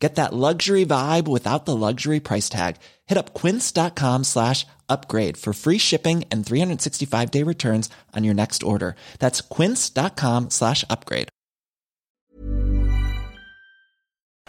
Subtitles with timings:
[0.00, 2.76] Get that luxury vibe without the luxury price tag.
[3.06, 8.62] Hit up quince.com slash upgrade for free shipping and 365 day returns on your next
[8.62, 8.96] order.
[9.18, 11.28] That's quince.com slash upgrade.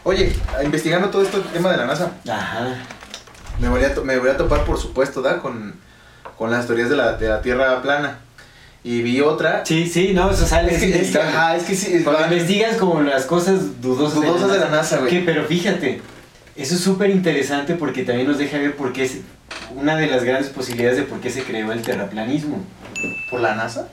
[0.04, 0.34] Oye,
[0.64, 2.76] investigando todo esto, el tema de la NASA, Ajá.
[3.59, 5.40] me voy a, to- me voy a topar, por supuesto, ¿da?
[5.42, 5.76] Con,
[6.40, 8.20] con las teorías de la, de la Tierra plana.
[8.84, 9.63] Y vi otra.
[9.66, 10.73] Sí, sí, no, eso sale.
[10.73, 11.94] Es que, es ajá, es que sí.
[11.94, 15.09] es- Cuando van- investigas como las cosas dudosas, Dudosas de la NASA, güey.
[15.12, 16.02] Que, pero fíjate,
[16.55, 19.17] eso es súper interesante porque también nos deja ver por qué es
[19.75, 22.63] una de las grandes posibilidades de por qué se creó el terraplanismo.
[23.30, 23.88] ¿Por la NASA?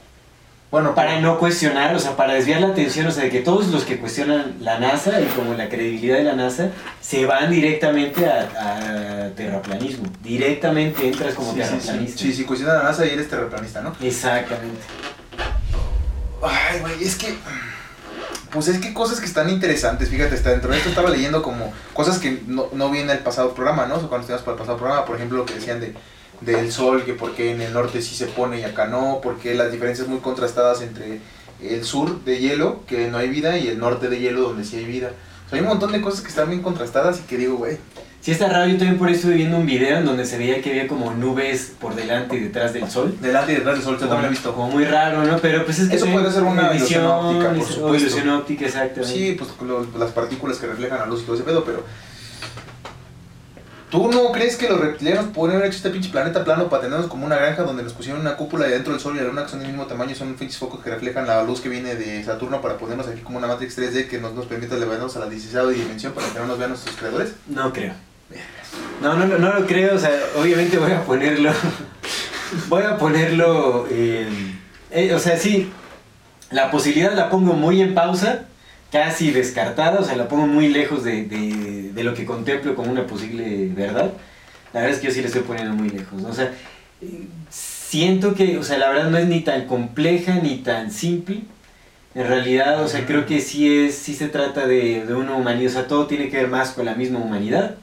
[0.70, 3.68] Bueno, Para no cuestionar, o sea, para desviar la atención, o sea, de que todos
[3.68, 6.68] los que cuestionan la NASA y como la credibilidad de la NASA
[7.00, 10.10] se van directamente a, a terraplanismo.
[10.22, 11.70] Directamente entras como Sí, sí, sí.
[11.78, 12.18] terraplanista.
[12.18, 13.94] Sí, sí, cuestiona la NASA y eres terraplanista, ¿no?
[14.02, 14.82] Exactamente.
[16.42, 17.34] Ay, güey, es que.
[18.50, 21.72] Pues es que cosas que están interesantes, fíjate, está dentro de esto estaba leyendo como
[21.92, 23.96] cosas que no, no vi en el pasado programa, ¿no?
[23.96, 25.94] O sea, cuando estuvimos para el pasado programa, por ejemplo, lo que decían de
[26.40, 29.54] del sol, que por qué en el norte sí se pone y acá no, porque
[29.54, 31.20] las diferencias muy contrastadas entre
[31.62, 34.76] el sur de hielo, que no hay vida, y el norte de hielo, donde sí
[34.76, 35.10] hay vida.
[35.46, 37.76] O sea, hay un montón de cosas que están bien contrastadas y que digo, güey,
[38.20, 40.60] Sí está raro, yo también por eso estuve viendo un video en donde se veía
[40.60, 43.16] que había como nubes por delante y detrás del sol.
[43.20, 44.52] delante y detrás del sol, yo también lo he visto.
[44.54, 45.38] Como muy raro, ¿no?
[45.38, 47.96] Pero pues es que Eso puede ser una ilusión óptica, por supuesto.
[47.96, 49.14] ilusión óptica, exactamente.
[49.16, 51.84] Sí, pues lo- las partículas que reflejan la luz y todo ese pedo, pero.
[53.90, 57.08] ¿Tú no crees que los reptilianos podrían haber hecho este pinche planeta plano para tenernos
[57.08, 59.44] como una granja donde nos pusieron una cúpula y dentro del sol y la luna
[59.44, 62.22] que son del mismo tamaño son pinches focos que reflejan la luz que viene de
[62.22, 65.28] Saturno para ponernos aquí como una Matrix 3D que nos, nos permita elevarnos a la
[65.28, 67.32] 16 dimensión para que no nos vean nuestros creadores?
[67.46, 67.94] No creo.
[69.00, 71.50] No, no, no, no lo creo, o sea, obviamente voy a ponerlo.
[72.68, 73.86] voy a ponerlo.
[73.90, 74.28] eh,
[74.90, 75.70] eh, o sea, sí,
[76.50, 78.46] la posibilidad la pongo muy en pausa,
[78.92, 82.90] casi descartada, o sea, la pongo muy lejos de, de- de lo que contemplo como
[82.90, 84.12] una posible verdad.
[84.72, 86.28] La verdad es que yo sí le estoy poniendo muy lejos, ¿no?
[86.28, 86.52] O sea,
[87.50, 91.42] siento que, o sea, la verdad no es ni tan compleja ni tan simple.
[92.14, 95.70] En realidad, o sea, creo que sí es, sí se trata de, de una humanidad,
[95.70, 97.76] o sea, todo tiene que ver más con la misma humanidad.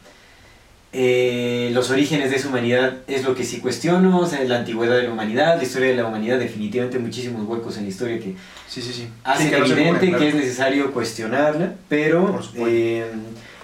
[0.97, 4.95] Eh, los orígenes de esa humanidad es lo que sí cuestiono, o sea, la antigüedad
[4.95, 8.33] de la humanidad, la historia de la humanidad, definitivamente muchísimos huecos en la historia que
[8.69, 9.09] Sí, sí, sí.
[9.25, 13.05] hacen no evidente que es necesario cuestionarla, pero eh,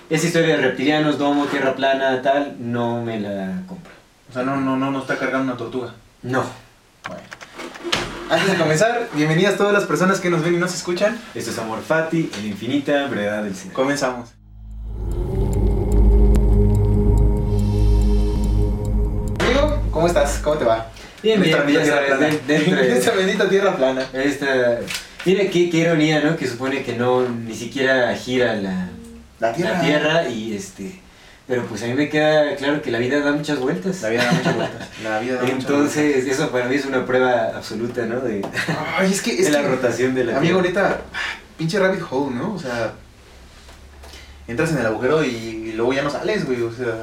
[0.09, 3.94] esa historia de reptilianos, domo, tierra plana, tal, no me la compro.
[4.30, 5.94] O sea, no, no, no nos está cargando una tortuga.
[6.24, 6.44] No.
[7.08, 7.24] Bueno.
[8.30, 11.18] Antes de comenzar, bienvenidas todas las personas que nos ven y nos escuchan.
[11.34, 13.74] Esto es Amor Fati, en infinita brevedad del cine.
[13.74, 14.41] Comenzamos.
[20.01, 20.39] ¿Cómo estás?
[20.44, 20.88] ¿Cómo te va?
[21.22, 22.29] Bien, En bien, esta bendita tierra plana.
[22.97, 24.07] esta bendita tierra plana.
[24.13, 24.79] Esta,
[25.25, 26.35] mira qué, qué ironía, ¿no?
[26.35, 28.89] Que supone que no ni siquiera gira la,
[29.39, 29.73] La tierra.
[29.73, 31.00] la Tierra y este...
[31.47, 34.01] Pero pues a mí me queda claro que la vida da muchas vueltas.
[34.01, 34.88] La vida da muchas vueltas.
[35.03, 38.22] La vida da muchas Entonces, eso para mí es una prueba absoluta, ¿no?
[38.22, 38.78] De, vueltas.
[38.97, 39.31] Ay, es que.
[39.39, 41.01] Es de la que, rotación de la Amigo, ahorita.
[41.57, 42.53] Pinche rabbit hole, ¿no?
[42.53, 42.94] O sea.
[44.47, 46.62] Entras en el agujero y, y luego ya no sales, güey.
[46.62, 46.95] O sea.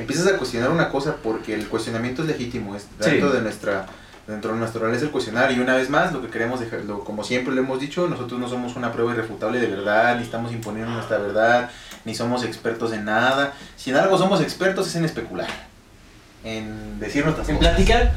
[0.00, 2.74] Empiezas a cuestionar una cosa porque el cuestionamiento es legítimo.
[2.76, 3.10] Es Sí.
[3.10, 3.86] dentro de nuestra.
[4.26, 5.50] Dentro de nuestra es el cuestionar.
[5.52, 8.38] Y una vez más, lo que queremos dejar, lo- como siempre lo hemos dicho, nosotros
[8.38, 11.70] no somos una prueba irrefutable de verdad, ni estamos imponiendo nuestra verdad,
[12.04, 13.54] ni somos expertos en nada.
[13.76, 15.48] Si en algo somos expertos es en especular.
[16.44, 17.70] En decir nuestras En cosas.
[17.74, 18.12] platicar,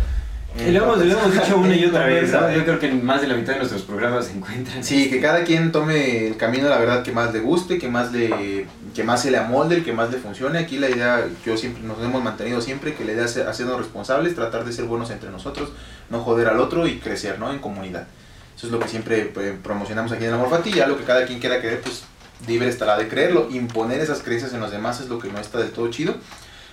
[0.58, 2.52] En lo hemos, lo hemos dicho una y otra vez, ¿no?
[2.52, 4.84] Yo creo que más de la mitad de nuestros programas se encuentran.
[4.84, 7.88] Sí, que cada quien tome el camino de la verdad que más le guste, que
[7.88, 10.60] más le que más se le amolde, el que más le funcione.
[10.60, 14.36] Aquí la idea, yo siempre nos hemos mantenido siempre que la idea es hacernos responsables,
[14.36, 15.70] tratar de ser buenos entre nosotros,
[16.10, 17.52] no joder al otro y crecer, ¿no?
[17.52, 18.08] En comunidad.
[18.56, 21.06] Eso es lo que siempre eh, promocionamos aquí en el Amor Fati, ya lo que
[21.06, 22.04] cada quien quiera creer, pues
[22.48, 23.48] libre estará de creerlo.
[23.50, 26.16] Imponer esas creencias en los demás es lo que no está del todo chido.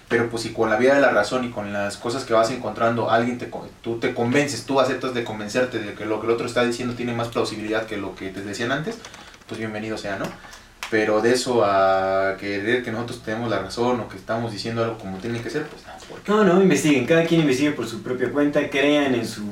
[0.08, 2.50] Pero pues si con la vida de la razón y con las cosas que vas
[2.50, 3.50] encontrando, alguien te,
[3.82, 6.94] tú te convences, tú aceptas de convencerte de que lo que el otro está diciendo
[6.94, 8.96] tiene más plausibilidad que lo que te decían antes,
[9.46, 10.24] pues bienvenido sea, ¿no?
[10.90, 14.96] Pero de eso a querer que nosotros tenemos la razón o que estamos diciendo algo
[14.96, 16.32] como tiene que ser, pues no, porque...
[16.32, 19.42] No, no, investiguen, cada quien investigue por su propia cuenta, crean en su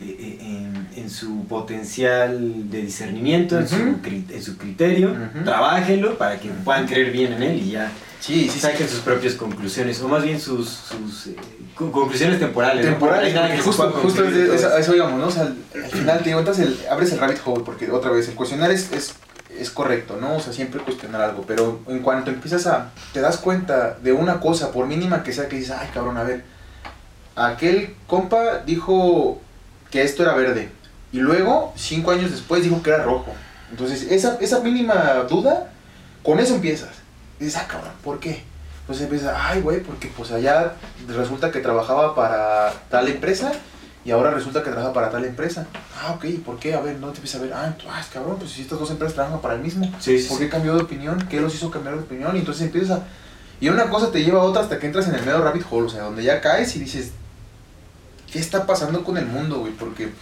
[0.00, 5.44] eh, eh, en, en su potencial de discernimiento, en, su, en su criterio, Ujú.
[5.44, 7.90] trabájenlo para que puedan creer bien en él y ya
[8.20, 11.36] Sí, sí, saquen sus propias conclusiones, o más bien sus, sus eh,
[11.74, 12.84] co- conclusiones temporales.
[12.84, 15.26] temporales, no que justo, justo es- a eso íbamos, ¿no?
[15.26, 18.10] O sea, al, al final te digo, entonces el- abres el rabbit hole, porque otra
[18.10, 19.14] vez, el cuestionar es, es,
[19.56, 20.36] es correcto, ¿no?
[20.36, 24.40] O sea, siempre cuestionar algo, pero en cuanto empiezas a, te das cuenta de una
[24.40, 26.42] cosa, por mínima que sea, que dices, ay, cabrón, a ver,
[27.36, 29.40] aquel compa dijo
[29.90, 30.70] que esto era verde,
[31.12, 33.32] y luego, cinco años después, dijo que era rojo.
[33.70, 35.70] Entonces, esa, esa mínima duda,
[36.22, 36.90] con eso empiezas.
[37.40, 38.42] Y dices, ah, cabrón, ¿por qué?
[38.86, 40.74] Pues empieza, ay, güey, porque pues allá
[41.08, 43.52] resulta que trabajaba para tal empresa
[44.04, 45.66] y ahora resulta que trabaja para tal empresa.
[46.00, 46.74] Ah, ok, ¿por qué?
[46.74, 48.90] A ver, no te empieza a ver, ah, ah, es cabrón, pues si estas dos
[48.90, 50.44] empresas trabajan para el mismo, Sí, sí, ¿por sí.
[50.44, 51.26] qué cambió de opinión?
[51.28, 52.36] ¿Qué los hizo cambiar de opinión?
[52.36, 53.02] Y entonces empiezas a...
[53.58, 55.86] Y una cosa te lleva a otra hasta que entras en el medio rabbit hole,
[55.86, 57.10] o sea, donde ya caes y dices,
[58.30, 59.72] ¿qué está pasando con el mundo, güey?
[59.72, 60.12] Porque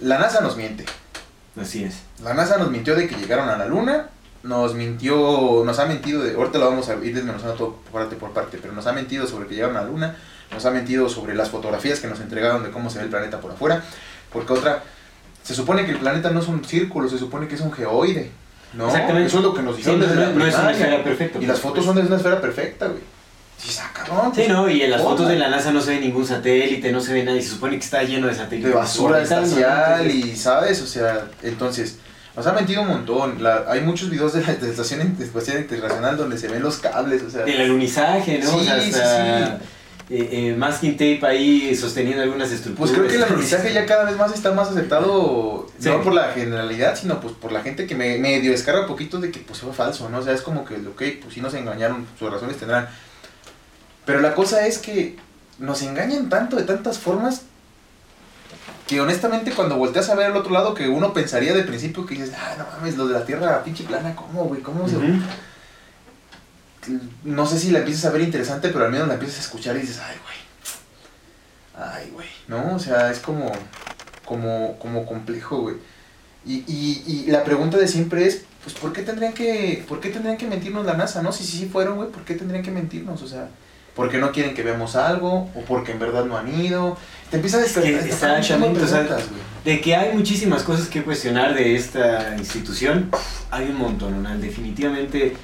[0.00, 0.84] la NASA nos miente.
[1.60, 1.96] Así es.
[2.22, 4.08] La NASA nos mintió de que llegaron a la Luna,
[4.42, 8.32] nos mintió, nos ha mentido, de, ahorita lo vamos a ir desmenuzando todo parte por
[8.32, 10.16] parte, pero nos ha mentido sobre que llegaron a la Luna,
[10.52, 13.40] nos ha mentido sobre las fotografías que nos entregaron de cómo se ve el planeta
[13.40, 13.82] por afuera,
[14.32, 14.82] porque otra,
[15.42, 18.30] se supone que el planeta no es un círculo, se supone que es un geoide,
[18.74, 18.86] ¿no?
[18.86, 19.28] Exactamente.
[19.28, 21.04] Eso es lo que nos Sí, dijeron no, desde no- la no es una esfera
[21.04, 21.38] perfecta.
[21.38, 23.00] Y las por fotos son de una esfera perfecta, güey.
[23.58, 24.32] Sí, cabrón.
[24.34, 26.90] Sí, pues, no, y en las fotos de la NASA no se ve ningún satélite,
[26.90, 28.70] no se ve nada, y se supone que está lleno de satélites.
[28.72, 30.82] de basura espacial y, ¿sabes?
[30.82, 31.98] O sea, entonces,
[32.36, 33.42] nos ha mentido un montón.
[33.42, 37.30] La- hay muchos videos de la, Estación Espacial Internacional donde se ven los cables, o
[37.30, 37.42] sea...
[37.44, 38.56] Del alunizaje, ¿no?
[38.56, 39.54] o sea, Sí, sí, hasta
[40.10, 42.90] eh, eh, masking tape ahí sosteniendo algunas estructuras.
[42.90, 45.88] Pues creo que el alunizaje ya cada vez más está más aceptado, Sí.
[45.88, 49.18] no por la generalidad, sino pues por la gente que me, medio descarga un poquito
[49.20, 50.18] de que pues fue falso, ¿no?
[50.18, 52.88] O sea, es como que, ok, pues sí nos engañaron, sus razones tendrán.
[54.04, 55.16] Pero la cosa es que
[55.58, 57.42] nos engañan tanto de tantas formas
[58.86, 62.14] que honestamente cuando volteas a ver al otro lado que uno pensaría de principio que
[62.14, 64.60] dices, ah, no mames, lo de la Tierra pinche plana, ¿cómo, güey?
[64.60, 64.96] ¿Cómo se...?
[67.22, 69.76] No sé si la empiezas a ver interesante, pero al menos la empiezas a escuchar
[69.76, 71.88] y dices, ay, güey.
[71.88, 72.28] Ay, güey.
[72.48, 72.74] ¿No?
[72.74, 73.52] O sea, es como,
[74.24, 75.76] como, como complejo, güey.
[76.44, 80.08] Y, y, y la pregunta de siempre es, pues, ¿por qué tendrían que, por qué
[80.08, 81.22] tendrían que mentirnos la NASA?
[81.22, 83.22] No, si sí fueron, güey, ¿por qué tendrían que mentirnos?
[83.22, 83.48] O sea,
[83.94, 86.96] porque no quieren que veamos algo, o porque en verdad no han ido.
[87.30, 89.06] Te empiezas a exactamente, o sea.
[89.64, 93.10] De que hay muchísimas cosas que cuestionar de esta institución,
[93.50, 94.36] hay un montón, ¿no?
[94.38, 95.34] definitivamente.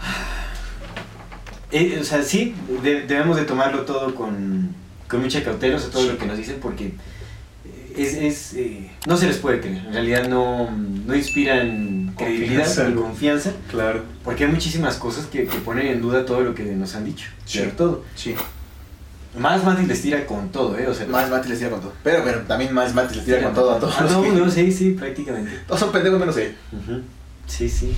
[1.72, 2.52] Eh, o sea, sí,
[2.82, 4.74] de- debemos de tomarlo todo con,
[5.06, 6.94] con mucha cautela, o sea, todo lo que nos dicen, porque
[7.96, 12.94] es, es, eh, no se les puede creer, en realidad no, no inspiran credibilidad ni
[12.94, 14.02] confianza, Claro.
[14.24, 17.28] Porque hay muchísimas cosas que, que ponen en duda todo lo que nos han dicho,
[17.44, 17.58] Sí.
[17.58, 18.04] sobre todo.
[18.14, 18.34] Sí.
[19.38, 20.88] Más Mati les tira con todo, ¿eh?
[20.88, 21.92] O sea, Más Mati les tira con todo.
[22.02, 23.96] Pero, pero también más Mati les tira con todo a todos.
[23.96, 25.52] A los todo mundo, sí, sí, prácticamente.
[25.66, 26.56] Todos son pendejos menos él.
[27.46, 27.94] Sí, sí.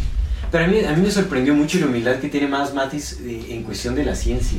[0.51, 3.47] Pero a mí, a mí me sorprendió mucho la humildad que tiene más Matis eh,
[3.51, 4.59] en cuestión de la ciencia.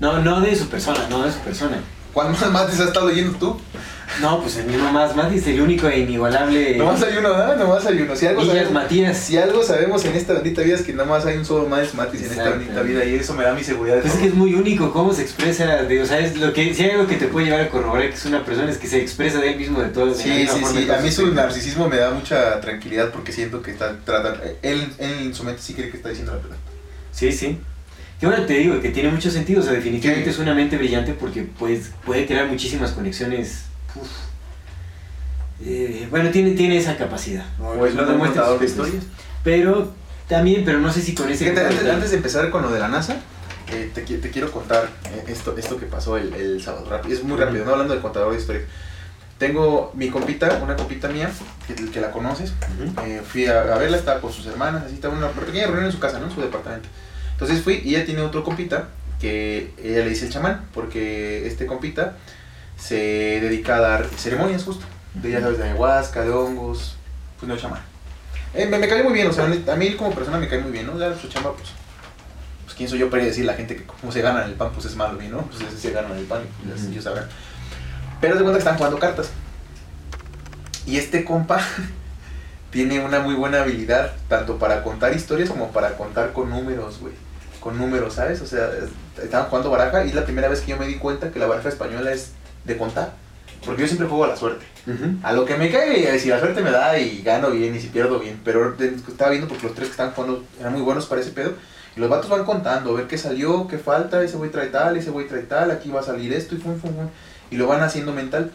[0.00, 1.78] No, no de su persona, no de su persona.
[2.12, 3.60] ¿Cuál más Matis has estado leyendo tú?
[4.20, 6.76] No, pues el mismo más Matis, el único e inigualable.
[6.76, 7.56] Nomás hay uno, ¿verdad?
[7.56, 8.16] Nomás hay uno.
[8.16, 9.16] Si algo, sabemos, Matías.
[9.16, 12.22] si algo sabemos en esta bendita vida es que nomás hay un solo más Matis
[12.22, 14.00] en esta bendita vida y eso me da mi seguridad.
[14.00, 16.74] Pues es que es muy único cómo se expresa, de, o sea, es lo que,
[16.74, 18.88] si hay algo que te puede llevar a corroborar que es una persona es que
[18.88, 20.14] se expresa de él mismo de todo.
[20.14, 20.90] Sí, sí, sí.
[20.90, 24.42] A mí su narcisismo me da mucha tranquilidad porque siento que está tratando.
[24.62, 26.56] Él, él en su mente sí cree que está diciendo la verdad.
[27.12, 27.60] Sí, sí.
[28.20, 30.30] Que bueno, te digo que tiene mucho sentido, o sea, definitivamente Sí.
[30.30, 33.64] es una mente brillante porque pues, puede crear muchísimas conexiones.
[33.94, 34.08] uf.
[35.64, 37.44] Eh, bueno, tiene, tiene esa capacidad.
[37.60, 39.04] O es un buen demuestra de historias.
[39.42, 39.92] Pero
[40.28, 41.48] también, pero no sé si con ese...
[41.48, 43.16] Antes, antes de empezar con lo de la NASA,
[43.72, 46.88] eh, te, te quiero contar eh, esto, esto que pasó el, el sábado.
[47.08, 48.64] Es muy rápido, no hablando de contador de historias.
[49.38, 51.30] Tengo mi compita, una compita mía,
[51.66, 52.52] que, que la conoces.
[52.52, 53.00] Ujú.
[53.06, 55.92] Eh, fui a, a verla, estaba con sus hermanas, así estaba una pequeña reunión en
[55.92, 56.26] su casa, ¿no?
[56.26, 56.88] En su departamento.
[57.38, 58.88] Entonces fui y ella tiene otro compita
[59.20, 62.16] que ella le dice el chamán, porque este compita
[62.76, 64.84] se dedica a dar ceremonias justo.
[65.14, 66.96] De ya sabes, de ayahuasca, de hongos,
[67.38, 67.80] pues no chamán.
[68.54, 70.72] Eh, me, me cae muy bien, o sea, a mí como persona me cae muy
[70.72, 70.98] bien, ¿no?
[70.98, 71.68] Ya su chamba, pues,
[72.64, 74.86] pues quién soy yo para decir la gente que cómo se ganan el pan, pues
[74.86, 75.42] es malo, ¿no?
[75.42, 77.28] Pues se ganan el pan, pues, ellos sabrán.
[78.20, 79.30] Pero de cuenta que están jugando cartas.
[80.86, 81.60] Y este compa
[82.72, 87.14] tiene una muy buena habilidad, tanto para contar historias como para contar con números, güey.
[87.60, 88.40] Con números, ¿sabes?
[88.40, 90.94] O sea, es- estaban jugando baraja y es la primera vez que yo me di
[90.96, 92.32] cuenta que la baraja española es
[92.64, 93.12] de contar.
[93.64, 94.64] Porque yo siempre juego a la suerte.
[95.22, 97.88] A lo que me cae, si la suerte me da y gano bien y si
[97.88, 98.40] pierdo bien.
[98.44, 98.74] Pero
[99.08, 101.52] estaba viendo porque los tres que estaban jugando eran muy buenos para ese pedo.
[101.96, 104.96] Y los vatos van contando, a ver qué salió, qué falta, ese güey trae tal,
[104.96, 107.08] ese güey trae tal, aquí va a salir esto y fum, fum, fum.
[107.50, 108.52] Y lo van haciendo mental.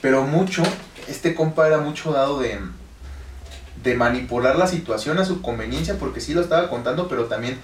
[0.00, 0.62] Pero mucho,
[1.06, 2.58] este compa era mucho dado de,
[3.84, 7.58] de manipular la situación a su conveniencia, porque sí lo estaba contando, pero también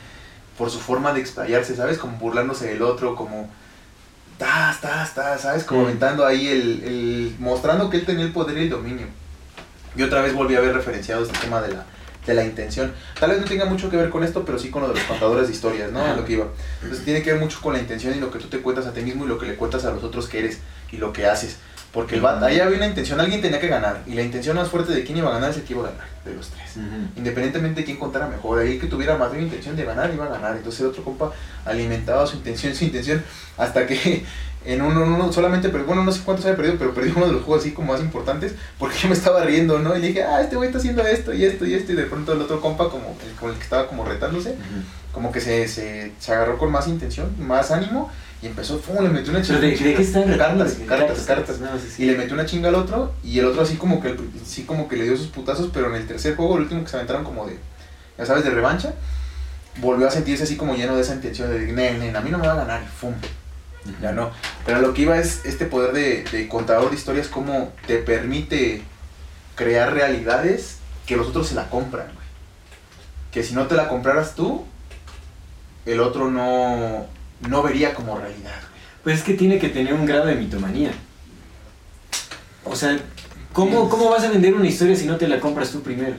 [0.59, 1.97] por su forma de explayarse, ¿sabes?
[1.99, 3.49] Como burlándose del otro, como...
[4.39, 5.65] Tas, tas, tas, ¿sabes?
[5.65, 5.85] Como Mm.
[5.85, 7.37] aventando ahí el, el...
[7.39, 9.07] Mostrando que él tenía el poder y el dominio.
[9.97, 11.85] Y otra vez volví a ver referenciado este tema de la,
[12.27, 12.93] de la intención.
[13.19, 15.03] Tal vez no tenga mucho que ver con esto, pero sí con lo de los
[15.05, 16.05] contadores de historias, ¿no?
[16.05, 16.47] A lo que iba.
[16.83, 18.93] Entonces tiene que ver mucho con la intención y lo que tú te cuentas a
[18.93, 20.59] ti mismo y lo que le cuentas a los otros que eres
[20.93, 21.57] y lo que haces.
[21.93, 24.03] Porque el ahí había una intención, alguien tenía que ganar.
[24.07, 25.91] Y la intención más fuerte de quién iba a ganar es el que iba a
[25.91, 26.77] ganar, de los tres.
[27.17, 30.27] Independientemente de quién contara mejor, ahí el que tuviera más de intención de ganar iba
[30.27, 30.57] a ganar.
[30.57, 31.33] Entonces el otro compa
[31.65, 33.23] alimentaba su intención, su intención,
[33.57, 34.25] hasta que
[34.65, 37.33] en uno, uno solamente, pero bueno, no sé cuántos había perdido, pero perdió uno de
[37.33, 39.97] los juegos así como más importantes, porque yo me estaba riendo, ¿no?
[39.97, 42.05] Y le dije, ah, este güey está haciendo esto y esto y esto, y de
[42.05, 44.57] pronto el otro compa, como el, que estaba como retándose,
[45.13, 49.03] como que se, se, se agarró con más intención, más ánimo, y empezó, ¡pum!
[49.03, 51.59] le metió una ¿Pero de, de qué Cartas, cartas, cartas.
[51.59, 52.03] No, sí, sí.
[52.05, 54.89] Y le metió una chinga al otro, y el otro así como que sí como
[54.89, 57.25] que le dio sus putazos, pero en el tercer juego, el último que se aventaron
[57.25, 57.59] como de,
[58.17, 58.95] ya sabes, de revancha,
[59.79, 62.39] volvió a sentirse así como lleno de esa intención de, nen, nen, a mí no
[62.39, 63.15] me va a ganar, y ¡fum!
[64.01, 64.31] Ya no.
[64.65, 68.83] Pero lo que iba es este poder de, de contador de historias, como te permite
[69.57, 70.77] crear realidades
[71.07, 72.27] que los otros se la compran, güey.
[73.33, 74.65] Que si no te la compraras tú,
[75.87, 77.07] el otro no,
[77.47, 78.61] no vería como realidad.
[79.05, 80.91] Pues es que tiene que tener un grado de mitomanía.
[82.65, 82.99] O sea,
[83.53, 83.89] ¿cómo, Sí.
[83.91, 86.17] ¿cómo vas a vender una historia si no te la compras tú primero?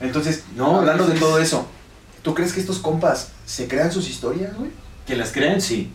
[0.00, 1.66] Entonces, No, hablando de todo eso,
[2.22, 4.70] ¿tú crees que estos compas se crean sus historias, güey?
[5.06, 5.90] Que las crean, sí.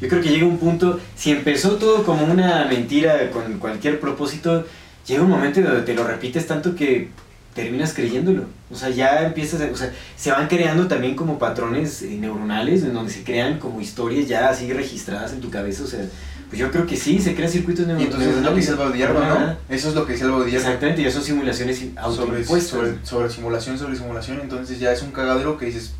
[0.00, 4.66] Yo creo que llega un punto, si empezó todo como una mentira con cualquier propósito,
[5.06, 7.10] llega un momento donde te lo repites tanto que
[7.54, 8.44] terminas creyéndolo.
[8.70, 12.82] O sea, ya empiezas, a- o sea, se van creando también como patrones eh, neuronales
[12.82, 15.82] en donde se crean como historias ya así registradas en tu cabeza.
[15.84, 16.00] O sea,
[16.48, 18.14] pues yo creo que sí, se crean circuitos Y neuronales.
[18.14, 19.56] entonces es lo que dice el Baudillardo, ¿no?
[19.68, 20.66] Eso es lo que dice el Baudillardo.
[20.66, 22.68] Exactamente, ya son simulaciones Sobre, autoimpuestas.
[22.70, 25.94] sobre, sobre simulación, sobre simulación, entonces ya es un cagadero que dices,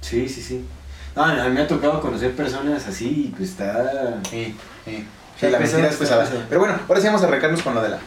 [0.00, 0.64] Sí, sí, sí.
[1.14, 4.20] No, a mí me ha tocado conocer personas así y pues está...
[4.30, 5.04] sí, sí.
[5.38, 6.28] Sí, la pesado, mentira es pesada.
[6.48, 7.98] Pero bueno, ahora sí vamos a arrancarnos con lo de la,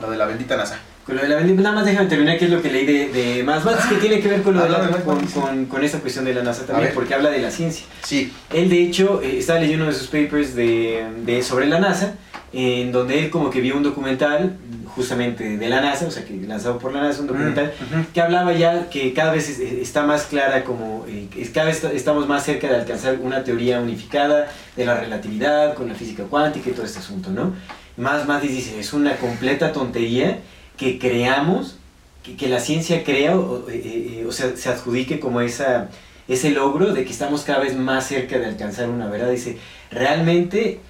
[0.00, 0.78] lo de la bendita NASA.
[1.04, 3.42] Con lo de la nada más déjame terminar qué es lo que leí de, de
[3.42, 6.24] más que tiene que ver con, lo Ah, de la- con, con, con esta cuestión
[6.24, 7.86] de la NASA también, porque habla de la ciencia.
[8.04, 11.80] Sí, Él, de hecho, eh, estaba leyendo uno de sus papers de, de- sobre la
[11.80, 12.14] NASA,
[12.52, 14.56] en donde él como que vio un documental
[14.94, 18.04] justamente de la NASA, o sea, que lanzado por la NASA, un documental, Ujú.
[18.12, 22.28] que hablaba ya que cada vez es- está más clara como, eh, cada vez estamos
[22.28, 26.72] más cerca de alcanzar una teoría unificada de la relatividad con la física cuántica y
[26.72, 27.54] todo este asunto, ¿no?
[27.96, 30.38] Más, más dice, es una completa tontería
[30.80, 31.76] que creamos,
[32.22, 35.90] que, que la ciencia crea, o, eh, eh, o sea, se adjudique como esa,
[36.26, 39.30] ese logro de que estamos cada vez más cerca de alcanzar una verdad.
[39.30, 39.58] Dice,
[39.90, 40.80] realmente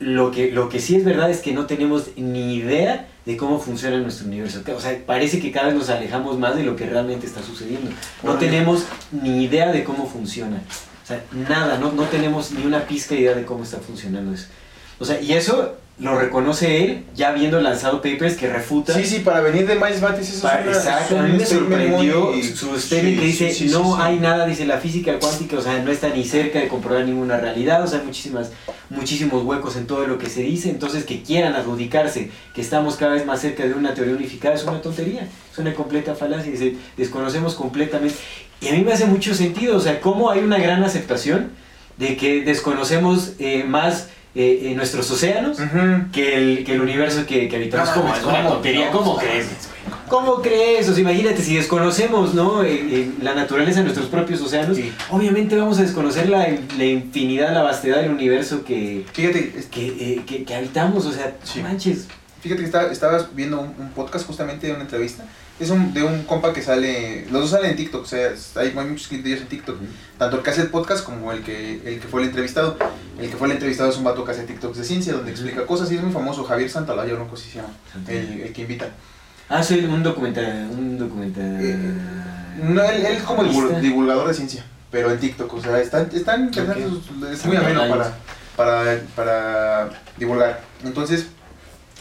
[0.00, 3.60] lo que, lo que sí es verdad es que no tenemos ni idea de cómo
[3.60, 4.62] funciona nuestro universo.
[4.74, 7.92] O sea, parece que cada vez nos alejamos más de lo que realmente está sucediendo.
[8.24, 10.60] No tenemos ni idea de cómo funciona.
[11.04, 14.34] O sea, nada, no, no tenemos ni una pizca de idea de cómo está funcionando
[14.34, 14.46] eso.
[14.98, 18.96] O sea, y eso lo reconoce él ya habiendo lanzado papers que refutan.
[18.96, 21.46] Sí, sí, para venir de Miles Batis eso Pa- es una- Exacto, a mí me
[21.46, 25.56] sorprendió su- statement sí, que dice sí, sí, no hay nada, dice la física cuántica,
[25.56, 28.50] o sea, no está ni cerca de comprobar ninguna realidad, o sea, hay muchísimas,
[28.90, 33.12] muchísimos huecos en todo lo que se dice, entonces que quieran adjudicarse que estamos cada
[33.14, 36.76] vez más cerca de una teoría unificada es una tontería, es una completa falacia, dice,
[36.98, 38.16] desconocemos completamente,
[38.60, 41.52] y a mí me hace mucho sentido, o sea, cómo hay una gran aceptación
[41.96, 45.56] de que desconocemos eh, más eh, eh, nuestros océanos
[46.12, 47.96] que el, que el universo que, que habitamos.
[47.96, 49.46] No, Es una tontería, ¿cómo no, crees?
[50.08, 50.88] ¿Cómo crees?
[50.88, 52.62] O sea, imagínate, si desconocemos ¿no?
[52.62, 54.92] Eh, eh, la naturaleza de nuestros propios océanos, Sí.
[55.10, 56.46] obviamente vamos a desconocer la,
[56.78, 61.06] la infinidad, la vastedad del universo que, Fíjate, que, que, que habitamos.
[61.06, 61.60] O sea, Sí.
[61.60, 62.06] manches.
[62.40, 65.24] fíjate que estaba, estabas viendo un, un podcast justamente de una entrevista.
[65.58, 68.74] Es un, de un compa que sale, los dos salen en TikTok, o sea, hay,
[68.76, 69.76] hay muchos clips de ellos en TikTok.
[70.18, 72.76] Tanto el que hace el podcast como el que, el que fue el entrevistado.
[73.18, 75.64] El que fue el entrevistado es un vato que hace TikToks de ciencia, donde explica
[75.64, 76.44] cosas y es muy famoso.
[76.44, 77.72] Javier Santalaya, una cosa así se llama,
[78.06, 78.90] el, el que invita.
[79.48, 80.68] Ah, soy un documental.
[80.70, 81.58] Un documental.
[81.60, 81.76] Eh,
[82.62, 86.44] No, él, él es como divulgador de ciencia, pero en TikTok, o sea, están, están
[86.44, 87.02] interesantes, Ok.
[87.20, 88.12] sus- es muy ameno para,
[88.56, 90.60] para, para divulgar.
[90.84, 91.26] Entonces,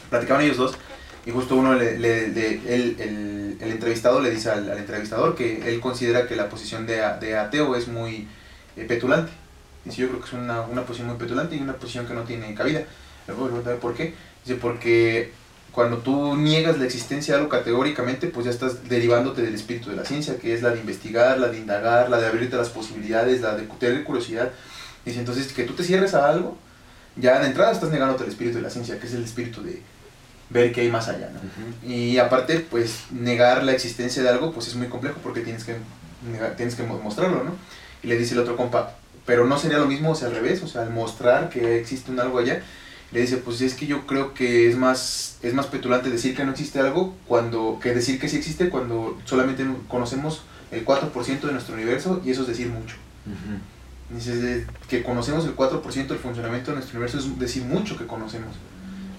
[0.10, 0.76] platicaban ellos dos
[1.25, 5.67] y justo uno, le, le- le- él- el, el entrevistado le dice al, entrevistador que
[5.67, 8.27] él considera que la posición de, de ateo es muy
[8.77, 9.32] eh, petulante.
[9.84, 12.24] Dice, yo creo que es una, una posición muy petulante y una posición que no
[12.24, 12.84] tiene cabida.
[13.27, 14.13] Le voy a preguntar por qué.
[14.44, 15.32] Dice, porque
[15.72, 19.96] cuando tú niegas la existencia de algo categóricamente, pues ya estás derivándote del espíritu de
[19.96, 23.41] la ciencia, que es la de investigar, la de indagar, la de abrirte las posibilidades,
[23.41, 24.51] la de tener curiosidad.
[25.05, 26.58] Dice, entonces, que tú te cierres a algo,
[27.15, 29.82] ya de entrada estás negándote el espíritu de la ciencia, que es el espíritu de,
[30.50, 31.40] ver qué hay más allá, ¿no?
[31.90, 35.75] Y aparte, pues negar la existencia de algo, pues es muy complejo porque tienes que,
[36.32, 37.52] negar- tienes que mo- mostrarlo, ¿no?
[38.04, 40.62] Y le dice el otro compa, pero no sería lo mismo, o sea, al revés,
[40.62, 42.62] o sea, al mostrar que existe un algo allá,
[43.12, 46.44] le dice, pues es que yo creo que es más, es más petulante decir que
[46.46, 51.54] no existe algo cuando, que decir que sí existe cuando solamente conocemos el 4% de
[51.54, 52.96] nuestro universo y eso es decir mucho.
[54.10, 58.56] De- que conocemos el 4% del funcionamiento de nuestro universo es decir mucho que conocemos.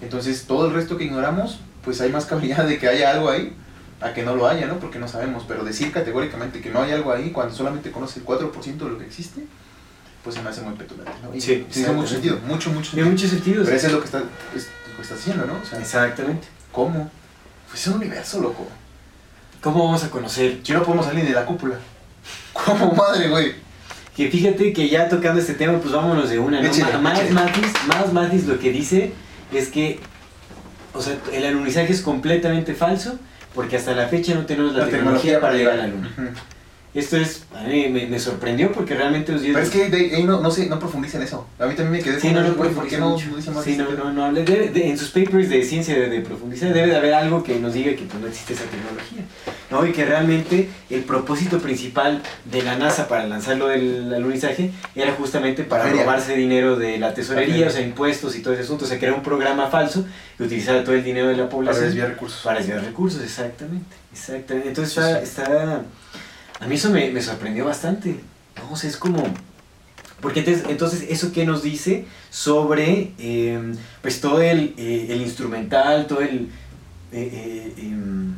[0.01, 3.53] Entonces todo el resto que ignoramos, pues hay más probabilidad de que haya algo ahí
[4.01, 4.79] a que no lo haya, ¿no?
[4.79, 5.43] Porque no sabemos.
[5.47, 8.97] Pero decir categóricamente que no hay algo ahí cuando solamente conoce el 4% de lo
[8.97, 9.45] que existe,
[10.23, 11.33] pues se me hace muy petulante, ¿no?
[11.33, 13.29] Y Sí, tiene mucho sentido, mucho, mucho sentido.
[13.29, 13.65] sentidos.
[13.65, 14.19] Pero eso es lo que está,
[14.55, 15.53] es lo que está haciendo, ¿no?
[15.61, 16.47] O sea, Exactamente.
[16.71, 17.09] ¿cómo?
[17.69, 18.67] Pues es un universo, loco.
[19.61, 20.59] ¿Cómo vamos a conocer?
[20.63, 21.75] Si no podemos salir de la cúpula.
[22.53, 23.55] ¿Cómo madre, güey?
[24.15, 26.67] Que fíjate que ya tocando este tema, pues vámonos de una, ¿no?
[26.67, 27.51] Échale, Miles échale.
[27.87, 29.13] Miles Mathis lo que dice
[29.51, 29.99] es que,
[30.93, 33.19] o sea, el alunizaje es completamente falso
[33.53, 36.11] porque hasta la fecha no tenemos la, tecnología, para llegar a la luna.
[36.97, 39.41] Esto es, a mí me, me sorprendió porque realmente los.
[39.43, 41.47] Pero es que de no, no, sé, no profundiza en eso.
[41.59, 43.29] A mí también me quedé Sí, con no, no güey, ¿por qué no, no dice
[43.29, 43.51] mucho.
[43.51, 44.31] más Sí, no, este no, no.
[44.33, 47.73] Debe- de- en sus papers de ciencia de, profundizar debe de haber algo que nos
[47.73, 49.21] diga que pues, no existe esa tecnología.
[49.69, 49.85] ¿no?
[49.85, 55.63] Y que realmente el propósito principal de la NASA para lanzarlo del alunizaje era justamente
[55.65, 56.01] para Feria.
[56.03, 58.85] robarse dinero de la tesorería, o sea, impuestos y todo ese asunto.
[58.85, 60.05] O sea, crear un programa falso
[60.37, 61.85] que utilizara todo el dinero de la Para población.
[61.85, 62.41] desviar recursos.
[62.43, 63.95] Para desviar recursos, exactamente.
[64.13, 64.69] exactamente.
[64.69, 65.81] Entonces está, está-
[66.59, 68.19] A mí eso me, me sorprendió bastante.
[68.55, 69.23] No, o sea, es como...
[70.21, 76.07] Porque entonces, entonces ¿eso qué nos dice sobre eh, pues todo el, eh, el instrumental,
[76.07, 76.49] todo el...
[77.11, 78.33] eh, eh, em,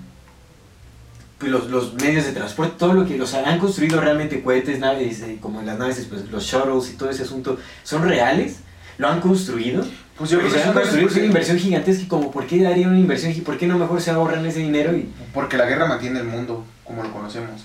[1.38, 5.22] pues los, los medios de transporte, todo lo que los han construido realmente cohetes, naves,
[5.22, 8.58] eh, como en las naves, pues, los shuttles y todo ese asunto, ¿son reales?
[8.98, 9.86] ¿Lo han construido?
[10.18, 12.46] Pues yo creo que se han son construido es una inversión gigantesca y como ¿por
[12.46, 14.94] qué darían una inversión y por qué no mejor se ahorran ese dinero?
[14.94, 17.62] Y, porque la guerra mantiene el mundo como lo conocemos.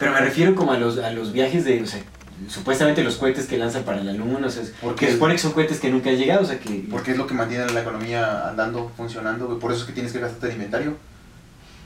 [0.00, 2.00] Pero me refiero como a los, a los viajes de, o sea,
[2.48, 5.38] supuestamente los cohetes que lanzan para la luna, o sea, Porque- que se supone que
[5.40, 6.84] son cohetes que nunca han llegado, o sea que...
[6.90, 9.58] Porque es lo que mantiene la economía andando, funcionando, güey.
[9.60, 10.96] Por eso es que tienes que gastarte el inventario.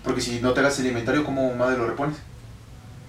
[0.05, 2.17] Porque si no te gastas el inventario, ¿cómo madre lo repones?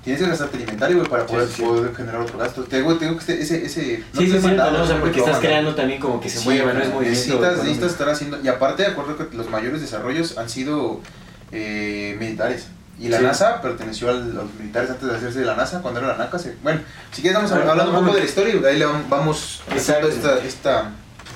[0.04, 1.62] Tienes que gastarte el inventario, güey, para Sí, poder, sí, sí.
[1.62, 2.64] poder generar otro gasto.
[2.64, 3.66] Te digo, te digo que este- ese...
[3.66, 4.84] ese Sí, no sí, cierto, mandado, ¿no?
[4.84, 7.10] O sea, porque estás creando también como que se Sí, mueva, no es movimiento.
[7.12, 8.40] necesitas, necesitas estar haciendo...
[8.44, 11.00] Y aparte, de acuerdo que los mayores desarrollos han sido
[11.52, 12.68] eh, militares.
[12.98, 13.24] Y la Sí.
[13.24, 16.40] NASA perteneció a los militares antes de hacerse de la NASA, cuando era la NACA.
[16.40, 16.80] se- bueno,
[17.12, 19.62] si quieres vamos hablando un poco de la historia y de ahí le vam- vamos
[19.70, 20.40] haciendo esta...
[20.40, 20.92] esta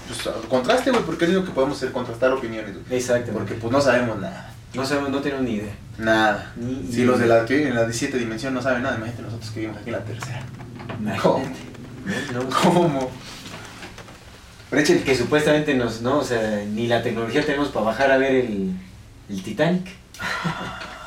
[0.08, 3.00] pues, contraste, güey, porque es lo que podemos hacer, contrastar opiniones, güey.
[3.00, 3.32] Exacto.
[3.34, 4.54] Porque pues no sabemos nada.
[4.74, 5.74] no sabemos, no tenemos ni idea.
[5.98, 6.52] Nada.
[6.56, 9.24] Ni Si los de la que viven en la 17 dimensión no saben nada, imagínate
[9.24, 10.42] nosotros que vivimos aquí en la tercera.
[11.00, 11.60] Imagínate.
[12.34, 12.50] No.
[12.64, 13.12] ¿Cómo?
[14.70, 18.34] Pero que supuestamente nos, no, o sea, ni la tecnología tenemos para bajar a ver
[18.36, 18.72] el,
[19.30, 19.88] el Titanic.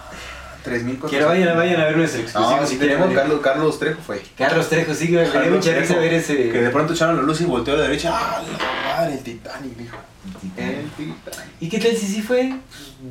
[0.62, 1.18] 3000 cosas.
[1.18, 2.60] Que vayan, vayan a ver nuestro exclusivo.
[2.60, 3.18] No, si tenemos ver.
[3.18, 4.22] Carlos, Carlos Trejo fue.
[4.36, 6.50] Carlos Trejo, sí, me dio mucha risa Trejo, ver ese.
[6.50, 8.10] Que de pronto echaron la luz y volteó a la derecha.
[8.12, 9.14] ¡Ah, la madre!
[9.14, 9.96] El Titanic, dijo.
[10.56, 11.50] El Titanic.
[11.60, 12.54] ¿Y qué tal si sí fue?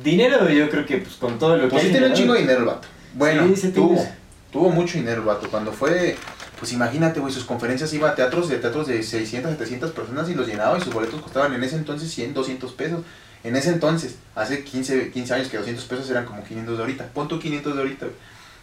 [0.02, 2.40] Dinero, yo creo que pues, con todo lo que Pues sí tiene un chingo de
[2.40, 2.88] dinero el vato.
[3.14, 4.06] Bueno, Sí, tuvo,
[4.50, 5.48] tuvo mucho dinero el vato.
[5.50, 6.16] Cuando fue,
[6.58, 10.34] pues imagínate, güey, sus conferencias iba a teatros de teatros de 600, 700 personas y
[10.34, 13.02] los llenaba y sus boletos costaban en ese entonces 100, 200 pesos.
[13.44, 17.06] En ese entonces, hace 15, 15 años que 200 pesos eran como 500 de ahorita.
[17.08, 18.06] Pon tú 500 de ahorita.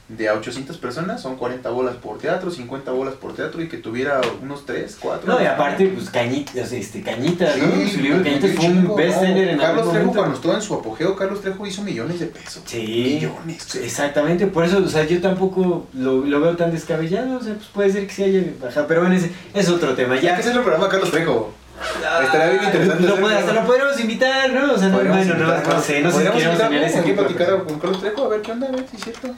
[0.07, 3.77] De a 800 personas son 40 bolas por teatro, 50 bolas por teatro y que
[3.77, 5.31] tuviera unos 3, 4.
[5.31, 7.75] No, y aparte, pues Cañita, o sea, este, Cañita, ¿no?
[7.75, 9.51] Sí, Su libro Cañita qué fue un bestseller no.
[9.51, 12.63] en Carlos Trejo cuando estuvo en su apogeo, Carlos Trejo hizo millones de pesos.
[12.65, 13.19] Sí.
[13.21, 13.75] Millones.
[13.75, 17.67] Exactamente, por eso, o sea, yo tampoco lo, lo veo tan descabellado, o sea, pues
[17.67, 20.55] puede ser que sí haya bajado, pero bueno, ese es otro tema, Ya que hacer
[20.55, 21.53] el programa Carlos Trejo.
[22.23, 24.73] Estaría bien interesante Lo puede- hasta lo podríamos invitar, ¿no?
[24.73, 26.87] O sea, no, bueno, no, invitar a no sé, no sé si queremos tener a
[26.87, 29.35] ese platicar con Carlos Trejo, a ver qué onda, a ver si es cierto.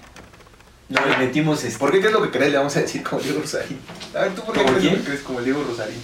[0.90, 1.80] No, le metimos este.
[1.80, 2.02] ¿Por qué?
[2.02, 2.52] ¿Qué es lo que crees?
[2.52, 3.80] Le vamos a decir como Diego Rosarín.
[4.14, 5.02] A ver, ¿tú por qué ¿Como crees lo quién?
[5.02, 6.00] que crees como Diego Rosarín?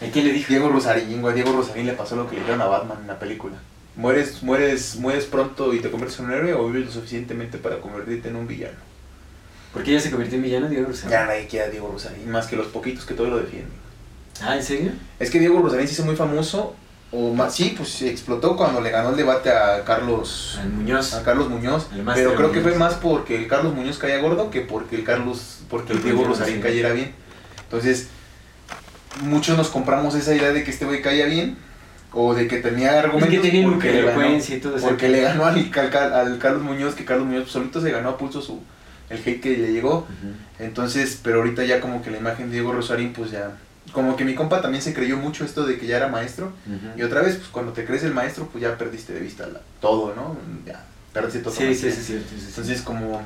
[0.00, 0.46] ¿A quién le dijo?
[0.48, 1.34] Diego Rosarín, güey.
[1.34, 3.56] Diego Rosarín le pasó lo que le dieron a Batman en la película.
[3.96, 7.80] ¿Mueres, mueres, mueres pronto y te conviertes en un héroe o vives lo suficientemente para
[7.80, 8.78] convertirte en un villano?
[9.72, 11.10] ¿Por qué ella se convirtió en villano, Diego Rosario?
[11.10, 13.81] Ya nadie quiere a Diego Rosarín, más que los poquitos que todavía lo defienden.
[14.44, 14.92] Ah, ¿en serio?
[15.18, 16.74] Es que Diego Rosarín se hizo muy famoso,
[17.12, 21.12] o más, sí, pues se explotó cuando le ganó el debate a Carlos, Muñoz.
[21.14, 24.62] a Carlos Muñoz, pero creo que fue más porque el Carlos Muñoz caía gordo que
[24.62, 26.62] porque el Carlos, porque el Diego Rosarín Rosarín.
[26.62, 27.12] cayera bien.
[27.64, 28.08] Entonces,
[29.22, 31.56] muchos nos compramos esa idea de que este güey caía bien,
[32.14, 35.20] o de que tenía Es argumentos que tenía porque, le ganó, y todo porque le
[35.22, 38.60] ganó al, al- al Carlos Muñoz, que Carlos Muñoz solito se ganó a pulso su,
[39.10, 40.06] el hate que le llegó.
[40.58, 43.52] Entonces, pero ahorita ya como que la imagen de Diego Rosarín pues ya
[43.92, 46.52] como que mi compa también se creyó mucho esto de que ya era maestro.
[46.96, 49.60] Y otra vez, pues cuando te crees el maestro, pues ya perdiste de vista la-
[49.80, 50.36] todo, ¿no?
[50.66, 51.52] Ya, perdiste todo.
[51.54, 52.22] Sí, sí, sí, sí.
[52.48, 53.20] Entonces, como.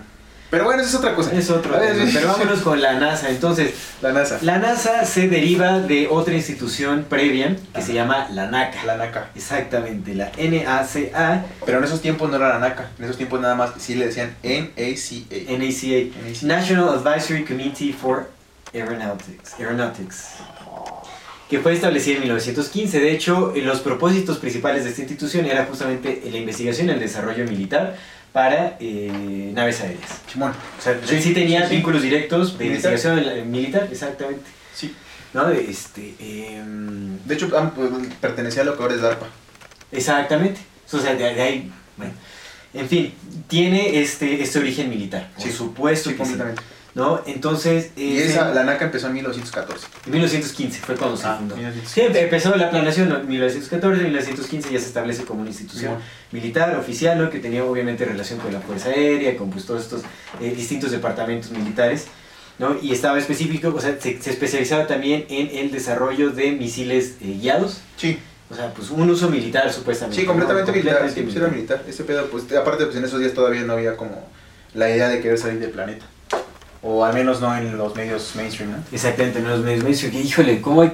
[0.48, 1.32] Pero bueno, esa es otra cosa.
[1.32, 2.12] Es otro A ver, tema, sí.
[2.14, 3.30] Pero vámonos con la NASA.
[3.30, 4.38] Entonces, La NASA.
[4.42, 8.84] la NASA se deriva de otra institución previa que se llama la NACA.
[8.84, 9.28] La NACA.
[9.34, 12.90] Exactamente, la NACA, Pero en esos tiempos no era la NACA.
[12.96, 14.70] En esos tiempos nada más sí le decían NACA.
[14.76, 16.46] NACA, NACA.
[16.46, 18.30] National Advisory Committee for
[18.80, 20.26] Aeronautics, Aeronautics,
[21.48, 23.00] que fue establecida en 1915.
[23.00, 27.00] De hecho, eh, los propósitos principales de esta institución era justamente la investigación y el
[27.00, 27.96] desarrollo militar
[28.32, 30.10] para eh, naves aéreas.
[30.30, 30.52] Simón.
[30.78, 31.74] O sea, Sí, sí, tenía sí, sí.
[31.76, 32.92] vínculos directos de Militar.
[32.92, 34.42] investigación eh, militar, exactamente.
[34.74, 34.94] Sí.
[35.32, 35.48] ¿No?
[35.50, 39.26] Este, em, De hecho, pues, pertenecía a lo que ahora es DARPA.
[39.92, 40.60] exactamente.
[40.92, 42.12] O sea, de, de ahí, bueno.
[42.74, 43.12] En fin,
[43.48, 46.60] tiene este, este origen militar, por supuesto completamente.
[46.96, 47.20] ¿No?
[47.26, 49.86] Entonces, Y esa, la NACA empezó en 1914.
[50.06, 51.54] en 1915 fue cuando se Ah, fundó.
[51.54, 51.94] 1915.
[51.94, 55.98] Sí, empe- empezó la planeación en 1914, en 1915 ya se establece como una institución
[56.32, 57.28] militar, oficial, ¿no?
[57.30, 60.02] que tenía obviamente relación con la Fuerza Aérea, con pues, todos estos
[60.40, 62.06] eh, distintos departamentos militares,
[62.58, 62.74] ¿no?
[62.80, 67.36] y estaba específico, o sea, se, se especializaba también en el desarrollo de misiles eh,
[67.40, 68.18] guiados, Sí,
[68.50, 70.18] o sea, pues un uso militar supuestamente.
[70.22, 70.76] sí, completamente ¿no?
[70.76, 70.98] militar.
[71.00, 71.84] Completamente Sí, pues era militar.
[71.86, 74.26] Ese pedo, pues aparte, pues en esos días todavía no había como
[74.72, 76.06] la idea de querer salir del planeta.
[76.88, 78.76] O al menos no en los medios mainstream, ¿no?
[78.92, 80.92] Exactamente, no los medios mainstream, que híjole, ¿cómo hay...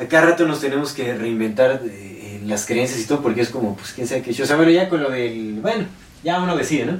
[0.00, 3.76] A cada rato nos tenemos que reinventar eh, las creencias y todo, porque es como,
[3.76, 4.30] pues, quién sabe qué.
[4.42, 5.58] O sea, bueno, ya con lo del...
[5.60, 5.84] Bueno,
[6.24, 6.96] ya uno decide, ¿no?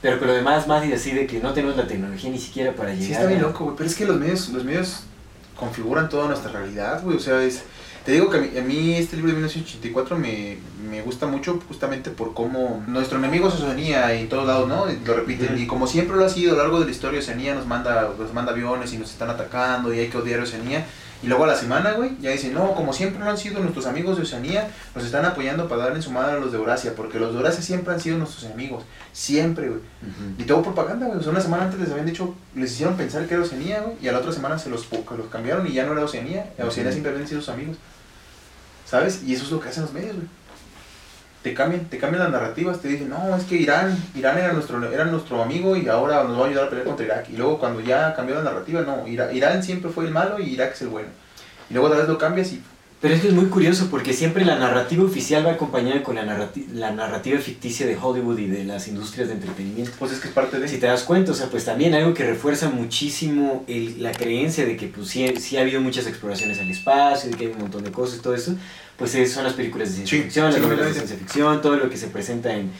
[0.00, 2.90] Pero con lo demás, más y decide que no tenemos la tecnología ni siquiera para
[2.90, 3.76] llegar Sí, está bien a- loco, güey.
[3.76, 5.04] Pero es que los medios, los medios
[5.56, 7.16] configuran toda nuestra realidad, güey.
[7.16, 7.62] O sea, es.
[8.04, 10.58] Te digo que a mí, a mí este libro de 1984 me,
[10.90, 14.86] me gusta mucho justamente por cómo nuestro enemigo es Oceanía y en todos lados, ¿no?
[15.06, 15.56] Lo repiten.
[15.56, 18.10] Y como siempre lo ha sido a lo largo de la historia, Oceanía nos manda,
[18.18, 20.84] nos manda aviones y nos están atacando y hay que odiar a Oceanía.
[21.22, 23.86] Y luego a la semana, güey, ya dicen, no, como siempre lo han sido nuestros
[23.86, 26.94] amigos de Oceanía, nos están apoyando para darle en su madre a los de Eurasia,
[26.96, 28.82] porque los de Eurasia siempre han sido nuestros enemigos.
[29.12, 29.80] Siempre, güey.
[30.38, 31.18] Y todo propaganda, güey.
[31.18, 33.96] O sea, una semana antes les habían dicho, les hicieron pensar que era Oceanía, güey.
[34.02, 36.52] Y a la otra semana se los, los cambiaron y ya no era Oceanía.
[36.58, 37.76] Oceanía siempre habían sido sus amigos.
[38.84, 39.22] ¿Sabes?
[39.24, 40.26] Y eso es lo que hacen los medios, güey.
[41.42, 44.82] Te cambian, te cambian las narrativas, te dicen, no, es que Irán, Irán era nuestro,
[44.92, 47.26] era nuestro amigo y ahora nos va a ayudar a pelear contra Irak.
[47.30, 50.44] Y luego cuando ya cambió la narrativa, no, Ira- Irán siempre fue el malo y
[50.50, 51.08] Irak es el bueno.
[51.68, 52.62] Y luego otra vez lo cambias y
[53.02, 56.24] Pero es que es muy curioso porque siempre la narrativa oficial va acompañada con la,
[56.24, 59.90] narrati- la narrativa ficticia de Hollywood y de las industrias de entretenimiento.
[59.98, 60.68] pues es que es parte de...
[60.68, 64.64] Si te das cuenta, o sea, pues también algo que refuerza muchísimo el- la creencia
[64.64, 67.58] de que pues sí, sí ha habido muchas exploraciones al espacio, de que hay un
[67.58, 68.54] montón de cosas y todo eso,
[68.96, 71.60] pues es- son las películas de ciencia Sí, ficción, las sí, novelas de ciencia ficción,
[71.60, 72.70] todo lo que se presenta en,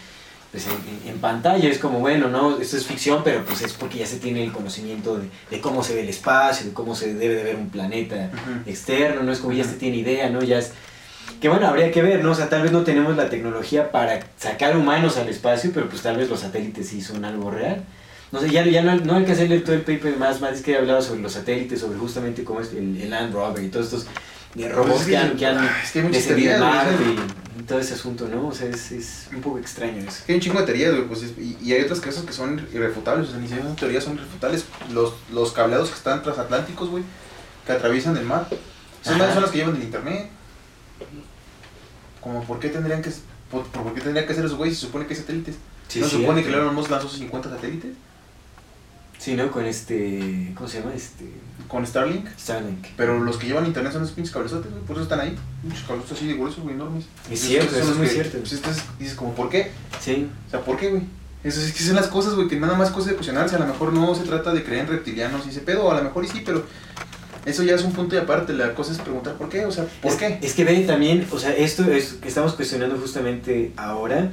[0.52, 3.98] pues, en, en- pantalla, es como, bueno, no, esto es ficción, pero pues es porque
[3.98, 7.14] ya se tiene el conocimiento de, de cómo se ve el espacio, de cómo se
[7.14, 8.70] debe de ver un planeta Ujú.
[8.70, 10.42] externo, no es como ya se tiene idea, ¿no?
[10.42, 10.72] Ya es...
[11.40, 12.32] Que bueno, habría que ver, ¿no?
[12.32, 16.02] O sea, tal vez no tenemos la tecnología para sacar humanos al espacio, pero pues
[16.02, 17.82] tal vez los satélites sí son algo real.
[18.30, 20.62] No sé, ya, ya no, no alcancé a leer todo el paper más, más es
[20.62, 23.86] que hablaba sobre los satélites, sobre justamente cómo es el, el land rover y todos
[23.86, 24.06] estos
[24.56, 26.60] eh, robots Pues es que, que- han, que han es que hay muchas teorías,
[27.58, 28.48] y, todo ese asunto, ¿no?
[28.48, 30.24] O sea, es, es un poco extraño eso.
[30.28, 32.58] Hay un chingo de teorías, güey, pues, es- y, y hay otras cosas que son
[32.72, 34.64] irrefutables, o sea, ni siquiera son teorías, son irrefutables.
[34.92, 37.04] Los, los cableados que están transatlánticos, güey,
[37.66, 38.46] que atraviesan el mar.
[39.00, 39.18] Esas Ajá.
[39.18, 40.28] madres son las que llevan el internet.
[42.20, 43.10] Como, ¿por qué tendrían que,
[43.50, 44.78] por, por qué tendrían que hacer esos güeyes?
[44.78, 45.56] Se supone que hay satélites.
[45.88, 47.90] Sí, ¿No se supone que Elon Musk lanzó 50 satélites?
[49.22, 49.50] Sí, ¿no?
[49.52, 50.92] Con este, ¿cómo se llama?
[50.94, 51.24] Este,
[51.68, 52.26] Con Starlink.
[52.38, 52.86] Starlink.
[52.96, 55.36] Pero los que llevan internet son esos pinches cablezotes, güey, por eso están ahí.
[55.62, 57.04] Muchos cablezotes así de gruesos, güey, enormes.
[57.30, 58.38] Es cierto, eso es muy que- cierto.
[58.38, 59.70] Pues entonces dices como, ¿por qué?
[60.00, 60.28] Sí.
[60.48, 61.02] O sea, ¿por qué, güey?
[61.44, 63.54] Eso es que son las cosas, güey, que nada más cosa de cuestionarse.
[63.56, 66.02] A lo mejor no se trata de creer en reptilianos y ese pedo, a lo
[66.02, 66.64] mejor y sí, pero
[67.46, 68.52] eso ya es un punto y aparte.
[68.52, 70.38] La cosa es preguntar por qué, o sea, ¿por es, qué?
[70.42, 74.30] Es que ve también, o sea, esto es que estamos cuestionando justamente ahora,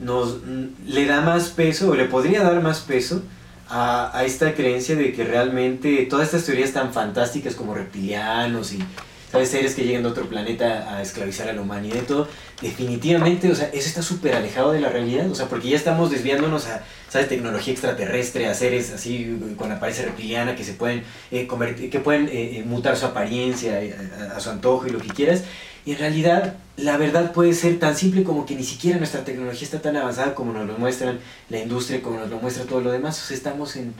[0.00, 0.38] nos
[0.86, 3.22] le da más peso, o le podría dar más peso
[3.68, 8.78] a, esta creencia de que realmente todas estas teorías tan fantásticas como reptilianos y
[9.30, 9.50] ¿sabes?
[9.50, 12.28] seres que llegan de otro planeta a esclavizar a la humanidad y todo,
[12.62, 16.10] definitivamente, o sea, eso está súper alejado de la realidad, o sea, porque ya estamos
[16.10, 17.28] desviándonos a, ¿sabes?
[17.28, 22.28] Tecnología extraterrestre, a seres así con apariencia reptiliana que se pueden eh, convertir, que pueden
[22.28, 23.94] eh, eh, mutar su apariencia eh,
[24.34, 25.44] a su antojo y lo que quieras.
[25.86, 29.62] Y en realidad, la verdad puede ser tan simple como que ni siquiera nuestra tecnología
[29.64, 32.90] está tan avanzada como nos lo muestran la industria, como nos lo muestra todo lo
[32.90, 33.18] demás.
[33.22, 33.94] O sea, estamos en,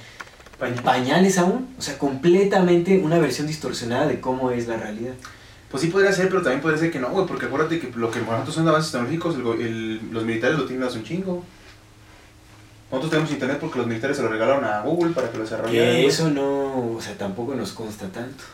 [0.60, 1.68] en pañales aún.
[1.78, 5.14] O sea, completamente una versión distorsionada de cómo es la realidad.
[5.70, 8.10] Pues sí podría ser, pero también podría ser que no, güey, porque acuérdate que lo
[8.10, 11.44] que nosotros son avances tecnológicos, el el- los militares lo tienen hace un chingo.
[12.90, 15.96] Nosotros tenemos internet porque los militares se lo regalaron a Google para que lo desarrollaran.
[15.96, 18.44] Que eso no, o sea, tampoco nos consta tanto.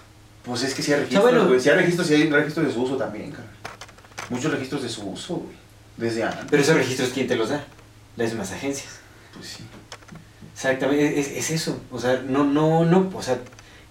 [0.44, 1.60] Pues es que sí hay registros, bueno.
[1.60, 3.48] Sí hay registros, sí hay registros de su uso también, cara.
[4.30, 5.56] Muchos registros de su uso, güey.
[5.96, 6.44] Desde antes.
[6.50, 7.64] Pero esos registros, ¿quién te los da?
[8.16, 9.00] Las mismas agencias.
[9.34, 9.64] Pues sí.
[10.52, 11.80] Exactamente, es, es eso.
[11.90, 13.38] O sea, no, no, no, o sea,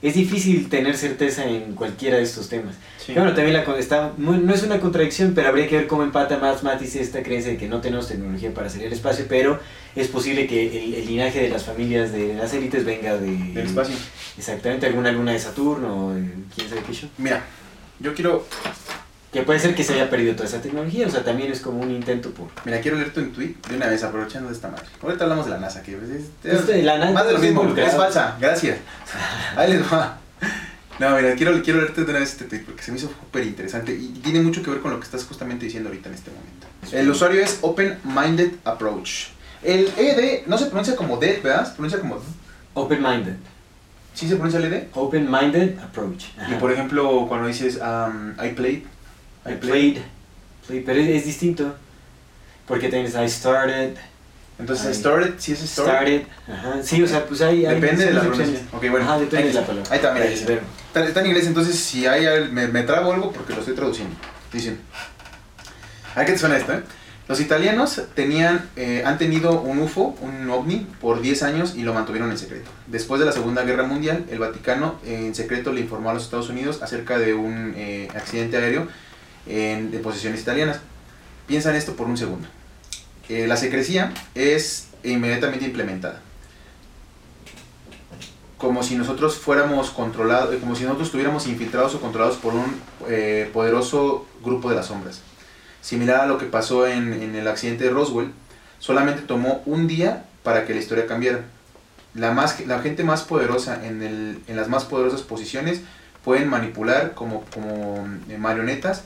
[0.02, 2.76] es difícil tener certeza en cualquiera de estos temas.
[3.06, 3.14] Sí.
[3.14, 6.38] Bueno, también la, está, muy- no es una contradicción, pero habría que ver cómo empata
[6.38, 9.60] más Matis esta creencia de que no tenemos tecnología para salir al espacio, pero
[9.96, 13.36] es posible que el, el linaje de las familias de las élites venga de...
[13.54, 13.96] Del espacio.
[14.38, 16.14] Exactamente, alguna luna de Saturno, o
[16.56, 17.10] quién sabe qué show.
[17.18, 17.44] Mira,
[18.00, 18.46] yo quiero.
[19.34, 21.82] Que puede ser que se haya perdido toda esa tecnología, o sea, también es como
[21.82, 22.50] un intento por...
[22.66, 24.86] Mira, quiero leerte un tweet de una vez, aprovechando de esta madre.
[25.02, 26.10] Ahorita hablamos de la NASA, que es,
[26.46, 28.78] es- Este, la NASA más de lo mismo, es falsa, gracias.
[29.58, 30.20] Ahí les va.
[31.00, 33.46] No, mira, quiero, quiero leerte de una vez este tweet porque se me hizo súper
[33.46, 36.32] interesante y tiene mucho que ver con lo que estás justamente diciendo ahorita en este
[36.32, 36.68] momento.
[36.92, 39.34] El usuario es Open Minded Approach.
[39.64, 41.68] El ED no se pronuncia como dead, ¿verdad?
[41.68, 42.20] Se pronuncia como.
[42.76, 43.36] Open-minded.
[44.14, 44.84] ¿Sí se pronuncia el ED?
[44.94, 46.26] Open-minded approach.
[46.50, 48.84] Y por ejemplo, cuando dices um, I played.
[49.46, 50.00] I played.
[50.68, 51.76] played, pero es, es distinto.
[52.68, 53.96] Porque tienes I started,
[54.60, 56.22] Entonces, I started, sí es started.
[56.22, 56.28] started.
[56.48, 56.84] Ajá.
[56.84, 57.66] Sí, o sea, pues hay.
[57.66, 58.68] hay Depende de la pronunciación.
[58.72, 59.06] Ok, bueno.
[59.06, 59.92] Ajá, depende ahí, de la palabra.
[59.92, 60.26] Ahí está, mira.
[60.26, 60.54] Ahí está.
[60.54, 64.16] Está, está en inglés, entonces si hay me, me trabo algo porque lo estoy traduciendo.
[64.52, 64.80] Dicen.
[66.16, 66.84] ¿A qué te suena esto, eh?
[67.28, 71.94] Los italianos tenían, eh, han tenido un UFO, un ovni, por 10 años y lo
[71.94, 72.70] mantuvieron en secreto.
[72.88, 76.24] Después de la Segunda Guerra Mundial, el Vaticano eh, en secreto le informó a los
[76.24, 78.88] Estados Unidos acerca de un eh, accidente aéreo
[79.48, 80.82] en, de posesiones italianas.
[81.48, 82.48] Piensa en esto por un segundo.
[83.30, 86.22] Eh, la secrecía es inmediatamente implementada.
[88.58, 92.80] Como si nosotros fuéramos controlados, eh, como si nosotros estuviéramos infiltrados o controlados por un
[93.10, 95.22] eh, poderoso grupo de las sombras.
[95.82, 98.32] Similar a lo que pasó en, el accidente de Roswell,
[98.80, 101.42] solamente tomó un día para que la historia cambiara.
[102.14, 105.82] La, más, la gente más poderosa en, las más poderosas posiciones
[106.24, 107.44] pueden manipular como,
[108.30, 109.04] eh, marionetas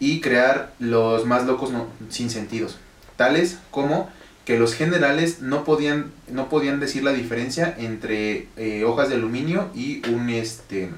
[0.00, 1.70] y crear los más locos
[2.08, 2.78] sin sentidos,
[3.20, 4.08] tales como
[4.46, 9.68] que los generales no podían, no podían decir la diferencia entre eh, hojas de aluminio
[9.74, 10.88] y un este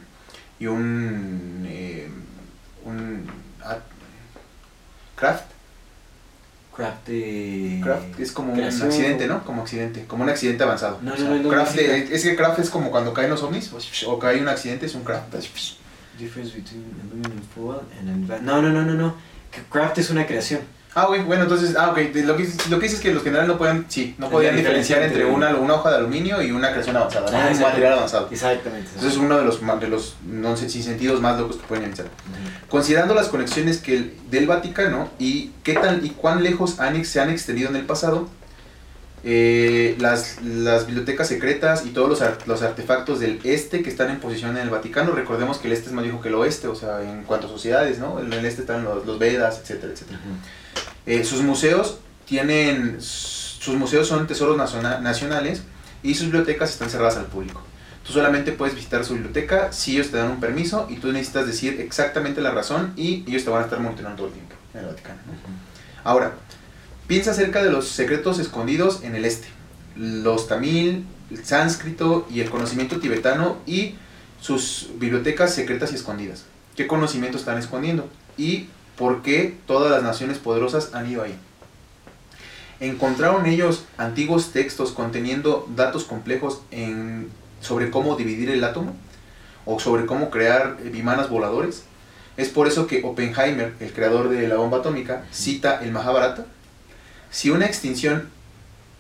[0.61, 2.09] y un, eh,
[2.85, 3.27] un
[3.65, 3.79] ah,
[5.17, 5.47] craft
[6.77, 7.81] Craft de.
[7.83, 9.45] Craft es como un accidente, ¿no?
[9.45, 11.01] Como accidente, como un accidente avanzado.
[11.03, 12.15] No, O no, sea, no, no, craft no, de- sí.
[12.15, 14.95] es que craft es como cuando caen los ovnis pues, o cae un accidente, es
[14.95, 15.35] un craft.
[16.19, 19.15] Difference between aluminum foil and No, no, no, no, no.
[19.71, 20.61] Craft es una creación.
[20.95, 23.49] Ah, güey, bueno, entonces, ah, ok, lo que, lo que dices es que los generales
[23.49, 26.71] no pueden, sí, no podían diferencia diferenciar entre una, una hoja de aluminio y una
[26.71, 27.37] creación avanzada, ¿no?
[27.39, 27.67] Ah, un exacto.
[27.69, 28.29] material avanzado.
[28.31, 28.89] Exactamente.
[28.89, 31.85] Entonces es uno de los, de los no sé, sin sentidos más locos que pueden
[31.87, 32.09] iniciar.
[32.09, 32.69] Ujú.
[32.69, 37.21] Considerando las conexiones que el- del Vaticano y qué tan y cuán lejos han, se
[37.21, 38.29] han extendido en el pasado,
[39.25, 44.11] eh, las, las bibliotecas secretas y todos los, ar- los artefactos del este que están
[44.11, 46.67] en posición en el Vaticano, recordemos que el este es más viejo que el oeste,
[46.67, 48.19] o sea, en cuanto a sociedades, ¿no?
[48.21, 50.19] En el este están los, los Vedas, etcétera, etcétera.
[51.07, 55.63] Eh, sus museos tienen, sus museos son tesoros naciona- nacionales
[56.03, 57.63] y sus bibliotecas están cerradas al público.
[58.07, 61.47] Tú solamente puedes visitar su biblioteca si ellos te dan un permiso y tú necesitas
[61.47, 64.81] decir exactamente la razón y ellos te van a estar monitoreando todo el tiempo en
[64.81, 65.21] el Vaticano.
[65.27, 65.33] ¿no?
[66.03, 66.33] Ahora,
[67.07, 69.47] piensa acerca de los secretos escondidos en el este.
[69.95, 73.95] Los tamil, el sánscrito y el conocimiento tibetano y
[74.41, 76.45] sus bibliotecas secretas y escondidas.
[76.75, 78.09] ¿Qué conocimiento están escondiendo?
[78.37, 81.37] Y por qué todas las naciones poderosas han ido ahí.
[82.81, 86.63] Encontraron ellos antiguos textos conteniendo datos complejos
[87.61, 88.95] sobre cómo dividir el átomo
[89.67, 91.85] o sobre cómo crear bimanas voladores.
[92.37, 96.47] Es por eso que Oppenheimer, el creador de la bomba atómica, cita el Mahabharata.
[97.31, 98.29] Si una extinción,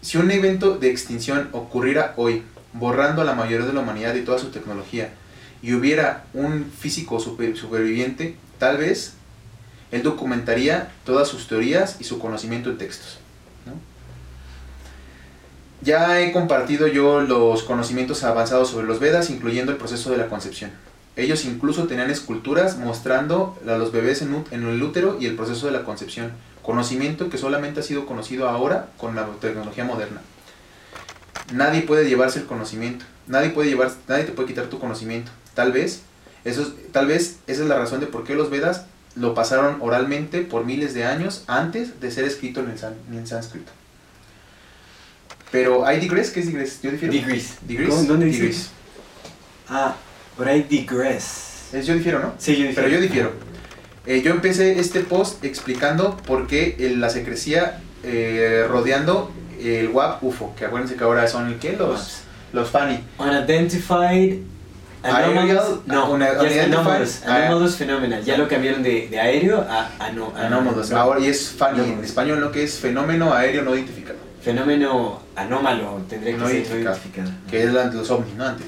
[0.00, 4.22] si un evento de extinción ocurriera hoy, borrando a la mayoría de la humanidad y
[4.22, 5.10] toda su tecnología,
[5.60, 9.14] y hubiera un físico super- superviviente, tal vez
[9.92, 13.18] él documentaría todas sus teorías y su conocimiento en textos.
[15.82, 20.28] Ya he compartido yo los conocimientos avanzados sobre los Vedas, incluyendo el proceso de la
[20.28, 20.70] concepción.
[21.16, 25.66] Ellos incluso tenían esculturas mostrando a los bebés en, en el útero y el proceso
[25.66, 26.30] de la concepción.
[26.62, 30.20] Conocimiento que solamente ha sido conocido ahora con la tecnología moderna.
[31.52, 33.04] Nadie puede llevarse el conocimiento.
[33.26, 35.32] Nadie puede llevar, nadie te puede quitar tu conocimiento.
[35.54, 36.02] Tal vez,
[36.44, 39.78] eso es- tal vez esa es la razón de por qué los Vedas lo pasaron
[39.80, 43.70] oralmente por miles de años antes de ser escrito en el, sán- en el sánscrito.
[45.50, 46.80] Pero hay digress, ¿qué es digress?
[46.82, 47.12] Yo difiero.
[47.12, 47.56] Digress.
[47.66, 48.08] Digress.
[48.08, 48.40] ¿Dónde dice?
[48.42, 48.70] Digress.
[49.68, 49.94] Ah,
[50.36, 51.68] por ahí digress.
[51.72, 52.34] Es yo difiero, ¿no?
[52.38, 53.32] Sí, yo Pero yo difiero.
[54.06, 60.54] Eh, yo empecé este post explicando por qué la secrecía eh, rodeando el WAP UFO,
[60.56, 61.74] que acuérdense que ahora son el qué?
[61.76, 62.22] Los,
[62.52, 62.98] los FANI.
[63.18, 64.38] Unidentified
[65.02, 68.20] Anomalous, no, Una- ya es anomalous, anomalous phenomena.
[68.20, 70.92] Ya lo cambiaron de, de aéreo a ano- Anómalos.
[70.92, 76.00] Ahora, y es funny, en español lo que es fenómeno aéreo no identificado, Fenómeno anómalo
[76.08, 76.96] tendría que No ser identificado.
[76.96, 77.30] identificado.
[77.50, 78.44] que es la los ovnis, ¿no?
[78.44, 78.66] Antes.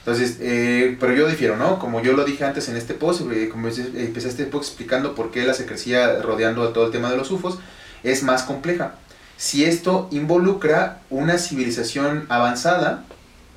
[0.00, 1.78] Entonces, eh, pero yo difiero, ¿no?
[1.78, 5.14] Como yo lo dije antes en este post, eh, como empecé, empecé este post explicando
[5.14, 7.58] por qué la secrecía rodeando a todo el tema de los UFOs
[8.04, 8.92] es más compleja.
[9.36, 13.04] Si esto involucra una civilización avanzada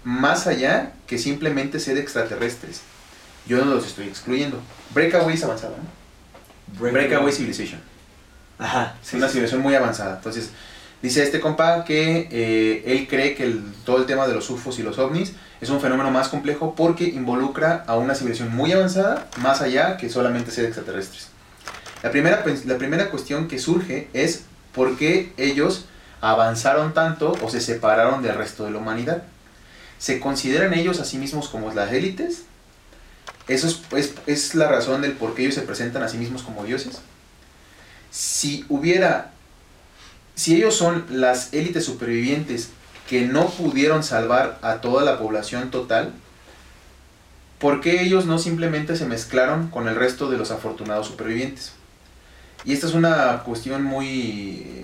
[0.03, 2.81] más allá que simplemente ser extraterrestres.
[3.47, 4.59] Yo no los estoy excluyendo.
[4.93, 6.79] Breakaway es avanzada, ¿no?
[6.91, 7.81] Breakaway Civilization.
[8.59, 9.33] Ajá, Es una sí, sí.
[9.33, 10.17] civilización muy avanzada.
[10.17, 10.49] Entonces,
[11.01, 14.77] dice este compa que eh, él cree que el- todo el tema de los UFOs
[14.79, 19.27] y los ovnis es un fenómeno más complejo porque involucra a una civilización muy avanzada,
[19.37, 21.27] más allá que solamente ser extraterrestres.
[22.03, 25.85] La primera, pens- la primera cuestión que surge es por qué ellos
[26.21, 29.23] avanzaron tanto o se separaron del resto de la humanidad.
[30.01, 32.45] ¿Se consideran ellos a sí mismos como las élites?
[33.47, 36.41] Eso es, es- es la razón del por qué ellos se presentan a sí mismos
[36.41, 37.01] como dioses.
[38.09, 39.31] Si hubiera,
[40.33, 42.69] si ellos son las élites supervivientes
[43.07, 46.13] que no pudieron salvar a toda la población total,
[47.59, 51.73] ¿por qué ellos no simplemente se mezclaron con el resto de los afortunados supervivientes?
[52.65, 54.07] Y esta es una cuestión muy
[54.65, 54.83] eh,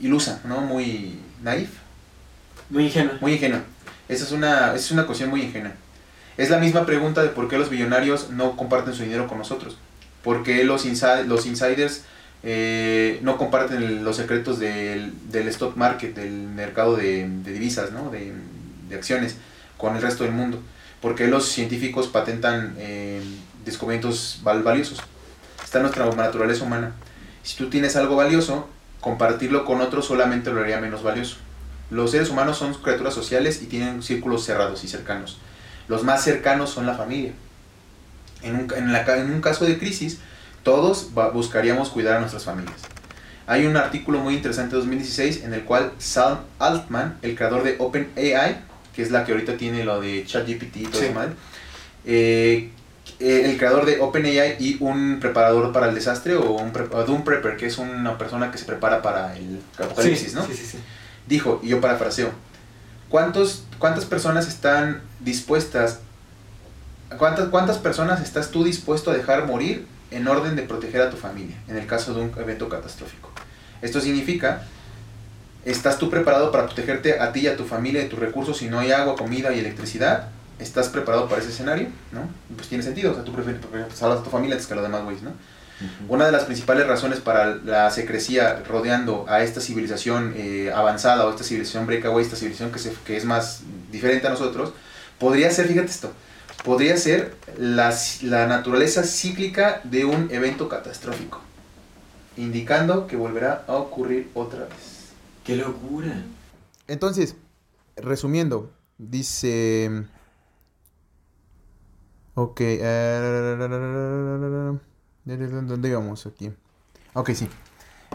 [0.00, 0.60] ilusa, ¿no?
[0.60, 1.70] Muy naif,
[2.70, 3.14] Muy ingenuo.
[3.20, 3.62] muy ingenua.
[4.08, 5.72] Esa es una, es una cuestión muy ingenua.
[6.36, 9.76] Es la misma pregunta de por qué los billonarios no comparten su dinero con nosotros.
[10.22, 12.02] ¿Por qué los, insi- los insiders
[12.42, 17.92] eh, no comparten el- los secretos del, del stock market, del mercado de, de divisas,
[17.92, 18.10] ¿no?
[18.10, 18.32] de,
[18.88, 19.36] de acciones,
[19.78, 20.60] con el resto del mundo?
[21.00, 23.22] ¿Por qué los científicos patentan eh,
[23.64, 24.98] descubrimientos val- valiosos?
[25.62, 26.92] Está en nuestra naturaleza humana.
[27.42, 28.68] Si tú tienes algo valioso,
[29.00, 31.36] compartirlo con otros solamente lo haría menos valioso.
[31.90, 35.38] Los seres humanos son criaturas sociales y tienen círculos cerrados y cercanos.
[35.88, 37.32] Los más cercanos son la familia.
[38.42, 40.18] En un, en la ca- en un caso de crisis,
[40.62, 42.76] todos buscaríamos cuidar a nuestras familias.
[43.46, 47.76] Hay un artículo muy interesante de 2016 en el cual Sam Altman, el creador de
[47.78, 48.56] OpenAI,
[48.96, 51.06] que es la que ahorita tiene lo de ChatGPT y todo Sí.
[51.08, 51.20] eso
[52.06, 52.70] eh,
[53.20, 57.04] eh, el creador de OpenAI y un preparador para el desastre o un, pre- o
[57.04, 60.46] Doom Prepper, que es una persona que se prepara para el apocalipsis, sí, ¿no?
[60.46, 60.78] Sí, sí, sí.
[61.26, 62.30] Dijo, y yo parafraseo,
[63.08, 66.00] ¿cuántos, ¿cuántas personas están dispuestas,
[67.18, 71.16] cuántas, cuántas personas estás tú dispuesto a dejar morir en orden de proteger a tu
[71.16, 73.30] familia en el caso de un evento catastrófico?
[73.82, 74.62] Esto significa,
[75.64, 78.68] ¿estás tú preparado para protegerte a ti y a tu familia de tus recursos si
[78.68, 80.28] no hay agua, comida y electricidad?
[80.58, 81.88] ¿Estás preparado para ese escenario?
[82.12, 82.28] ¿No?
[82.56, 83.60] Pues tiene sentido, o sea, tú prefieres,
[83.92, 85.32] salvar a tu familia antes que a los demás güeyes, ¿no?
[86.08, 91.30] Una de las principales razones para la secrecía rodeando a esta civilización eh, avanzada o
[91.30, 94.72] esta civilización breakaway, esta civilización que, se- que es más diferente a nosotros,
[95.18, 96.12] podría ser, fíjate esto,
[96.64, 101.40] podría ser la, la naturaleza cíclica de un evento catastrófico,
[102.36, 105.12] indicando que volverá a ocurrir otra vez.
[105.44, 106.22] ¡Qué locura!
[106.86, 107.36] Entonces,
[107.96, 110.04] resumiendo, dice...
[112.36, 113.56] Ok, eh,
[115.24, 116.52] ¿dónde íbamos aquí?
[117.14, 117.48] Ok, sí.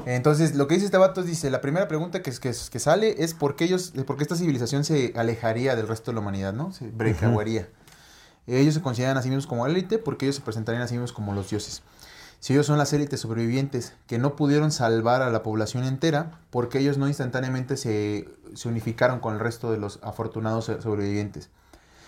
[0.06, 3.24] Entonces, lo que dice este vato es, dice, la primera pregunta que, que, que sale
[3.24, 6.54] es por qué ellos, por qué esta civilización se alejaría del resto de la humanidad,
[6.54, 6.72] ¿no?
[6.72, 7.67] Se brecaguaría.
[8.48, 11.13] Ellos se consideran a sí mismos como élite porque ellos se presentarían a sí mismos
[11.13, 11.84] como los dioses.
[12.39, 16.80] Si ellos son las élites sobrevivientes que no pudieron salvar a la población entera, porque
[16.80, 21.50] ellos no instantáneamente se, se unificaron con el resto de los afortunados sobrevivientes.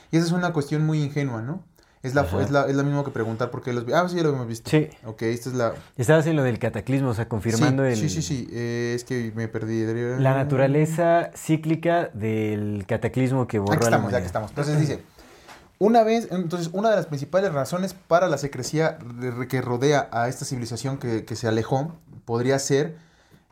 [0.10, 1.64] Y esa es una cuestión muy ingenua, ¿no?
[2.04, 3.86] Es la, es la, es la mismo que preguntar por qué los...
[3.94, 4.70] Ah, sí, ya lo hemos visto.
[4.72, 4.90] Sí.
[5.06, 5.74] Ok, esta es la...
[5.98, 8.48] Estabas en lo del cataclismo, o sea, confirmando sí, el, Sí, sí, sí.
[8.52, 9.86] eh, es que me perdí.
[10.20, 14.26] la naturaleza cíclica del cataclismo que borró Aquí a la estamos, ya que humanidad.
[14.26, 14.50] estamos.
[14.50, 15.04] Entonces dice,
[15.78, 18.98] una vez, entonces una de las principales razones para la secrecía
[19.48, 22.96] que rodea a esta civilización que, que se alejó podría ser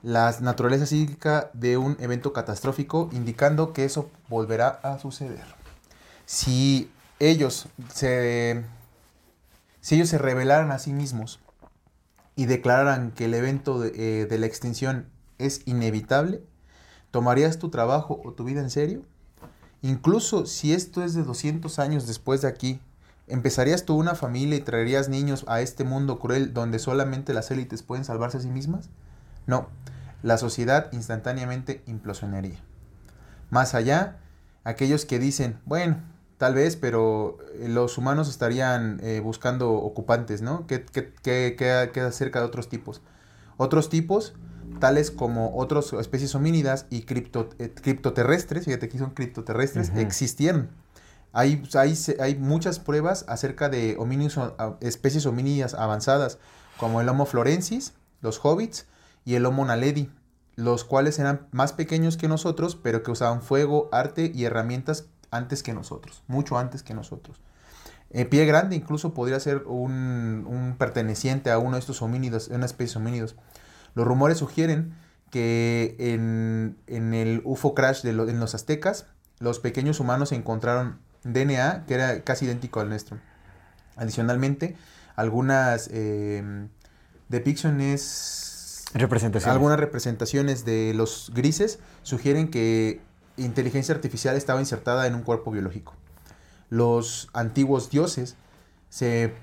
[0.02, 5.44] la naturaleza cíclica de un evento catastrófico, indicando que eso volverá a suceder.
[6.26, 8.64] Si ellos se,
[9.82, 11.40] si ellos se rebelaran a sí mismos
[12.36, 16.42] y declararan que el evento de, eh, de la extinción es inevitable,
[17.12, 19.04] ¿tomarías tu trabajo o tu vida en serio?
[19.82, 22.82] Incluso si esto es de 200 años después de aquí,
[23.28, 27.84] ¿empezarías tú una familia y traerías niños a este mundo cruel donde solamente las élites
[27.84, 28.90] pueden salvarse a sí mismas?
[29.48, 29.70] No,
[30.22, 32.60] la sociedad instantáneamente implosionaría.
[33.50, 34.18] Más allá,
[34.64, 35.98] aquellos que dicen, bueno,
[36.40, 40.66] tal vez, pero eh, los humanos estarían eh, buscando ocupantes, ¿no?
[40.66, 43.02] ¿Qué, qué, qué- qué queda cerca de otros tipos?
[43.58, 44.34] Otros tipos,
[44.80, 50.70] tales como otras especies homínidas y cripto, eh, criptoterrestres, fíjate aquí son criptoterrestres, existieron.
[51.34, 54.40] Hay, hay, hay muchas pruebas acerca de homínidos,
[54.82, 56.40] especies homínidas avanzadas,
[56.78, 58.88] como el Homo florensis, los hobbits
[59.26, 60.10] y el Homo naledi,
[60.56, 65.64] los cuales eran más pequeños que nosotros, pero que usaban fuego, arte y herramientas antes
[65.64, 67.40] que nosotros, mucho antes que nosotros.
[68.12, 72.66] El pie grande incluso podría ser un, un, perteneciente a uno de estos homínidos, una
[72.66, 73.36] especie de homínidos.
[73.94, 74.96] Los rumores sugieren
[75.30, 79.06] que en, en el UFO crash de en los aztecas,
[79.40, 83.20] los pequeños humanos encontraron DNA que era casi idéntico al nuestro.
[83.96, 84.76] Adicionalmente,
[85.16, 86.68] algunas eh,
[87.28, 89.54] depicciones, representaciones.
[89.54, 93.02] algunas representaciones de los grises sugieren que
[93.40, 95.96] inteligencia artificial estaba insertada en un cuerpo biológico.
[96.70, 98.36] Los antiguos dioses
[98.90, 99.34] se,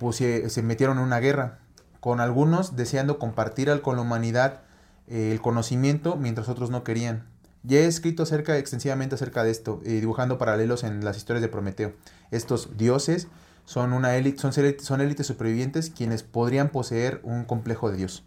[0.49, 1.59] se metieron en una guerra,
[2.01, 4.61] con algunos deseando compartir con la humanidad
[5.09, 7.27] eh, el conocimiento, mientras otros no querían.
[7.63, 11.95] Ya he escrito extensivamente acerca de esto, eh, dibujando paralelos en las historias de Prometeo.
[12.31, 13.27] Estos dioses
[13.65, 18.25] son una élite, son, son élites supervivientes quienes podrían poseer un complejo de Dios.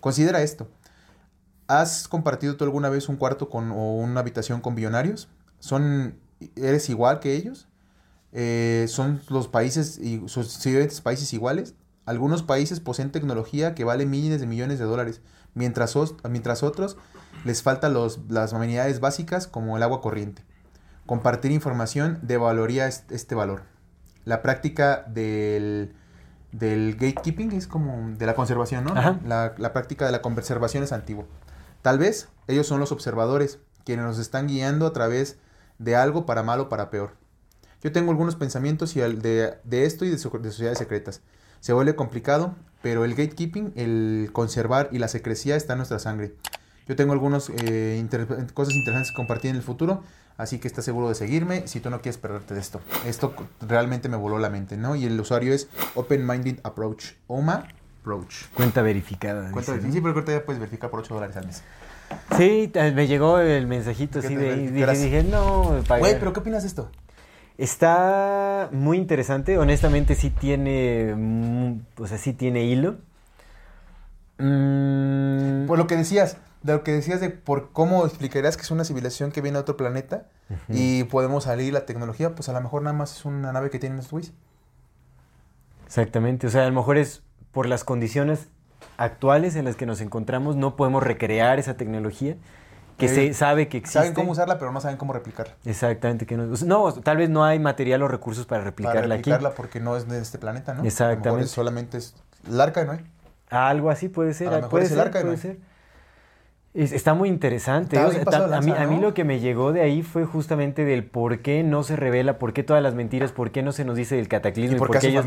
[0.00, 0.68] Considera esto.
[1.80, 5.30] ¿Has compartido tú alguna vez un cuarto con, o una habitación con billonarios?
[5.58, 6.18] ¿Son,
[6.54, 7.66] ¿Eres igual que ellos?
[8.32, 11.74] Eh, ¿Son los países, y sus países iguales?
[12.04, 15.22] Algunos países poseen tecnología que vale miles de millones de dólares,
[15.54, 15.96] mientras,
[16.28, 16.98] mientras otros
[17.46, 20.44] les faltan los, las amenidades básicas como el agua corriente.
[21.06, 23.62] Compartir información devaluaría este valor.
[24.26, 25.94] La práctica del,
[26.52, 28.94] del gatekeeping es como de la conservación, ¿no?
[29.24, 31.24] La, la, práctica de la conservación es antigua.
[31.82, 35.38] Tal vez ellos son los observadores, quienes nos están guiando a través
[35.78, 37.16] de algo para mal o para peor.
[37.82, 41.20] Yo tengo algunos pensamientos de, de esto y de, de sociedades secretas.
[41.58, 46.34] Se vuelve complicado, pero el gatekeeping, el conservar y la secrecía está en nuestra sangre.
[46.86, 48.04] Yo tengo algunas eh,
[48.54, 50.02] cosas interesantes que compartir en el futuro,
[50.36, 52.80] así que estás seguro de seguirme si tú no quieres perderte de esto.
[53.06, 54.94] Esto realmente me voló la mente, ¿no?
[54.96, 57.68] Y el usuario es Open Minded Approach, OMA
[58.54, 59.50] Cuenta verificada.
[59.52, 59.80] Cuenta.
[59.80, 61.62] Sí, pero ahorita ya puedes verificar por 8 dólares al mes.
[62.36, 64.66] Sí, me llegó el mensajito así de ahí.
[64.68, 66.90] Dije, dije, no, Güey, pero ¿qué opinas de esto?
[67.58, 71.14] Está muy interesante, honestamente sí tiene,
[71.98, 72.96] o sea, sí tiene hilo.
[74.38, 75.66] Mm.
[75.66, 78.84] Por lo que decías, de lo que decías de por cómo explicarías que es una
[78.84, 80.26] civilización que viene a otro planeta
[80.68, 83.78] y podemos salir la tecnología, pues a lo mejor nada más es una nave que
[83.78, 84.32] tienen los güeyes.
[85.86, 87.22] Exactamente, o sea, a lo mejor es
[87.52, 88.48] por las condiciones
[88.96, 92.36] actuales en las que nos encontramos, no podemos recrear esa tecnología
[92.98, 93.98] que se sabe que existe.
[93.98, 95.54] Saben cómo usarla, pero no saben cómo replicarla.
[95.64, 96.26] Exactamente.
[96.26, 99.80] Que no, no, tal vez no hay material o recursos para replicarla, para replicarla porque
[99.80, 100.84] no es de este planeta, ¿no?
[100.84, 101.48] Exactamente.
[101.48, 102.14] solamente es
[102.48, 102.98] el arca, ¿no?
[103.50, 104.48] Algo así puede ser.
[104.68, 105.58] puede ser, puede ser.
[106.74, 107.98] Está muy interesante.
[107.98, 108.08] a,
[108.60, 111.82] mí, a, mí, lo que me llegó de ahí fue justamente del por qué no
[111.82, 114.76] se revela, por qué todas las mentiras, por qué no se nos dice del cataclismo.
[114.76, 115.26] Y por, qué ellos,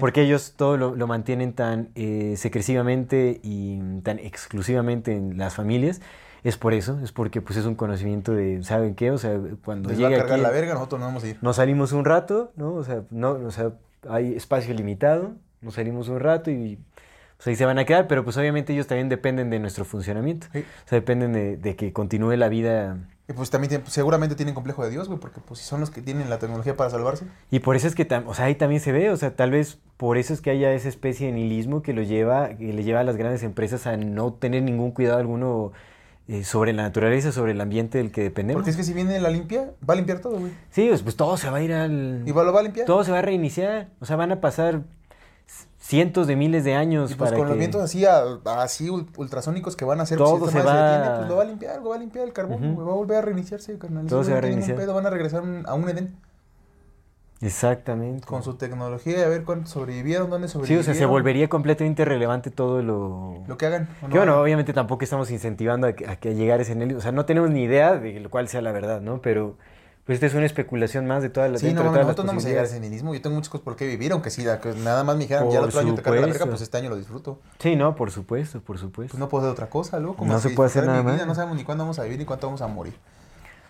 [0.00, 6.00] porque ellos todo lo, lo mantienen tan eh, secresivamente y tan exclusivamente en las familias
[6.44, 9.10] es por eso, es porque pues es un conocimiento de, ¿saben qué?
[9.10, 11.38] O sea, cuando llega a cargar la verga, nosotros no vamos a ir.
[11.42, 12.74] Nos salimos un rato, ¿no?
[12.74, 13.72] O sea, no, o sea,
[14.08, 16.78] hay espacio limitado, nos salimos un rato y
[17.36, 20.46] pues ahí se van a quedar, pero pues obviamente ellos también dependen de nuestro funcionamiento.
[20.48, 22.96] O sea, dependen de, que continúe la vida.
[23.28, 26.30] Y pues también seguramente tienen complejo de Dios, güey, porque pues son los que tienen
[26.30, 27.26] la tecnología para salvarse.
[27.50, 29.78] Y por eso es que, o sea, ahí también se ve, o sea, tal vez
[29.96, 33.00] por eso es que haya esa especie de nihilismo que lo lleva, que le lleva
[33.00, 35.72] a las grandes empresas a no tener ningún cuidado alguno
[36.28, 38.60] eh, sobre la naturaleza, sobre el ambiente del que dependemos.
[38.60, 40.52] Porque es que si viene la limpia, va a limpiar todo, güey.
[40.70, 42.22] Sí, pues, pues todo se va a ir al...
[42.24, 42.86] ¿Y lo va a limpiar?
[42.86, 43.88] Todo se va a reiniciar.
[44.00, 44.82] O sea, van a pasar
[45.86, 48.04] cientos de miles de años y pues para con los vientos así,
[48.44, 51.90] así ultrasónicos que van a hacer todo se, va pues lo va a limpiar lo
[51.90, 54.40] va a limpiar el carbón va a volver a reiniciarse carnal todo se va a
[54.40, 56.16] reiniciar van a regresar a un Edén
[57.42, 58.26] Exactamente.
[58.26, 60.84] Con su tecnología y a ver cuántos sobrevivieron, dónde sobrevivieron.
[60.84, 63.44] Sí, o sea, se volvería completamente irrelevante todo lo...
[63.46, 63.88] Lo que hagan.
[64.10, 66.96] que bueno, obviamente tampoco estamos incentivando a que, a que llegar a ese nivel.
[66.96, 69.20] O sea, no tenemos ni idea de lo cual sea la verdad, ¿no?
[69.20, 69.58] Pero
[70.06, 72.48] pues esta es una especulación más de todas las Sí, no, nosotros no vamos a
[72.48, 73.12] llegar a ese nihilismo.
[73.12, 75.64] Yo tengo muchas cosas por qué vivir, aunque sí, nada más me dijeran, ya el
[75.64, 77.40] otro año te carga la verga, pues este año lo disfruto.
[77.58, 79.12] Sí, no, por supuesto, por supuesto.
[79.12, 80.24] Pues no puedo hacer otra cosa, loco.
[80.24, 81.26] No se puede hacer nada más.
[81.26, 82.94] No sabemos ni cuándo vamos a vivir ni cuánto vamos a morir.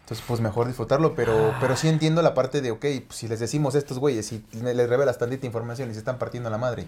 [0.00, 3.40] Entonces, pues mejor disfrutarlo, pero, pero sí entiendo la parte de, ok, pues, si les
[3.40, 6.86] decimos a estos güeyes, si les revelas tantita información y se están partiendo la madre.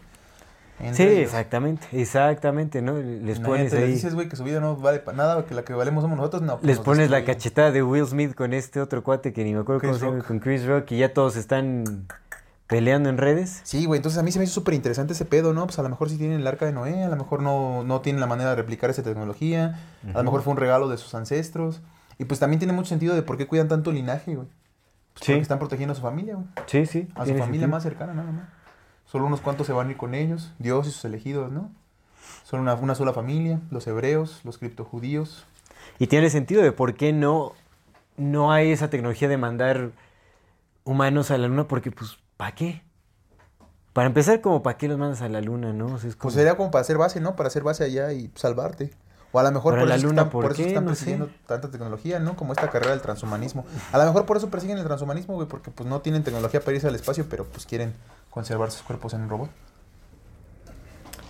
[0.92, 2.98] Sí, exactamente, exactamente, ¿no?
[2.98, 3.80] Les pones ahí...
[3.80, 6.16] Les dices, güey, que su vida no vale para nada, que la que valemos somos
[6.16, 6.58] nosotros, no.
[6.58, 9.60] Pues les pones la cachetada de Will Smith con este otro cuate que ni me
[9.60, 12.06] acuerdo cómo se llama, con Chris Rock, y ya todos están
[12.68, 13.60] peleando en redes.
[13.64, 15.66] Sí, güey, entonces a mí se me hizo súper interesante ese pedo, ¿no?
[15.66, 18.00] Pues a lo mejor sí tienen el arca de Noé, a lo mejor no, no
[18.00, 19.80] tienen la manera de replicar esa tecnología,
[20.14, 21.80] a lo mejor fue un regalo de sus ancestros.
[22.18, 24.48] Y pues también tiene mucho sentido de por qué cuidan tanto el linaje, güey.
[25.14, 26.46] Pues Porque están protegiendo a su familia, güey.
[26.66, 27.08] Sí, sí.
[27.14, 28.57] A su familia más cercana, nada más.
[29.10, 31.70] Solo unos cuantos se van a ir con ellos, Dios y sus elegidos, ¿no?
[32.44, 35.46] Son una, una sola familia, los hebreos, los criptojudíos.
[35.98, 37.52] Y tiene sentido de por qué no,
[38.18, 39.92] no hay esa tecnología de mandar
[40.84, 42.82] humanos a la luna, porque pues, ¿para qué?
[43.94, 45.98] Para empezar, como para qué los mandas a la luna, ¿no?
[46.20, 47.34] Pues sería como para hacer base, ¿no?
[47.34, 48.90] Para hacer base allá y salvarte.
[49.32, 52.18] O a lo mejor por, la eso, luna, están, por, eso están persiguiendo tanta tecnología,
[52.18, 52.36] ¿no?
[52.36, 53.66] Como esta carrera del transhumanismo.
[53.92, 56.74] A lo mejor por eso persiguen el transhumanismo, güey, porque pues no tienen tecnología para
[56.74, 57.92] irse al espacio, pero pues quieren
[58.38, 59.50] conservar sus cuerpos en un robot.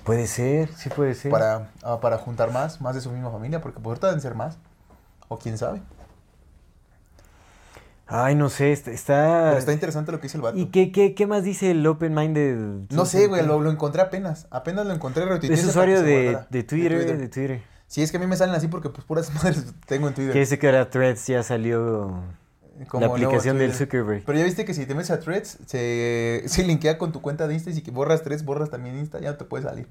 [0.05, 1.31] Puede ser, sí puede ser.
[1.31, 4.35] Para, ah, para juntar más, más de su misma familia, porque por ahorita deben ser
[4.35, 4.59] más.
[5.29, 5.81] O quién sabe.
[8.07, 9.57] Ay, no sé, está...
[9.57, 10.59] está interesante lo que dice el vato.
[10.59, 12.91] ¿Y qué, qué, qué más dice el Open Minded?
[12.91, 14.47] No sé, güey, lo, lo, encontré apenas.
[14.51, 15.25] Apenas lo encontré.
[15.51, 18.69] Es usuario de, de, Twitter, de, Twitter, Sí, es que a mí me salen así
[18.69, 20.35] porque pues puras madres tengo en Twitter.
[20.35, 22.23] Que dice que ahora Threads ya salió
[22.87, 24.25] Como la aplicación del Zuckerberg.
[24.25, 27.49] Pero ya viste que si te metes a Threads, se, se linkea con tu cuenta
[27.49, 29.89] de Insta y si que borras Threads, borras también Insta, ya no te puede salir.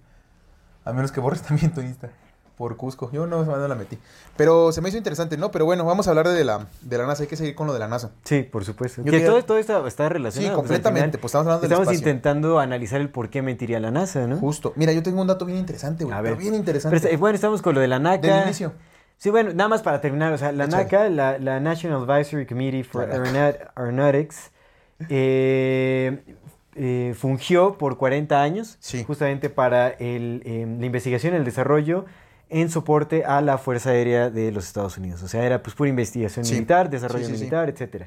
[0.85, 2.09] A menos que borres también tu Insta
[2.57, 3.09] por Cusco.
[3.11, 3.97] Yo no, no la metí.
[4.35, 5.51] Pero se me hizo interesante, ¿no?
[5.51, 7.23] Pero bueno, vamos a hablar de la, de la NASA.
[7.23, 8.11] Hay que seguir con lo de la NASA.
[8.23, 9.03] Sí, por supuesto.
[9.03, 10.53] que todo, todo está, está, relacionado.
[10.53, 11.19] Sí, completamente.
[11.19, 14.37] Pues, estamos hablando Estamos intentando analizar el por qué mentiría la NASA, ¿no?
[14.37, 14.73] Justo.
[14.75, 16.19] Mira, yo tengo un dato bien interesante, güey.
[16.21, 16.35] Ver.
[16.35, 17.15] bien interesante.
[17.17, 18.27] bueno, estamos con lo de la NACA.
[18.27, 18.73] Del inicio.
[19.17, 20.31] Sí, bueno, nada más para terminar.
[20.33, 24.51] O sea, la NACA, la, la, National Advisory Committee for Aeronautics,
[25.09, 26.23] eh,
[26.75, 29.03] eh, fungió por 40 años sí.
[29.03, 32.05] justamente para el, eh, la investigación, el desarrollo
[32.49, 35.23] en soporte a la Fuerza Aérea de los Estados Unidos.
[35.23, 38.05] O sea, era pues pura investigación militar, desarrollo militar, etc.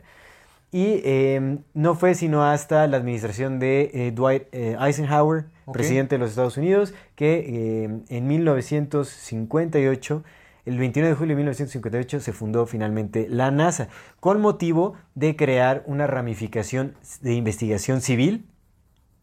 [0.72, 6.20] Y em, no fue sino hasta la administración de eh, Dwight eh, Eisenhower, presidente de
[6.20, 10.22] los Estados Unidos, que em, en 1958,
[10.70, 13.88] el 29 de julio de 1958, se fundó finalmente la NASA,
[14.20, 18.46] con motivo de crear una ramificación de investigación civil.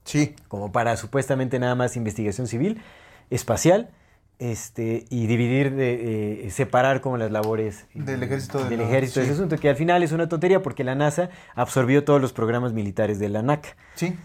[0.03, 0.35] Sí.
[0.47, 2.81] Como para supuestamente nada más investigación civil,
[3.29, 3.89] espacial
[4.39, 9.57] este, y dividir, de, eh, separar como las labores del ejército, del ejército ese asunto,
[9.57, 13.29] que al final es una tontería porque la NASA absorbió todos los programas militares de
[13.29, 13.75] la NAC.
[13.95, 14.15] Sí.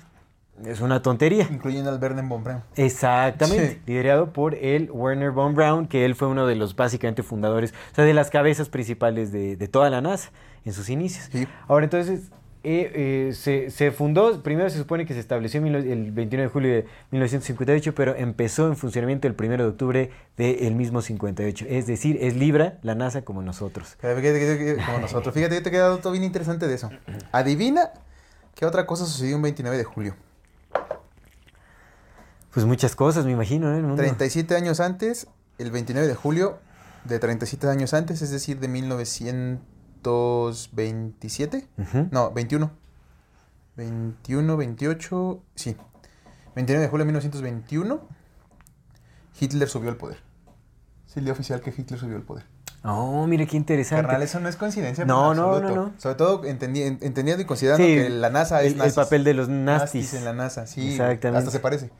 [0.66, 1.46] Es una tontería.
[1.50, 2.62] Incluyendo al Werner von Braun.
[2.76, 7.72] Exactamente, liderado por el Werner von Braun, que él fue uno de los básicamente fundadores,
[7.92, 10.30] o sea, de las cabezas principales de, de toda la NASA
[10.64, 11.28] en sus inicios.
[11.32, 11.46] Sí.
[11.68, 12.30] Ahora, entonces,
[12.64, 16.86] eh, se, se, fundó, primero se supone que se estableció el 29 de julio de
[17.10, 21.66] 1958, pero empezó en funcionamiento el 1 de octubre del mismo 58.
[21.68, 23.96] Es decir, es Libra, la NASA, como nosotros.
[24.00, 25.34] Como nosotros.
[25.34, 26.90] Fíjate, yo te he quedado todo bien interesante de eso.
[27.32, 27.90] Adivina
[28.54, 30.14] qué otra cosa sucedió un 29 de julio.
[32.52, 33.74] Pues muchas cosas, me imagino.
[33.74, 33.96] ¿eh?
[33.96, 35.26] 37 años antes,
[35.58, 36.58] el 29 de julio
[37.04, 41.68] de 37 años antes, es decir, de 1900 1927.
[42.10, 42.70] No, 21.
[43.76, 45.42] 21, 28.
[45.54, 45.76] Sí.
[46.54, 48.08] 29 de julio de 1921.
[49.40, 50.18] Hitler subió al poder.
[51.08, 52.44] Es el día oficial que Hitler subió al poder.
[52.84, 54.02] Oh, mire qué interesante.
[54.02, 55.04] Carnal, eso no es coincidencia.
[55.04, 55.92] No, no, no, no.
[55.98, 60.14] Sobre todo entendiendo y considerando que la NASA es el, el papel de los nazis.
[60.14, 60.90] en la NASA, sí.
[60.90, 61.38] Exactamente.
[61.38, 61.90] Hasta se parece.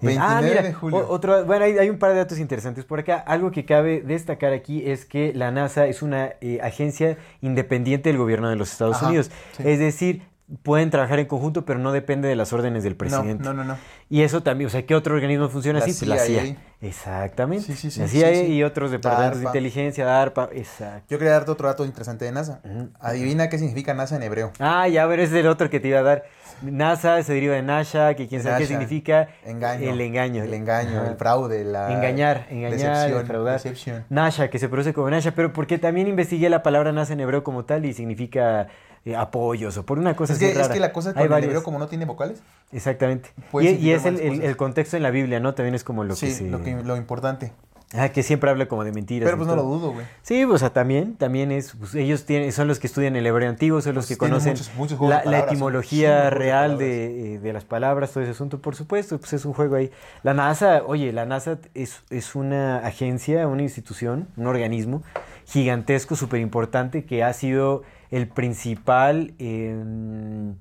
[0.00, 1.08] 29 ah, mira, de julio.
[1.08, 3.16] Otro, bueno, hay, un par de datos interesantes por acá.
[3.16, 8.18] Algo que cabe destacar aquí es que la NASA es una eh, agencia independiente del
[8.18, 9.30] gobierno de los Estados Unidos.
[9.58, 10.22] Es decir,
[10.62, 13.42] pueden trabajar en conjunto, pero no depende de las órdenes del presidente.
[13.42, 13.76] No, no, no.
[14.08, 15.92] Y eso también, o sea, ¿qué otro organismo funciona así?
[15.92, 16.56] Pues la CIA.
[16.80, 17.64] Exactamente.
[17.64, 18.00] Sí, sí, sí.
[18.00, 21.06] La CIA y otros departamentos de inteligencia, DARPA, exacto.
[21.08, 22.60] Yo quería darte otro dato interesante de NASA.
[23.00, 24.52] Adivina qué significa NASA en hebreo.
[24.60, 26.24] Ah, ya, a ver, es el otro que te iba a dar.
[26.62, 29.28] NASA se deriva de Nasha, que quién sabe qué significa.
[29.44, 29.90] Engaño.
[29.90, 30.44] El engaño.
[30.44, 31.92] El engaño, el fraude, la.
[31.92, 36.92] Engañar, engañar, decepción, Nasha, que se produce como Nasha, pero porque también investigué la palabra
[36.92, 38.68] NASA en hebreo como tal y significa
[39.06, 41.32] eh, apoyos o por una cosa es que, Es que la cosa es que el
[41.32, 42.42] hebreo como no tiene vocales.
[42.72, 43.30] Exactamente.
[43.62, 45.54] Y, es el, contexto en la Biblia, ¿no?
[45.54, 47.52] También es como lo que Sí, lo, lo importante.
[47.94, 49.24] Ah, que siempre habla como de mentiras.
[49.24, 50.04] Pero pues no lo dudo, güey.
[50.22, 53.48] Sí, o sea, también, también es, pues, ellos tienen, son los que estudian el hebreo
[53.48, 54.56] antiguo, son los pues que conocen
[55.02, 59.44] la, etimología real de, eh, de, las palabras, todo ese asunto, por supuesto, pues es
[59.44, 59.92] un juego ahí.
[60.24, 65.04] La NASA, oye, la NASA es, es una agencia, una institución, un organismo
[65.46, 69.34] gigantesco, súper importante, que ha sido el principal...
[69.38, 70.54] Eh,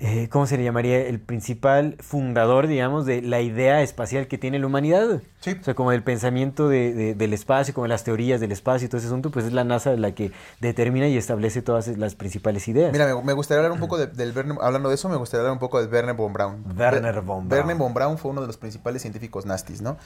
[0.00, 1.00] eh, ¿cómo se le llamaría?
[1.00, 5.22] El principal fundador, digamos, de la idea espacial que tiene la humanidad.
[5.40, 5.56] Sí.
[5.60, 8.98] O sea, como el pensamiento de, del espacio, como las teorías del espacio y todo
[8.98, 10.30] ese asunto, pues es la NASA la que
[10.60, 12.92] determina y establece todas las principales ideas.
[12.92, 15.58] Mira, me, gustaría hablar un poco del Werner, hablando de eso, me gustaría hablar un
[15.58, 16.64] poco de Werner von Braun.
[16.76, 17.66] Werner von Braun.
[17.66, 19.96] Werner von Braun fue uno de los principales científicos nazis, ¿no?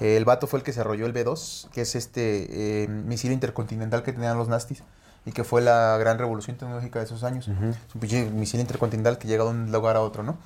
[0.00, 4.14] El vato fue el que desarrolló el B-2, que es este eh, misil intercontinental que
[4.14, 4.82] tenían los nazis
[5.24, 7.48] y que fue la gran revolución tecnológica de esos años.
[7.48, 10.36] Es un misil intercontinental que llega de un lugar a otro, ¿no?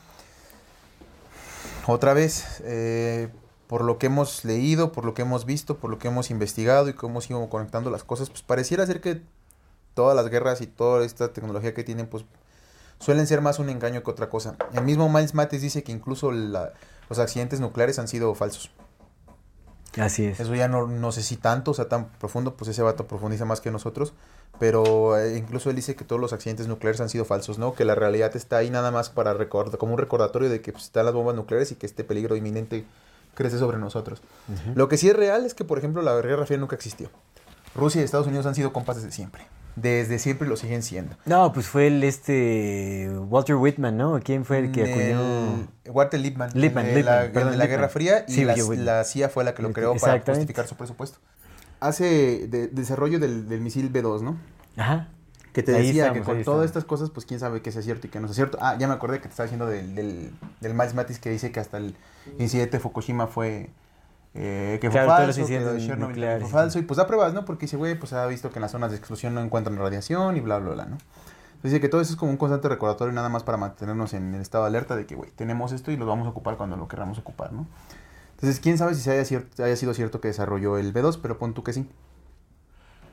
[1.87, 3.29] Otra vez, eh,
[3.68, 6.89] por lo que hemos leído, por lo que hemos visto, por lo que hemos investigado
[6.89, 9.22] y cómo hemos ido conectando las cosas, pues pareciera ser que
[9.95, 12.24] todas las guerras y toda esta tecnología que tienen, pues
[12.99, 14.57] suelen ser más un engaño que otra cosa.
[14.72, 18.70] El mismo Miles Matis dice que incluso los accidentes nucleares han sido falsos.
[19.97, 20.41] Así es.
[20.41, 23.45] Eso ya no, no sé si tanto, o sea, tan profundo, pues ese vato profundiza
[23.45, 24.12] más que nosotros,
[24.59, 27.74] pero eh, incluso él dice que todos los accidentes nucleares han sido falsos, ¿no?
[27.74, 30.84] Que la realidad está ahí nada más para recordar, como un recordatorio de que pues,
[30.84, 32.84] están las bombas nucleares y que este peligro inminente
[33.34, 34.22] crece sobre nosotros.
[34.74, 37.11] Lo que sí es real es que, por ejemplo, la Guerra Fría nunca existió.
[37.74, 39.46] Rusia y Estados Unidos han sido compas desde siempre
[39.76, 41.16] desde siempre lo siguen siendo.
[41.26, 44.18] No, pues fue el este Walter Whitman, ¿no?
[44.24, 45.68] ¿Quién fue el que acuñó?
[45.86, 46.50] Walter Lippmann.
[46.54, 50.20] Lippmann, de, la, la, Guerra Fría y la, CIA fue la que lo creó para
[50.20, 51.18] justificar su presupuesto.
[51.81, 54.37] Hace de, desarrollo del, del, misil B2, ¿no?
[54.77, 55.09] Ajá.
[55.53, 58.11] Que te decía que con todas estas cosas, pues quién sabe qué sea cierto y
[58.11, 58.59] qué no sea cierto.
[58.61, 61.51] Ah, ya me acordé que te estaba diciendo del, del, del Miles Matis que dice
[61.51, 61.97] que hasta el
[62.39, 63.70] incidente de Fukushima fue
[64.39, 67.47] eh, que fue falso, que fue falso, y pues da pruebas, ¿no?
[67.47, 70.37] Porque dice, güey, pues ha visto que en las zonas de explosión no encuentran radiación
[70.37, 70.99] y bla, bla, bla, ¿no?
[71.47, 74.35] Entonces dice que todo eso es como un constante recordatorio nada más para mantenernos en
[74.35, 76.77] el estado de alerta de que, güey, tenemos esto y lo vamos a ocupar cuando
[76.77, 77.66] lo queramos ocupar, ¿no?
[78.37, 81.64] Entonces, quién sabe si haya, haya sido cierto que desarrolló el B2, pero pon tú
[81.64, 81.89] que sí.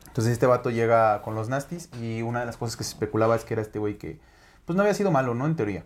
[0.08, 3.36] Entonces este vato llega con los nastis y una de las cosas que se especulaba
[3.36, 4.20] es que era este güey que,
[4.66, 5.48] pues no había sido malo, ¿no?
[5.48, 5.86] En teoría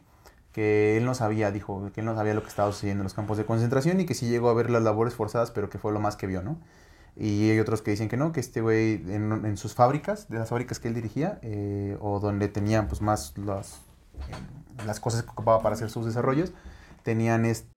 [0.58, 3.14] que él no sabía, dijo, que él no sabía lo que estaba sucediendo en los
[3.14, 5.94] campos de concentración y que sí llegó a ver las labores forzadas, pero que fue
[5.94, 6.58] lo más que vio, ¿no?
[7.16, 10.50] Y hay otros que dicen que no, que este güey en, sus fábricas, de las
[10.50, 13.82] fábricas que él dirigía, eh, o donde tenían pues más las,
[14.84, 16.54] las cosas que ocupaba para hacer sus desarrollos,
[17.04, 17.70] tenían este...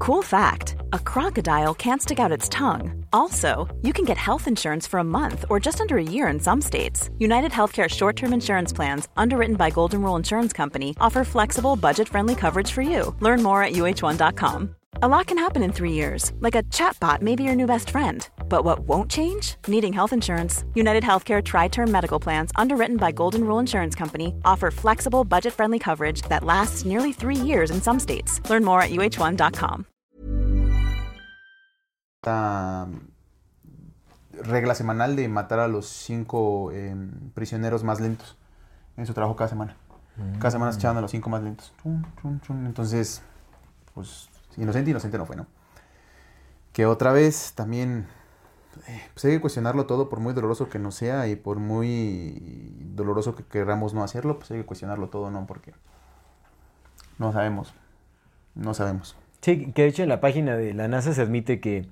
[0.00, 3.04] Cool fact, a crocodile can't stick out its tongue.
[3.12, 6.40] Also, you can get health insurance for a month or just under a year in
[6.40, 7.10] some states.
[7.18, 12.08] United Healthcare short term insurance plans, underwritten by Golden Rule Insurance Company, offer flexible, budget
[12.08, 13.14] friendly coverage for you.
[13.20, 14.74] Learn more at uh1.com.
[15.02, 17.90] A lot can happen in three years, like a chatbot may be your new best
[17.90, 18.26] friend.
[18.50, 19.56] But what won't change?
[19.66, 20.64] Needing health insurance.
[20.74, 25.54] United Healthcare Tri Term Medical Plans, underwritten by Golden Rule Insurance Company, offer flexible, budget
[25.54, 28.42] friendly coverage that lasts nearly three years in some states.
[28.50, 29.86] Learn more at uh1.com.
[32.26, 33.10] La mm,
[34.42, 38.36] regla semanal de matar a los cinco em, prisioneros más lentos
[38.98, 39.76] en su trabajo cada semana.
[40.38, 41.72] Cada semana se echaban a los cinco más lentos.
[42.50, 43.22] Entonces,
[43.94, 44.28] pues,
[44.58, 45.46] inocente, inocente no fue, ¿no?
[46.72, 48.06] Que otra vez también,
[49.14, 53.34] pues hay que cuestionarlo todo, por muy doloroso que no sea y por muy doloroso
[53.34, 55.46] que queramos no hacerlo, pues hay que cuestionarlo todo, ¿no?
[55.46, 55.72] Porque
[57.18, 57.74] no sabemos,
[58.54, 59.16] no sabemos.
[59.40, 61.86] Sí, que de hecho en la página de la NASA se admite que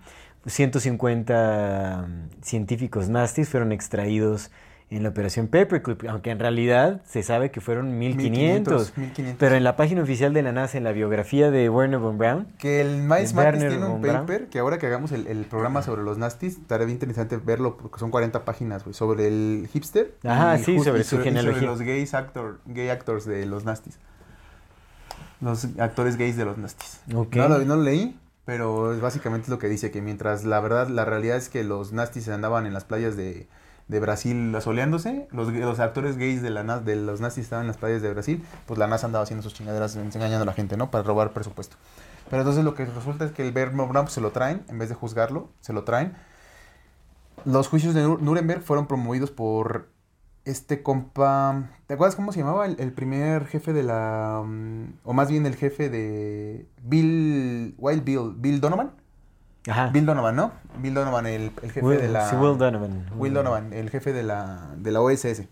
[0.46, 4.50] 150 mm, científicos nazis fueron extraídos
[4.90, 8.94] en la operación Paperclip, aunque en realidad se sabe que fueron 1500.
[9.38, 12.46] Pero en la página oficial de la NASA, en la biografía de Werner von Braun.
[12.58, 16.16] Que el Miles Matis tiene un paper, que ahora que hagamos el, programa sobre los
[16.16, 20.14] nastis, estará bien interesante verlo, porque son 40 páginas, sobre el hipster.
[20.24, 21.60] Ajá, sí, sobre su genealogía.
[21.60, 23.98] Sobre los gays actor, gay actors de los nastis.
[25.40, 27.00] Los actores gays de los nastis.
[27.06, 30.88] No, lo, no lo leí, pero básicamente es lo que dice, que mientras la verdad,
[30.88, 33.46] la realidad es que los nastis andaban en las playas de,
[33.88, 37.78] de Brasil asoleándose, los, los actores gays de, la, de los nazis estaban en las
[37.78, 40.90] playas de Brasil, pues la NASA andaba haciendo sus chingaderas engañando a la gente, ¿no?
[40.90, 41.76] Para robar presupuesto.
[42.28, 44.90] Pero entonces lo que resulta es que el Bergman Brown se lo traen, en vez
[44.90, 46.14] de juzgarlo, se lo traen.
[47.44, 49.88] Los juicios de Nuremberg fueron promovidos por
[50.44, 55.30] este compa, ¿te acuerdas cómo se llamaba el, primer jefe de la, mm, o más
[55.30, 58.92] bien el jefe de Bill, Wild Bill, Bill Donovan?
[59.68, 59.88] Ajá.
[59.88, 60.52] Bill Donovan, ¿no?
[60.78, 62.30] Bill Donovan, el, jefe de la...
[62.30, 63.06] Sí, Will Donovan.
[63.16, 65.42] Will Donovan, el jefe de la, de la OSS.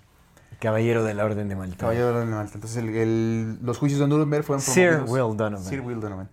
[0.59, 1.77] Caballero de la Orden de Malta.
[1.77, 2.55] Caballero de la Orden de Malta.
[2.55, 5.11] Entonces, el, los juicios de Nuremberg fueron promovidos...
[5.11, 5.64] Sir Will Donovan.
[5.64, 6.29] Sir Will Donovan.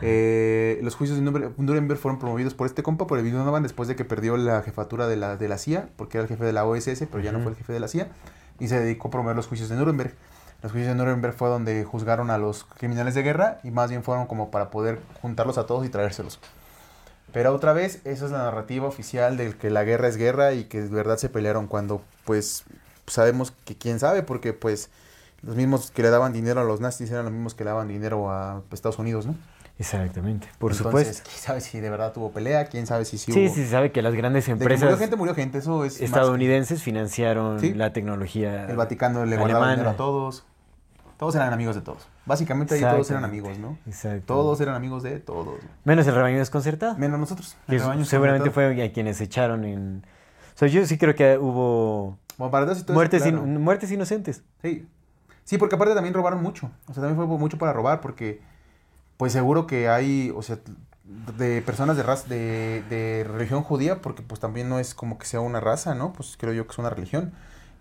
[0.00, 3.88] Eh, los juicios de Nuremberg fueron promovidos por este compa, por el Bill Donovan, después
[3.88, 6.52] de que perdió la jefatura de la, de la CIA, porque era el jefe de
[6.52, 8.08] la OSS, pero ya no fue el jefe de la CIA,
[8.58, 10.14] y se dedicó a promover los juicios de Nuremberg.
[10.62, 14.02] Los juicios de Nuremberg fue donde juzgaron a los criminales de guerra y más bien
[14.02, 16.40] fueron como para poder juntarlos a todos y traérselos.
[17.34, 20.64] Pero otra vez, esa es la narrativa oficial de que la guerra es guerra y
[20.64, 22.62] que de verdad se pelearon cuando pues
[23.08, 24.88] sabemos que quién sabe, porque pues
[25.42, 27.88] los mismos que le daban dinero a los nazis eran los mismos que le daban
[27.88, 29.34] dinero a Estados Unidos, ¿no?
[29.80, 31.24] Exactamente, por supuesto.
[31.28, 32.66] ¿Quién sabe si de verdad tuvo pelea?
[32.66, 33.40] ¿Quién sabe si sí hubo...
[33.40, 34.84] Sí, sí, sabe que las grandes empresas...
[34.84, 36.00] murió gente, murió gente, eso es...
[36.00, 40.44] Estadounidenses financiaron la tecnología El Vaticano le guardaba dinero a todos.
[41.18, 42.06] Todos eran amigos de todos.
[42.26, 43.78] Básicamente ahí todos eran amigos, ¿no?
[43.86, 44.24] Exacto.
[44.26, 45.60] Todos eran amigos de todos.
[45.84, 46.96] Menos el rebaño desconcertado.
[46.96, 47.56] Menos nosotros.
[48.04, 50.04] seguramente fue a quienes echaron en
[50.54, 54.42] O sea, yo sí creo que hubo muertes, muertes inocentes.
[54.62, 54.86] Sí.
[55.44, 56.70] Sí, porque aparte también robaron mucho.
[56.88, 58.40] O sea, también fue mucho para robar porque
[59.18, 60.58] pues seguro que hay, o sea,
[61.36, 65.26] de personas de raza, de, de religión judía, porque pues también no es como que
[65.26, 66.14] sea una raza, ¿no?
[66.14, 67.34] Pues creo yo que es una religión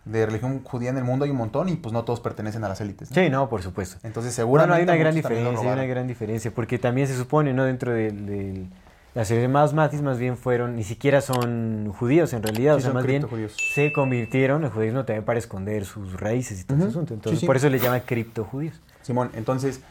[0.05, 2.69] de religión judía en el mundo hay un montón y pues no todos pertenecen a
[2.69, 3.09] las élites.
[3.09, 3.97] Sí, no, por supuesto.
[4.03, 4.79] Entonces seguramente...
[4.79, 7.63] hay una gran diferencia, hay una gran diferencia, porque también se supone, ¿no?
[7.63, 8.67] Dentro de,
[9.15, 13.05] las hermanos Matis más bien fueron, ni siquiera son judíos en realidad, o sea, más
[13.05, 13.27] bien
[13.73, 17.13] se convirtieron el judaísmo también para esconder sus raíces y todo ese asunto.
[17.13, 18.81] Entonces, por eso les llaman criptojudíos.
[19.03, 19.81] Simón, entonces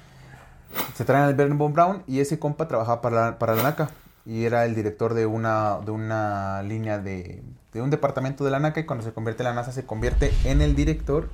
[0.95, 3.91] se traen al Bernard von Braun y ese compa trabajaba para la, para la NACA
[4.25, 7.43] y era el director de una, de una línea de
[7.73, 10.33] de un departamento de la NACA y cuando se convierte en la NASA se convierte
[10.45, 11.31] en el director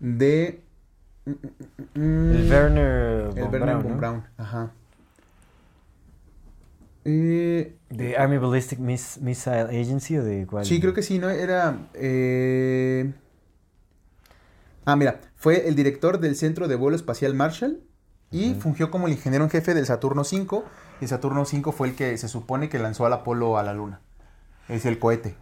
[0.00, 0.62] de...
[1.94, 4.24] El Werner el Werner von Braun.
[4.36, 4.72] Ajá.
[7.04, 10.64] Eh, ¿De Army Ballistic Missile Agency o de cuál?
[10.64, 11.28] Sí, creo que sí, ¿no?
[11.30, 11.88] Era...
[11.94, 13.12] Eh...
[14.84, 17.82] Ah, mira, fue el director del Centro de Vuelo Espacial Marshall
[18.30, 20.64] y fungió como el ingeniero en jefe del Saturno 5.
[21.00, 24.00] Y Saturno 5 fue el que se supone que lanzó al Apolo a la Luna
[24.68, 25.34] es el cohete.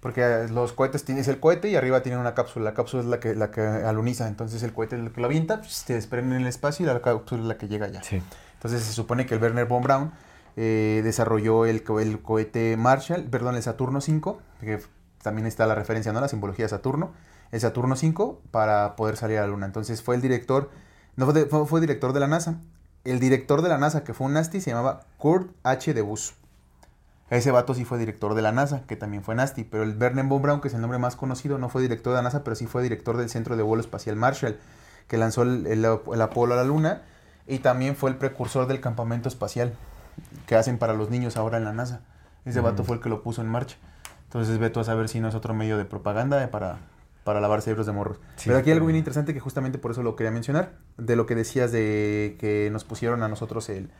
[0.00, 2.66] Porque los cohetes tienes el cohete y arriba tiene una cápsula.
[2.66, 4.28] La cápsula es la que, la que aluniza.
[4.28, 6.86] Entonces el cohete es el que lo avienta, pues, se desprende en el espacio y
[6.86, 8.00] la cápsula es la que llega allá.
[8.54, 10.12] Entonces se supone que el Werner von Braun
[10.56, 14.80] eh, desarrolló el, el, cohete Marshall, perdón, el Saturno 5, que
[15.22, 16.20] también está la referencia, ¿no?
[16.20, 17.12] La simbología de Saturno.
[17.50, 19.66] El Saturno 5 para poder salir a la Luna.
[19.66, 20.70] Entonces fue el director,
[21.16, 22.60] no fue, fue, director de la NASA.
[23.04, 25.94] El director de la NASA, que fue un nasty, se llamaba Kurt H.
[25.94, 26.34] de Bus.
[27.30, 30.28] Ese vato sí fue director de la NASA, que también fue nasty, pero el Vernon
[30.28, 32.56] von Braun, que es el nombre más conocido, no fue director de la NASA, pero
[32.56, 34.58] sí fue director del Centro de Vuelo Espacial Marshall,
[35.08, 37.02] que lanzó el, Apolo a la Luna,
[37.46, 39.74] y también fue el precursor del campamento espacial
[40.46, 42.00] que hacen para los niños ahora en la NASA.
[42.44, 43.76] Ese vato fue el que lo puso en marcha.
[44.24, 46.78] Entonces veto a saber si no es otro medio de propaganda para,
[47.24, 48.18] para lavar cerebros de morros.
[48.44, 51.26] pero aquí hay algo bien interesante que justamente por eso lo quería mencionar, de lo
[51.26, 53.90] que decías de que nos pusieron a nosotros el,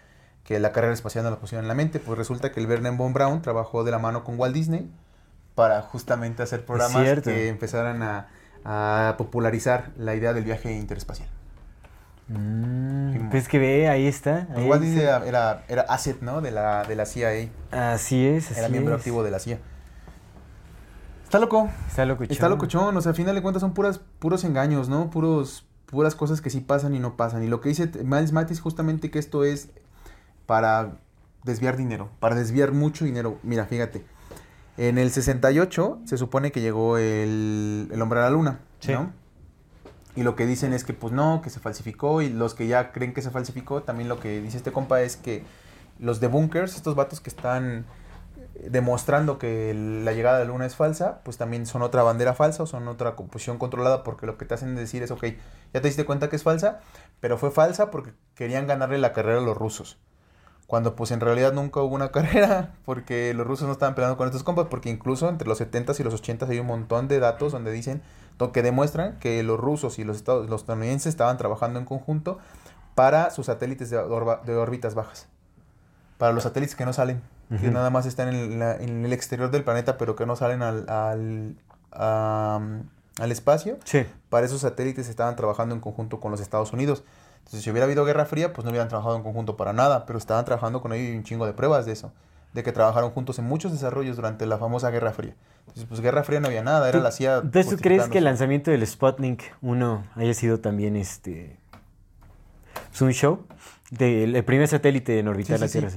[0.48, 2.96] que la carrera espacial no la pusieron en la mente, pues resulta que el Vernon
[2.96, 4.90] von Braun trabajó de la mano con Walt Disney
[5.54, 8.02] para justamente hacer programas que empezaran
[8.64, 11.28] a, popularizar la idea del viaje interespacial.
[12.28, 14.48] Mm, pues que ve, ahí está.
[14.54, 16.40] Pues Walt Disney era, era, asset, ¿no?
[16.40, 17.50] De la, de la CIA.
[17.70, 18.56] Así es.
[18.56, 19.58] era miembro activo de la CIA.
[21.24, 21.68] Está loco.
[21.88, 22.32] Está locochón.
[22.32, 22.96] Está locochón.
[22.96, 25.10] O sea, al final de cuentas son puras, puros engaños, ¿no?
[25.10, 27.44] Puros, puras cosas que sí pasan y no pasan.
[27.44, 29.68] Y lo que dice Miles Mattis justamente que esto es
[30.48, 30.92] para
[31.44, 33.38] desviar dinero, para desviar mucho dinero.
[33.42, 34.02] Mira, fíjate,
[34.78, 39.12] en el 68 se supone que llegó el, hombre a la luna, ¿no?
[40.16, 42.92] Y lo que dicen es que pues no, que se falsificó y los que ya
[42.92, 45.44] creen que se falsificó, también lo que dice este compa es que
[45.98, 47.84] los debunkers, estos vatos que están
[48.70, 52.62] demostrando que la llegada a la luna es falsa, pues también son otra bandera falsa
[52.62, 55.24] o son otra composición controlada porque lo que te hacen decir es, ok,
[55.74, 56.80] ya te diste cuenta que es falsa,
[57.20, 59.98] pero fue falsa porque querían ganarle la carrera a los rusos
[60.68, 64.28] cuando pues en realidad nunca hubo una carrera, porque los rusos no estaban peleando con
[64.28, 67.52] estos compas, porque incluso entre los 70s y los 80s hay un montón de datos
[67.52, 68.02] donde dicen,
[68.52, 72.38] que demuestran que los rusos y los, estados, los estadounidenses estaban trabajando en conjunto
[72.94, 75.26] para sus satélites de, de órbitas bajas,
[76.18, 77.22] para los satélites que no salen,
[77.60, 80.86] que nada más están en, en, el exterior del planeta, pero que no salen al,
[80.90, 81.56] al,
[81.92, 84.04] al espacio, sí.
[84.28, 87.04] para esos satélites estaban trabajando en conjunto con los Estados Unidos.
[87.48, 90.18] Entonces, si hubiera habido Guerra Fría, pues no hubieran trabajado en conjunto para nada, pero
[90.18, 92.12] estaban trabajando con ellos y un chingo de pruebas de eso,
[92.52, 95.34] de que trabajaron juntos en muchos desarrollos durante la famosa Guerra Fría.
[95.60, 97.38] Entonces, pues Guerra Fría no había nada, era la CIA.
[97.38, 101.56] Entonces, ¿tú crees que el lanzamiento del Sputnik 1 haya sido también este.
[102.92, 103.46] Es un show?
[103.92, 105.88] Del primer satélite en orbitar la Tierra.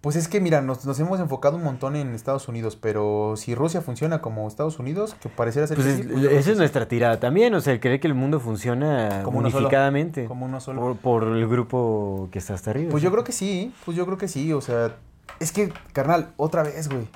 [0.00, 3.80] Pues es que, mira, nos, hemos enfocado un montón en Estados Unidos, pero si Rusia
[3.80, 5.76] funciona como Estados Unidos, que pareciera ser...
[5.76, 9.22] Pues, pues esa es nuestra tirada también, o sea, el creer que el mundo funciona
[9.24, 10.26] como unificadamente.
[10.26, 10.94] como uno solo.
[10.94, 12.90] Por, el grupo que está hasta arriba.
[12.90, 14.94] Pues yo creo que sí, pues yo creo que sí, o sea,
[15.40, 17.08] es que, carnal, otra vez, güey.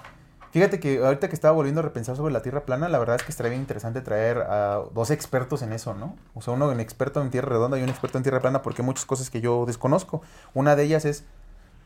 [0.51, 3.23] Fíjate que ahorita que estaba volviendo a repensar sobre la Tierra plana, la verdad es
[3.23, 6.17] que estaría bien interesante traer a dos expertos en eso, ¿no?
[6.35, 8.83] O sea, uno un experto en Tierra redonda y un experto en Tierra plana, porque
[8.83, 10.23] hay muchas cosas que yo desconozco.
[10.53, 11.25] Una de ellas es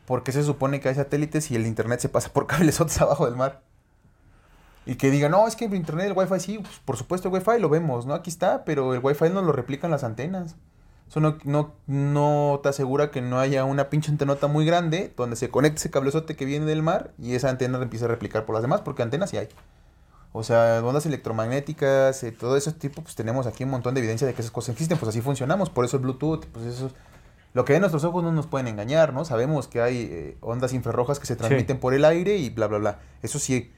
[0.06, 3.26] porque se supone que hay satélites y el internet se pasa por cables otros abajo
[3.26, 3.62] del mar?
[4.86, 7.34] Y que digan, no, es que el internet, el wifi sí, pues, por supuesto el
[7.34, 8.14] wifi lo vemos, ¿no?
[8.14, 10.56] Aquí está, pero el wifi no lo replican las antenas.
[11.08, 15.36] Eso no, no, no te asegura que no haya una pinche antenota muy grande donde
[15.36, 18.54] se conecte ese cablezote que viene del mar y esa antena empieza a replicar por
[18.54, 19.48] las demás, porque antenas sí hay.
[20.32, 24.26] O sea, ondas electromagnéticas, eh, todo ese tipo, pues tenemos aquí un montón de evidencia
[24.26, 26.90] de que esas cosas existen, pues así funcionamos, por eso el Bluetooth, pues eso
[27.54, 29.24] lo que ven nuestros ojos no nos pueden engañar, ¿no?
[29.24, 32.78] Sabemos que hay eh, ondas infrarrojas que se transmiten por el aire y bla, bla,
[32.78, 32.98] bla.
[33.22, 33.72] Eso sí.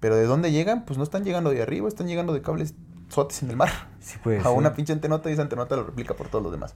[0.00, 2.74] Pero de dónde llegan, pues no están llegando de arriba, están llegando de cables
[3.08, 3.70] sotes en el mar.
[4.00, 6.74] Sí, puede a una pinche antenota y esa antenota lo replica por todos los demás.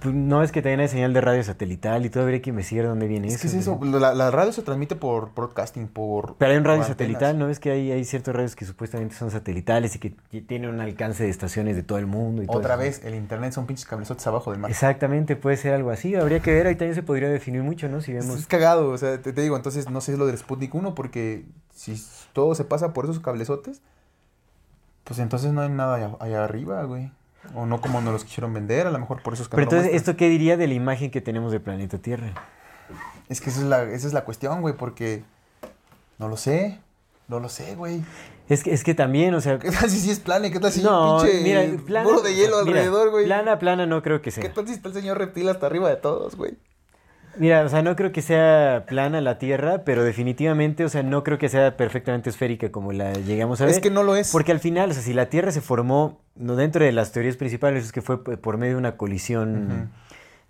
[0.00, 3.06] Pues, no es que tenga señal de radio satelital y todo habría que investigar dónde
[3.06, 3.46] viene eso.
[3.46, 3.78] es eso?
[3.82, 6.34] La, radio se transmite por broadcasting, por...
[6.36, 9.30] Pero hay un radio satelital, ¿no ves que hay, hay ciertos radios que supuestamente son
[9.30, 10.10] satelitales y que
[10.42, 12.42] tienen un alcance de estaciones de todo el mundo?
[12.42, 14.70] Y Otra vez, el internet son pinches cablezotes abajo del mar.
[14.70, 16.14] Exactamente, puede ser algo así.
[16.14, 18.00] Habría que ver, ahí también se podría definir mucho, ¿no?
[18.00, 18.38] Si vemos...
[18.38, 22.02] Es cagado, o sea, te, digo, entonces no sé lo del Sputnik 1 porque si
[22.32, 23.80] todo se pasa por esos cablezotes,
[25.04, 27.10] pues entonces no hay nada allá arriba, güey.
[27.54, 29.70] O no como nos los quisieron vender, a lo mejor por eso es que Pero
[29.70, 32.32] entonces, ¿esto qué diría de la imagen que tenemos del planeta Tierra?
[33.28, 35.22] Es que esa es la, esa es la cuestión, güey, porque
[36.18, 36.80] no lo sé.
[37.28, 38.02] No lo sé, güey.
[38.48, 39.58] Es que, es que también, o sea.
[39.58, 40.50] ¿Qué tal si sí es plana?
[40.50, 43.26] ¿Qué tal si no, pinche mira, plana, de hielo alrededor, güey?
[43.26, 44.42] Plana, plana no creo que sea.
[44.42, 46.56] ¿Qué tal si está el señor reptil hasta arriba de todos, güey?
[47.38, 51.22] Mira, o sea, no creo que sea plana la Tierra, pero definitivamente, o sea, no
[51.22, 53.74] creo que sea perfectamente esférica como la llegamos a ver.
[53.74, 54.32] Es que no lo es.
[54.32, 57.36] Porque al final, o sea, si la Tierra se formó, no dentro de las teorías
[57.36, 59.90] principales, es que fue por medio de una colisión,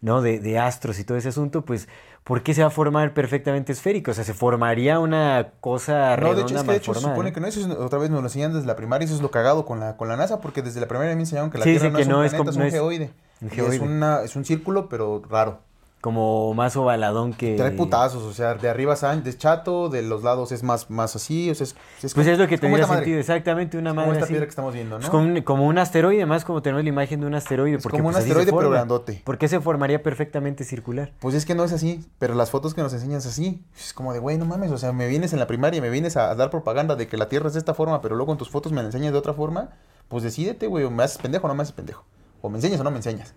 [0.01, 0.23] ¿no?
[0.23, 1.89] De, de, astros y todo ese asunto, pues,
[2.25, 4.13] ¿por qué se va a formar perfectamente esférico?
[4.13, 7.33] O sea, se formaría una cosa no, de hecho, es que de hecho se supone
[7.35, 9.31] que no, eso es, otra vez nos lo enseñan desde la primaria, eso es lo
[9.31, 11.91] cagado con la, con la NASA, porque desde la primaria me enseñaron que la Tierra
[11.91, 13.11] no, es un planeta, es, un geoide.
[13.43, 13.77] Un geoide.
[13.77, 15.68] Es, una, es un círculo, pero raro
[16.01, 17.57] como más ovaladón que...
[17.57, 21.51] Trae putazos, o sea, de arriba es chato, de los lados es más, más así,
[21.51, 24.47] o sea, es, Pues es lo que te sentido, exactamente, una madre como esta piedra
[24.47, 25.11] que estamos viendo, ¿no?
[25.11, 27.79] como, un, como, un, asteroide, más como tenemos la imagen de un asteroide.
[27.79, 29.23] porque, como un pues, asteroide pero grandote.
[29.25, 31.13] ¿Por qué se formaría perfectamente circular?
[31.19, 33.65] Pues es que no es así, pero las fotos que nos enseñan es así.
[33.77, 36.17] Es como de, güey, no mames, o sea, me vienes en la primaria, me vienes
[36.17, 38.51] a, dar propaganda de que la Tierra es de esta forma, pero luego en tus
[38.51, 39.71] fotos me la enseñas de otra forma,
[40.09, 42.05] pues decídete, güey, o me haces pendejo o no me haces pendejo.
[42.41, 43.35] O me enseñas o no me enseñas,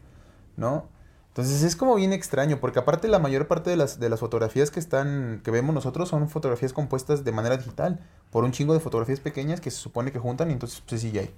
[0.58, 0.86] ¿no?
[1.32, 4.70] Entonces es como bien extraño, porque aparte la mayor parte de las, de las fotografías
[4.70, 8.02] que están, que vemos nosotros son fotografías compuestas de manera digital,
[8.32, 11.12] por un chingo de fotografías pequeñas que se supone que juntan y entonces pues sí
[11.12, 11.32] ya hay.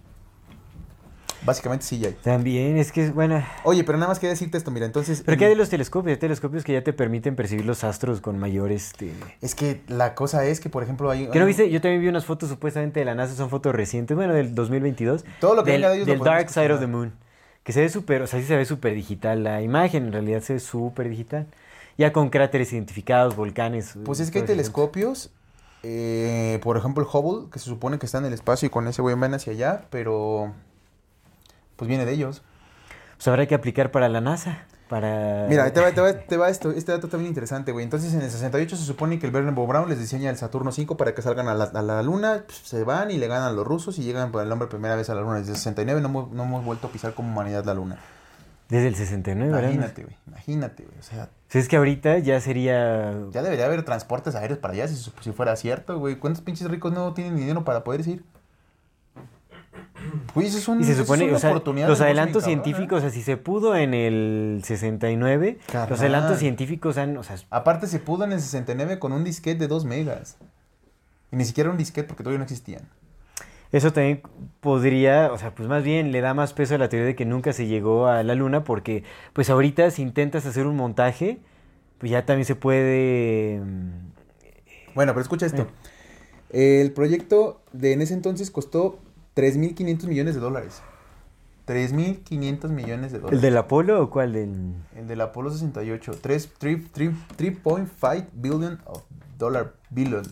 [1.45, 2.15] Básicamente sí ya hay.
[2.23, 3.47] También, es que es buena.
[3.65, 5.21] Oye, pero nada más quería decirte esto, mira, entonces...
[5.23, 6.15] ¿Pero qué hay de los telescopios?
[6.15, 9.11] Hay telescopios que ya te permiten percibir los astros con mayor, este...
[9.41, 11.27] Es que la cosa es que, por ejemplo, hay...
[11.27, 11.69] ¿Qué no viste?
[11.69, 15.23] Yo también vi unas fotos supuestamente de la NASA, son fotos recientes, bueno, del 2022.
[15.39, 17.13] Todo lo que del, de ellos Del Dark Side of the Moon
[17.63, 20.41] que se ve súper, o sea, sí se ve súper digital la imagen, en realidad
[20.41, 21.47] se ve súper digital.
[21.97, 23.95] Ya con cráteres identificados, volcanes.
[24.03, 25.29] Pues es que hay telescopios,
[25.83, 28.87] eh, por ejemplo el Hubble, que se supone que está en el espacio y con
[28.87, 30.53] ese güey van hacia allá, pero
[31.75, 32.41] pues viene de ellos.
[33.15, 34.65] Pues habrá que aplicar para la NASA.
[34.93, 35.47] Para...
[35.49, 37.83] Mira, te va, te, va, te va, esto, este dato también interesante, güey.
[37.83, 40.71] Entonces, en el 68 se supone que el Werner von Braun les diseña el Saturno
[40.71, 43.47] 5 para que salgan a la, a la Luna, pues, se van y le ganan
[43.47, 45.39] a los rusos y llegan por el hombre primera vez a la Luna.
[45.39, 47.97] Desde el 69 no hemos, no hemos vuelto a pisar como humanidad la Luna.
[48.69, 50.99] Desde el 69, Imagínate, güey, imagínate, güey.
[50.99, 53.15] O sea, si es que ahorita ya sería...
[53.31, 56.17] Ya debería haber transportes aéreos para allá si, si fuera cierto, güey.
[56.17, 58.23] ¿Cuántos pinches ricos no tienen dinero para poder ir?
[60.33, 63.75] Pues es y se supone, o sea, los adelantos científicos, o sea, si se pudo
[63.75, 65.59] en el 69,
[65.89, 69.59] los adelantos científicos han, o sea, aparte se pudo en el 69 con un disquete
[69.59, 70.37] de 2 megas.
[71.31, 72.87] Y ni siquiera un disquete porque todavía no existían.
[73.71, 74.21] Eso también
[74.59, 77.25] podría, o sea, pues más bien le da más peso a la teoría de que
[77.25, 79.03] nunca se llegó a la luna porque
[79.33, 81.39] pues ahorita si intentas hacer un montaje,
[81.97, 85.67] pues ya también se puede mm, Bueno, pero escucha esto.
[86.51, 86.81] Eh.
[86.81, 88.99] El proyecto de en ese entonces costó
[89.35, 90.81] 3.500 millones de dólares.
[91.67, 93.37] 3.500 millones de dólares.
[93.37, 94.33] ¿El del Apolo o cuál?
[94.33, 94.73] Del...
[94.95, 96.19] El del Apolo 68.
[96.21, 99.03] 3.5 billion of
[99.37, 100.23] dollar billion,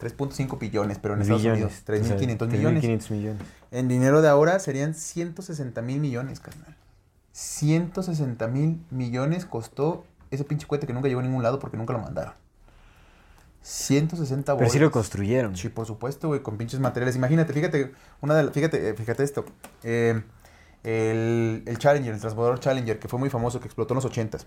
[0.00, 2.84] 3.5 billones, pero en Estados Unidos 3.500 millones.
[2.84, 3.42] 3.500 millones.
[3.70, 6.76] En dinero de ahora serían 160 mil millones, carnal.
[7.32, 11.92] 160 mil millones costó ese pinche cohete que nunca llegó a ningún lado porque nunca
[11.92, 12.32] lo mandaron.
[13.66, 14.60] 160 bolas.
[14.60, 15.56] Pero sí lo construyeron.
[15.56, 17.16] Sí, por supuesto, güey, con pinches materiales.
[17.16, 19.44] Imagínate, fíjate, una de fíjate, eh, fíjate esto.
[19.82, 20.22] Eh,
[20.84, 24.46] el, el, Challenger, el transbordador Challenger, que fue muy famoso, que explotó en los 80s.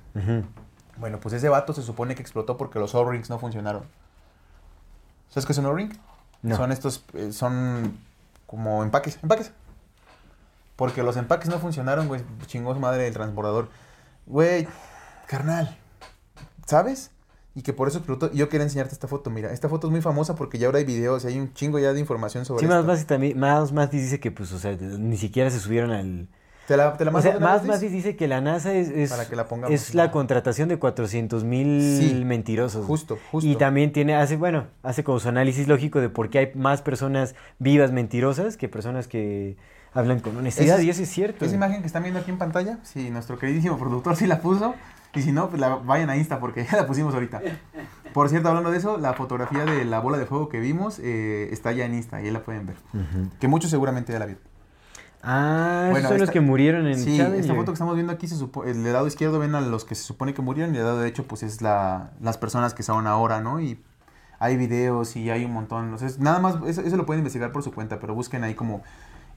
[0.95, 3.84] Bueno, pues ese vato se supone que explotó porque los O-rings no funcionaron.
[5.28, 5.91] ¿Sabes qué es un O-ring?
[6.41, 6.55] No.
[6.55, 7.99] Son estos, eh, son
[8.47, 9.51] como empaques, empaques.
[10.78, 13.67] Porque los empaques no funcionaron, güey, chingó su madre el transbordador.
[14.28, 14.65] Güey,
[15.28, 15.78] carnal,
[16.65, 17.11] ¿sabes?
[17.56, 18.32] Y que por eso explotó.
[18.32, 20.86] Yo quería enseñarte esta foto, mira, esta foto es muy famosa porque ya ahora hay
[20.86, 23.91] videos y hay un chingo ya de información sobre sí, más, más, también, más, más
[23.91, 26.28] dice que pues, o sea, ni siquiera se subieron al...
[26.68, 29.28] ¿Te la, te la o sea, más, más dice que la NASA es, es, Para
[29.28, 32.86] que la, es la contratación de 400 mil mentirosos.
[32.86, 33.50] Justo, justo.
[33.50, 36.84] Y también tiene, hace, bueno, hace como su análisis lógico de por qué hay más
[36.84, 39.58] personas vivas mentirosas que personas que
[39.93, 41.43] hablan con honestidad, y eso es cierto.
[41.43, 44.76] Esa imagen que están viendo aquí en pantalla, si nuestro queridísimo productor sí la puso,
[45.16, 47.41] y si no, pues la, vayan a Insta porque ya la pusimos ahorita.
[48.14, 51.49] Por cierto, hablando de eso, la fotografía de la bola de fuego que vimos eh,
[51.51, 52.76] está ya en Insta y ahí la pueden ver.
[53.39, 54.43] Que muchos seguramente ya la vieron.
[55.22, 58.36] Ah, bueno, son los que murieron en Sí, esta foto que estamos viendo aquí, se
[58.66, 61.26] el lado izquierdo ven a los que se supone que murieron y el lado derecho
[61.26, 63.60] pues es la, las personas que son ahora, ¿no?
[63.60, 63.82] Y
[64.39, 65.86] hay videos y hay un montón.
[65.86, 68.82] Entonces, nada más, eso, lo pueden investigar por su cuenta, pero busquen ahí como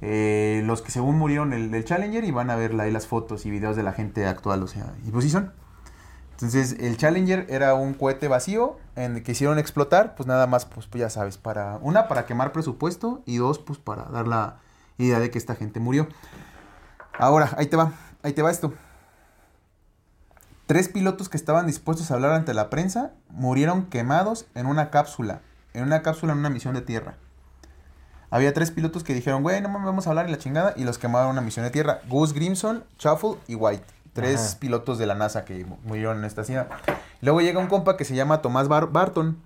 [0.01, 3.51] eh, los que según murieron del, Challenger y van a ver ahí las fotos y
[3.51, 5.53] videos de la gente actual, o sea, y pues sí son.
[6.43, 10.67] Entonces, el Challenger era un cohete vacío en el que hicieron explotar, pues nada más,
[10.67, 14.57] pues, pues ya sabes, para, una, para quemar presupuesto y dos, pues para dar la
[14.99, 16.09] idea de que esta gente murió.
[17.17, 17.93] Ahora, ahí te va,
[18.25, 18.75] ahí te va esto.
[20.67, 25.43] Tres pilotos que estaban dispuestos a hablar ante la prensa murieron quemados en una cápsula,
[25.75, 27.15] en una cápsula en una misión de tierra.
[28.31, 30.83] Había tres pilotos que dijeron, güey, no me vamos a hablar en la chingada, y
[30.83, 32.01] los quemaron en una misión de tierra.
[32.09, 34.02] Gus Grimson, Shuffle y White.
[34.13, 36.69] Tres pilotos de la NASA que murieron en esta ciudad.
[37.23, 39.39] Luego llega un compa que se llama Tomás Barton,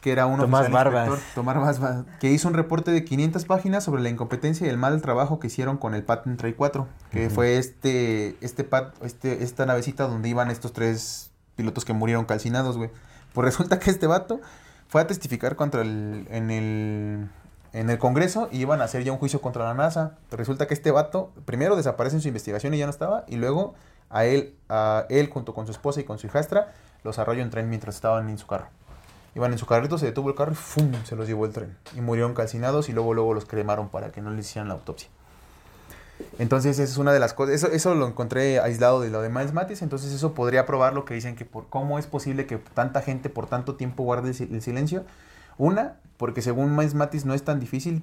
[0.00, 1.10] que era uno Tomás Barbas.
[1.34, 5.02] Tomás Barbas, que hizo un reporte de 500 páginas sobre la incompetencia y el mal
[5.02, 9.66] trabajo que hicieron con el Patent Tray 4, que fue este, este, pat, este, esta
[9.66, 12.90] navecita donde iban estos tres pilotos que murieron calcinados, güey.
[13.34, 14.40] Pues resulta que este vato
[14.88, 17.28] fue a testificar contra el, en el,
[17.72, 20.16] en el Congreso y iban a hacer ya un juicio contra la NASA.
[20.30, 23.74] resulta que este vato primero desaparece en su investigación y ya no estaba, y luego
[24.10, 26.72] a él, a él junto con su esposa y con su hijastra,
[27.04, 28.68] los arrolló en tren mientras estaban en su carro.
[29.34, 30.92] Iban en su carrito, se detuvo el carro y ¡fum!
[31.04, 31.76] se los llevó el tren.
[31.96, 35.08] Y murieron calcinados y luego, luego los cremaron para que no les hicieran la autopsia.
[36.38, 37.54] Entonces, esa es una de las cosas.
[37.54, 39.82] Eso, eso lo encontré aislado de lo de Miles Matis.
[39.82, 43.30] Entonces, eso podría probar lo que dicen que por cómo es posible que tanta gente
[43.30, 45.04] por tanto tiempo guarde el silencio.
[45.58, 48.02] Una, porque según Miles Matis no es tan difícil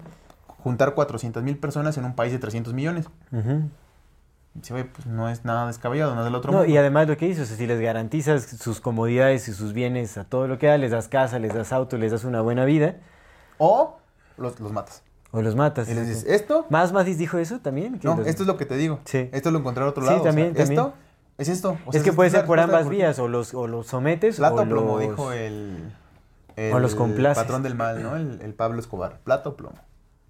[0.63, 3.05] juntar 400 mil personas en un país de 300 millones
[4.61, 7.47] pues no es nada descabellado, no es del otro no, Y además lo que dices,
[7.49, 11.07] si les garantizas sus comodidades y sus bienes a todo lo que da, les das
[11.07, 12.95] casa, les das auto, les das una buena vida.
[13.57, 13.97] O
[14.37, 15.03] los, los matas.
[15.31, 15.89] O los matas.
[15.89, 16.65] Y les dices, ¿esto?
[16.69, 17.99] ¿Más Matis dijo eso también?
[18.01, 18.99] No, esto es lo que te digo.
[19.03, 19.29] Sí.
[19.33, 20.19] Esto lo encontré a otro lado.
[20.19, 20.79] Sí, también, también.
[20.79, 20.93] Esto
[21.37, 21.77] es esto.
[21.91, 24.99] es que puede ser por ambas vías, o los, o los sometes Plato o plomo,
[24.99, 25.91] dijo el,
[26.71, 27.43] o los complaces.
[27.43, 28.15] patrón del mal, ¿no?
[28.15, 29.19] El, el Pablo Escobar.
[29.23, 29.77] Plato plomo.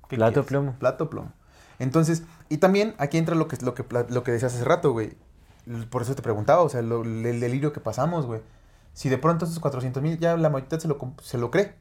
[0.07, 0.76] Plato plomo.
[0.80, 1.32] Plato plomo.
[1.80, 5.17] Entonces, y también aquí entra lo que, lo que, lo que decías hace rato, güey.
[5.89, 8.41] Por eso te preguntaba, o sea, el delirio que pasamos, güey.
[8.93, 11.76] Si de pronto estos 400 mil ya la mayoría se lo, se lo cree.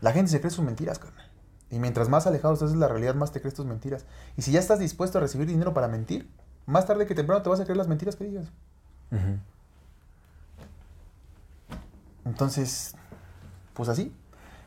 [0.00, 1.30] La gente se cree sus mentiras, carnal.
[1.70, 4.04] Y mientras más alejado estás de la realidad, más te crees tus mentiras.
[4.36, 6.28] Y si ya estás dispuesto a recibir dinero para mentir,
[6.66, 8.48] más tarde que temprano te vas a creer las mentiras que digas.
[12.24, 12.94] Entonces,
[13.74, 14.14] pues así.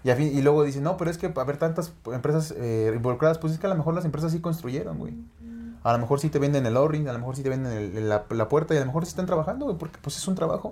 [0.03, 3.59] Y, y luego dicen, no, pero es que haber tantas empresas eh, involucradas, pues es
[3.59, 5.13] que a lo mejor las empresas sí construyeron, güey.
[5.83, 8.49] A lo mejor sí te venden el o-ring, a lo mejor sí te venden la,
[8.49, 10.71] puerta y a lo mejor sí están trabajando, güey, porque pues es un trabajo.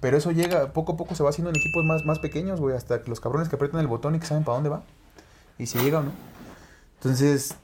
[0.00, 2.76] Pero eso llega, poco a poco se va haciendo en equipos más, más pequeños, güey,
[2.76, 4.82] hasta que los cabrones que aprietan el botón y que saben para dónde va.
[5.58, 6.12] Y si llega o no.
[6.98, 7.56] Entonces,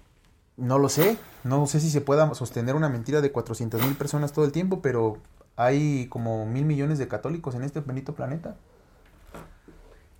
[0.56, 1.16] no lo sé.
[1.44, 4.80] No sé si se pueda sostener una mentira de 400 mil personas todo el tiempo,
[4.82, 5.18] pero
[5.56, 8.56] hay como mil millones de católicos en este bendito planeta.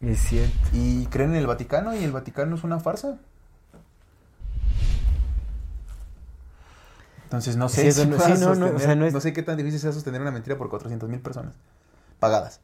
[0.01, 0.57] Es cierto.
[0.73, 3.19] Y creen en el Vaticano y el Vaticano es una farsa.
[7.25, 11.09] Entonces no sé si no, sé qué tan difícil sea sostener una mentira por 400
[11.09, 11.55] mil personas
[12.21, 12.61] pagadas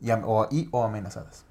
[0.00, 1.44] y, o, o amenazadas.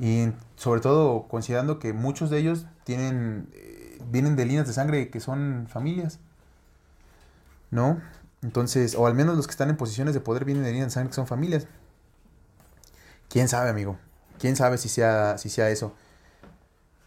[0.00, 5.10] Y sobre todo considerando que muchos de ellos tienen eh, vienen de líneas de sangre
[5.10, 6.18] que son familias.
[7.70, 8.00] ¿No?
[8.42, 10.92] Entonces, o al menos los que están en posiciones de poder vienen de líneas de
[10.92, 11.66] sangre que son familias.
[13.28, 13.98] ¿Quién sabe, amigo?
[14.38, 15.94] ¿Quién sabe si sea, si sea eso?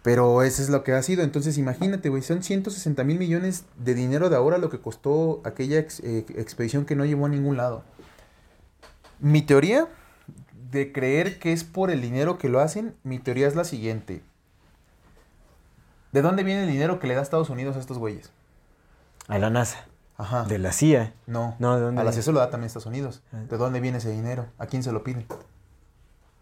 [0.01, 1.23] Pero eso es lo que ha sido.
[1.23, 5.79] Entonces, imagínate, güey, son 160 mil millones de dinero de ahora lo que costó aquella
[5.79, 7.83] eh, expedición que no llevó a ningún lado.
[9.19, 9.87] Mi teoría
[10.71, 14.21] de creer que es por el dinero que lo hacen, mi teoría es la siguiente.
[16.11, 18.31] ¿De dónde viene el dinero que le da Estados Unidos a estos güeyes?
[19.27, 19.85] A la NASA.
[20.17, 20.45] Ajá.
[20.45, 21.13] De la CIA.
[21.25, 21.55] No.
[21.59, 23.21] no ¿de dónde a la CIA se lo da también Estados Unidos.
[23.33, 23.43] Ah.
[23.49, 24.47] ¿De dónde viene ese dinero?
[24.57, 25.27] ¿A quién se lo piden?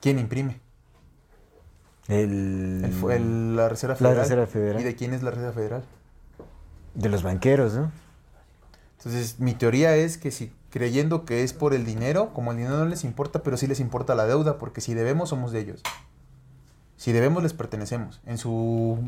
[0.02, 0.60] ¿Quién imprime?
[2.08, 2.82] El,
[3.56, 4.16] la, Reserva Federal.
[4.16, 4.82] la Reserva Federal.
[4.82, 5.84] ¿Y de quién es la Reserva Federal?
[6.94, 7.92] De los banqueros, ¿no?
[8.98, 12.78] Entonces, mi teoría es que si creyendo que es por el dinero, como el dinero
[12.78, 15.82] no les importa, pero sí les importa la deuda, porque si debemos somos de ellos.
[16.98, 18.22] Si debemos les pertenecemos.
[18.26, 19.00] En su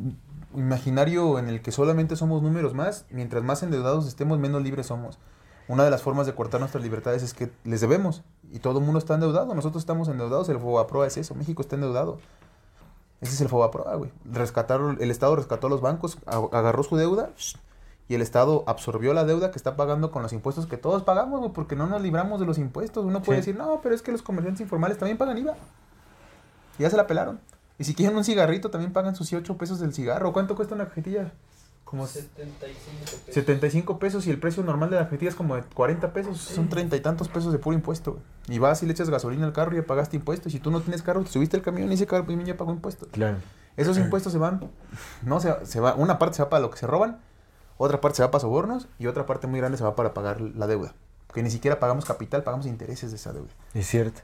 [0.56, 5.20] imaginario en el que solamente somos números más, mientras más endeudados estemos, menos libres somos
[5.68, 8.24] una de las formas de cortar nuestras libertades es que les debemos.
[8.52, 9.54] Y todo el mundo está endeudado.
[9.54, 10.48] Nosotros estamos endeudados.
[10.50, 11.36] El FOBAPROA es eso.
[11.36, 12.20] México está endeudado.
[13.20, 14.12] Ese es el FOBAPROA, güey.
[14.26, 17.32] Rescataron, el Estado rescató a los bancos, agarró su deuda
[18.08, 21.40] y el Estado absorbió la deuda que está pagando con los impuestos que todos pagamos,
[21.40, 23.04] güey, porque no nos libramos de los impuestos.
[23.04, 25.56] Uno puede decir, no, pero es que los comerciantes informales también pagan IVA.
[26.80, 27.40] Ya se la pelaron.
[27.80, 30.32] Y si quieren un cigarrito, también pagan sus 8 pesos del cigarro.
[30.32, 31.34] ¿Cuánto cuesta una cajetilla?
[31.90, 33.34] Como 75 pesos.
[33.34, 36.38] 75 pesos y el precio normal de la cajetilla es como de 40 pesos.
[36.38, 38.20] Son treinta y tantos pesos de puro impuesto.
[38.50, 40.54] Y vas y le echas gasolina al carro y ya pagaste impuestos.
[40.54, 42.72] Y si tú no tienes carro, te subiste el camión y ese carro ya pagó
[42.72, 43.08] impuestos.
[43.12, 43.38] Claro.
[43.78, 44.70] Esos impuestos se van,
[45.24, 47.20] no se, se va, una parte se va para lo que se roban
[47.78, 50.42] otra parte se va para sobornos y otra parte muy grande se va para pagar
[50.42, 50.94] la deuda.
[51.34, 53.52] Que ni siquiera pagamos capital, pagamos intereses de esa deuda.
[53.74, 54.22] Es cierto.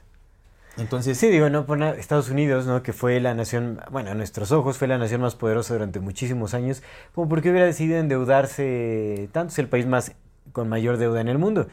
[0.76, 2.82] Entonces, sí, digo, no por Estados Unidos, ¿no?
[2.82, 6.52] Que fue la nación, bueno, a nuestros ojos fue la nación más poderosa durante muchísimos
[6.54, 6.82] años,
[7.14, 10.12] como porque hubiera decidido endeudarse tanto, es el país más
[10.52, 11.68] con mayor deuda en el mundo.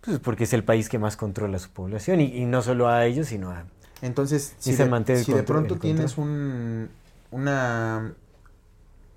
[0.00, 3.28] Pues porque es el país que más controla su población y, no solo a ellos,
[3.28, 3.64] sino a...
[4.02, 6.90] Entonces, si, de, si de pronto tienes un,
[7.30, 8.14] una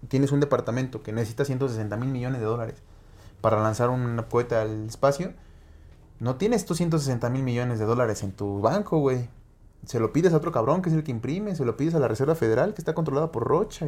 [0.07, 2.75] tienes un departamento que necesita 160 mil millones de dólares
[3.41, 5.33] para lanzar una cohete al espacio,
[6.19, 9.29] no tienes tú 160 mil millones de dólares en tu banco, güey.
[9.85, 11.99] Se lo pides a otro cabrón que es el que imprime, se lo pides a
[11.99, 13.87] la Reserva Federal que está controlada por Rocha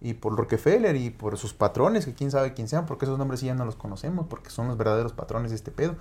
[0.00, 3.40] y por Rockefeller y por sus patrones, que quién sabe quién sean, porque esos nombres
[3.40, 5.96] ya no los conocemos, porque son los verdaderos patrones de este pedo.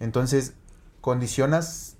[0.00, 0.52] Entonces,
[1.00, 1.96] condicionas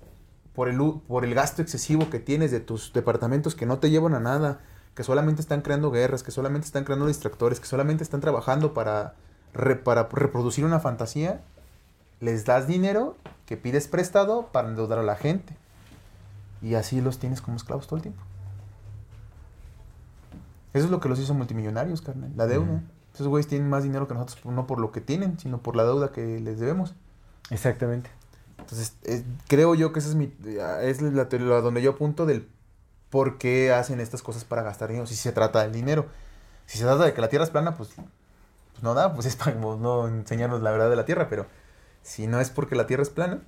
[0.53, 4.13] por el, por el gasto excesivo que tienes de tus departamentos que no te llevan
[4.13, 4.59] a nada,
[4.93, 9.15] que solamente están creando guerras, que solamente están creando distractores, que solamente están trabajando para,
[9.83, 11.41] para reproducir una fantasía,
[12.19, 13.15] les das dinero
[13.45, 15.55] que pides prestado para endeudar a la gente.
[16.61, 18.21] Y así los tienes como esclavos todo el tiempo.
[20.73, 22.31] Eso es lo que los hizo multimillonarios, carnal.
[22.35, 22.81] La deuda.
[23.13, 25.83] Esos güeyes tienen más dinero que nosotros, no por lo que tienen, sino por la
[25.83, 26.93] deuda que les debemos.
[27.49, 28.11] Exactamente.
[28.59, 28.95] Entonces,
[29.47, 30.33] creo yo que esa es mi.
[30.81, 32.47] Es la, teoría donde yo apunto del
[33.09, 36.05] por qué hacen estas cosas para gastar dinero, si se trata del dinero.
[36.65, 39.35] Si se trata de que la Tierra es plana, pues, pues no da, pues es
[39.35, 41.45] para no enseñarnos la verdad de la Tierra, pero
[42.07, 43.41] si no es porque la Tierra es plana,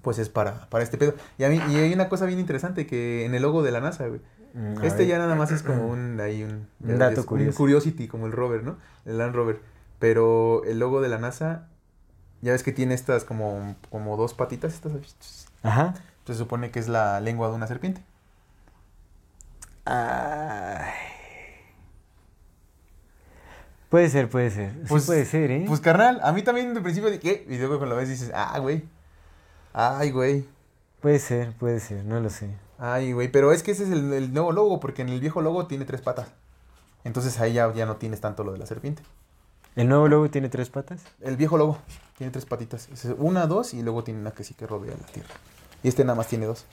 [0.00, 1.14] pues es para, para este pedo.
[1.36, 3.80] Y, a mí, y hay una cosa bien interesante que en el logo de la
[3.80, 4.22] NASA, güey.
[4.54, 7.50] Mm, este ya nada más es como un, ahí un, dato curioso.
[7.50, 8.78] Un curiosity, como el rover, ¿no?
[9.04, 9.60] El Land Rover.
[9.98, 11.68] Pero el logo de la NASA,
[12.40, 15.46] ya ves que tiene estas como, como dos patitas, estas.
[15.62, 15.94] Ajá.
[16.26, 18.02] Se supone que es la lengua de una serpiente.
[23.92, 24.72] Puede ser, puede ser.
[24.88, 25.64] Pues, puede ser, ¿eh?
[25.68, 28.32] Pues carnal, a mí también de principio de qué, y luego cuando lo ves dices,
[28.34, 28.84] ah, güey.
[29.74, 30.48] Ay, güey.
[31.02, 32.48] Puede ser, puede ser, no lo sé.
[32.78, 35.66] Ay, güey, pero es que ese es el, nuevo logo, porque en el viejo logo
[35.66, 36.28] tiene tres patas.
[37.04, 39.02] Entonces ahí ya, ya no tienes tanto lo de la serpiente.
[39.76, 41.02] ¿El nuevo logo tiene tres patas?
[41.20, 41.76] El viejo logo
[42.16, 42.88] tiene tres patitas.
[43.18, 45.34] una, dos y luego tiene una que sí que rodea la tierra.
[45.82, 46.64] Y este nada más tiene dos.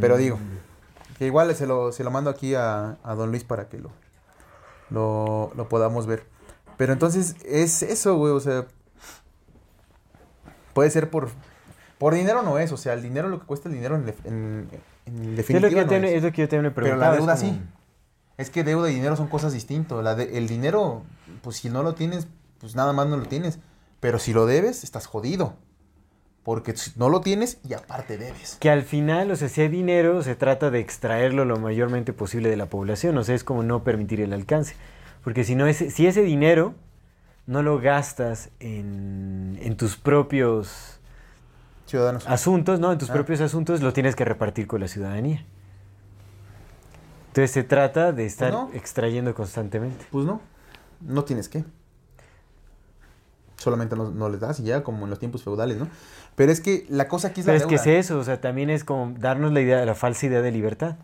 [0.00, 0.40] Pero digo,
[1.18, 3.92] que igual se lo, se lo mando aquí a, Don Luis para que lo,
[4.90, 6.31] lo, podamos ver.
[6.76, 8.66] Pero entonces es eso, güey, o sea,
[10.72, 11.30] puede ser por,
[11.98, 14.68] por dinero no es, o sea, el dinero lo que cuesta el dinero en,
[15.04, 16.22] en, definitiva es lo, que es.
[16.22, 17.60] lo que yo te me Pero la deuda sí.
[18.38, 20.02] Es que deuda y dinero son cosas distintas.
[20.02, 21.02] La el dinero,
[21.42, 22.26] pues si no lo tienes,
[22.58, 23.58] pues nada más no lo tienes.
[24.00, 25.54] Pero si lo debes, estás jodido.
[26.42, 28.56] Porque no lo tienes y aparte debes.
[28.58, 32.48] Que al final, o sea, si hay dinero, se trata de extraerlo lo mayormente posible
[32.48, 33.16] de la población.
[33.16, 34.74] O sea, es como no permitir el alcance.
[35.24, 36.74] Porque si, no ese, si ese dinero
[37.46, 41.00] no lo gastas en, en tus propios
[41.86, 42.92] ciudadanos asuntos, ¿no?
[42.92, 43.14] En tus ah.
[43.14, 45.44] propios asuntos, lo tienes que repartir con la ciudadanía.
[47.28, 50.06] Entonces se trata de pues estar extrayendo constantemente.
[50.10, 50.40] Pues no,
[51.00, 51.64] no tienes que
[53.62, 55.88] solamente no, no, les das y ya, como en los tiempos feudales, ¿no?
[56.34, 58.70] Pero es que la cosa aquí es Pero es que es eso, o sea, también
[58.70, 60.96] es como darnos la idea, la falsa idea de libertad.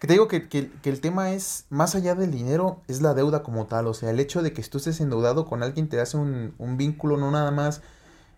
[0.00, 3.42] Que te digo que, que, el tema es, más allá del dinero, es la deuda
[3.42, 3.86] como tal.
[3.86, 6.76] O sea, el hecho de que tú estés endeudado con alguien te hace un, un
[6.76, 7.82] vínculo no nada más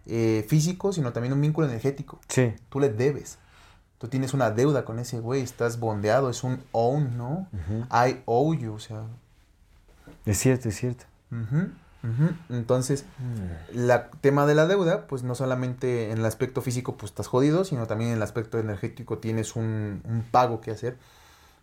[0.06, 2.18] eh, físico, sino también un vínculo energético.
[2.28, 2.52] Sí.
[2.68, 3.38] Tú le debes.
[3.98, 7.46] Tú tienes una deuda con ese güey, estás bondeado, es un own, ¿no?
[7.92, 9.04] I owe you, o sea.
[10.26, 11.04] Es cierto, es cierto.
[12.48, 13.04] Entonces,
[13.72, 14.18] el mm.
[14.20, 17.86] tema de la deuda, pues no solamente en el aspecto físico pues estás jodido, sino
[17.86, 20.02] también en el aspecto energético tienes un,
[20.32, 20.98] pago que hacer.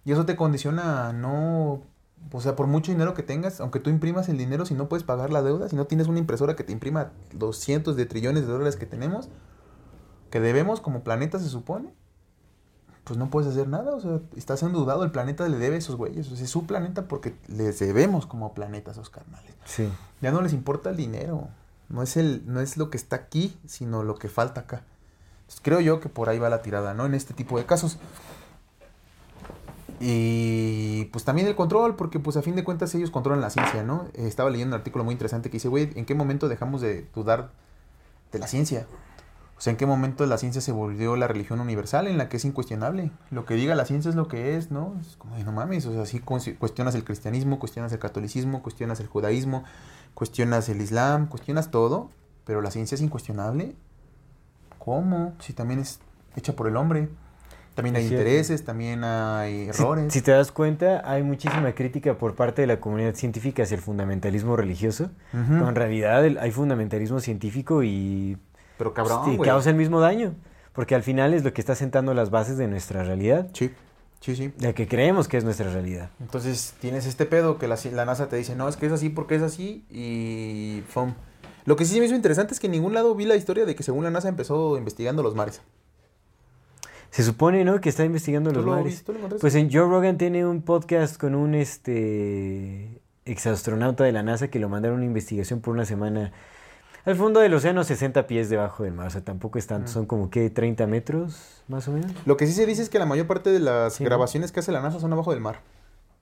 [0.05, 1.81] Y eso te condiciona a no,
[2.31, 5.03] o sea, por mucho dinero que tengas, aunque tú imprimas el dinero, si no puedes
[5.03, 8.45] pagar la deuda, si no tienes una impresora que te imprima los cientos de trillones
[8.45, 9.30] de dólares que tenemos,
[10.30, 11.93] que debemos como planeta se supone,
[13.03, 15.95] pues no puedes hacer nada, o sea, estás endeudado, el planeta le debe a esos
[15.95, 19.53] güeyes, o sea, es su planeta porque les debemos como planeta a esos carnales.
[19.65, 19.89] Sí.
[20.21, 21.47] Ya no les importa el dinero,
[21.89, 24.84] no es, el, no es lo que está aquí, sino lo que falta acá.
[25.63, 27.05] creo yo que por ahí va la tirada, ¿no?
[27.05, 27.97] En este tipo de casos.
[29.99, 33.84] Y pues también el control, porque pues a fin de cuentas ellos controlan la ciencia,
[33.84, 34.05] ¿no?
[34.13, 37.51] estaba leyendo un artículo muy interesante que dice, güey, ¿en qué momento dejamos de dudar
[38.31, 38.88] de la ciencia?
[39.59, 42.38] O sea, ¿en qué momento la ciencia se volvió la religión universal en la que
[42.38, 43.11] es incuestionable?
[43.30, 44.95] Lo que diga la ciencia es lo que es, ¿no?
[45.01, 49.07] Es como, no mames, o sea, si cuestionas el cristianismo, cuestionas el catolicismo, cuestionas el
[49.07, 49.65] judaísmo,
[50.13, 52.09] cuestionas el islam, cuestionas todo,
[52.45, 53.76] pero la ciencia es incuestionable.
[54.77, 55.34] ¿Cómo?
[55.39, 55.99] Si también es
[56.38, 57.09] hecha por el hombre.
[57.84, 60.14] También hay intereses, también hay errores.
[60.14, 63.81] Si, te das cuenta, hay muchísima crítica por parte de la comunidad científica hacia el
[63.81, 65.10] fundamentalismo religioso.
[65.34, 68.38] en realidad hay fundamentalismo científico y
[68.77, 70.34] pero cabrón, sí, causa el mismo daño.
[70.73, 73.49] Porque al final es lo que está sentando las bases de nuestra realidad.
[73.53, 73.72] Sí,
[74.22, 74.53] sí, sí.
[74.57, 76.10] De que creemos que es nuestra realidad.
[76.22, 79.35] Entonces tienes este pedo que la, NASA te dice, no, es que es así porque
[79.35, 80.81] es así y...
[80.88, 81.14] ¡fum!
[81.65, 83.76] Lo que sí me hizo interesante es que en ningún lado vi la historia de
[83.76, 85.61] que según la NASA empezó investigando los mares.
[87.11, 87.81] Se supone, ¿no?
[87.81, 89.03] Que está investigando los mares.
[89.41, 94.60] pues en Joe Rogan tiene un podcast con un este exastronauta de la NASA que
[94.60, 96.31] lo mandaron a una investigación por una semana
[97.06, 100.06] el fondo del océano 60 pies debajo del mar, o sea, tampoco es tanto, son
[100.06, 102.11] como que 30 metros más o menos.
[102.26, 104.72] Lo que sí se dice es que la mayor parte de las grabaciones que hace
[104.72, 105.61] la NASA son abajo del mar.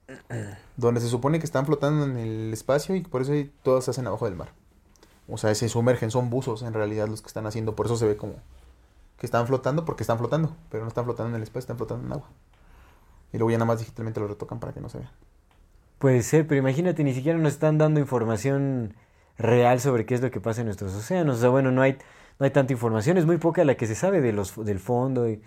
[0.76, 3.32] donde se supone que están flotando en el espacio y por eso
[3.62, 4.52] todas se hacen abajo del mar.
[5.26, 8.06] O sea, se sumergen, son buzos en realidad los que están haciendo, por eso se
[8.06, 8.36] ve como
[9.18, 12.06] que están flotando porque están flotando, pero no están flotando en el espacio, están flotando
[12.06, 12.28] en agua.
[13.32, 15.12] Y luego ya nada más digitalmente lo retocan para que no se vea.
[15.98, 18.94] Puede ser, pero imagínate, ni siquiera nos están dando información
[19.36, 21.38] real sobre qué es lo que pasa en nuestros océanos.
[21.38, 21.98] O sea, bueno, no hay,
[22.38, 25.28] no hay tanta información, es muy poca la que se sabe de los, del fondo.
[25.28, 25.42] Y,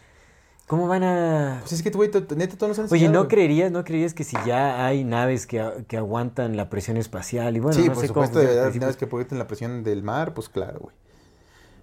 [0.68, 1.58] ¿Cómo van a...?
[1.62, 4.86] Pues es que, güey, neta, todos los Oye, ¿no creerías, ¿no creerías que si ya
[4.86, 7.58] hay naves que, que aguantan la presión espacial?
[7.58, 10.02] Y bueno, sí, no por sé supuesto, cómo de naves que aguantan la presión del
[10.02, 10.96] mar, pues claro, güey.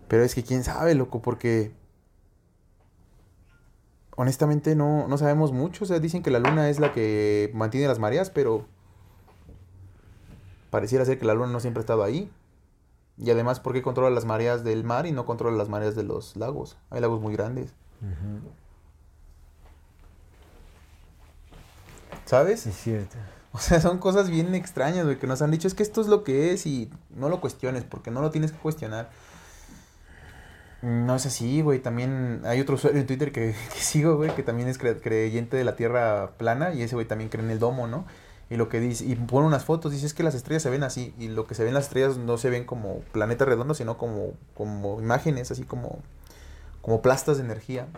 [0.09, 1.73] Pero es que quién sabe, loco, porque...
[4.21, 5.85] Honestamente no, no sabemos mucho.
[5.85, 8.67] O sea, dicen que la luna es la que mantiene las mareas, pero
[10.71, 12.31] Pareciera ser que la luna no siempre ha estado ahí.
[13.17, 16.03] Y además, ¿por qué controla las mareas del mar y no controla las mareas de
[16.03, 16.77] los lagos?
[16.91, 17.73] Hay lagos muy grandes.
[22.25, 22.67] ¿Sabes?
[22.67, 23.17] Es cierto.
[23.51, 26.07] O sea, son cosas bien extrañas, güey, que nos han dicho, es que esto es
[26.07, 29.11] lo que es y no lo cuestiones, porque no lo tienes que cuestionar.
[30.83, 31.81] No es así, güey.
[31.81, 35.77] También hay otro usuario en Twitter que, sigo, güey, que también es creyente de la
[35.77, 38.05] Tierra plana y ese güey también cree en el domo, ¿no?
[38.51, 40.83] y lo que dice y pone unas fotos dice es que las estrellas se ven
[40.83, 43.99] así y lo que se ven las estrellas no se ven como planetas redondos sino
[43.99, 45.99] como como imágenes así como
[46.81, 47.89] como plastas de energía.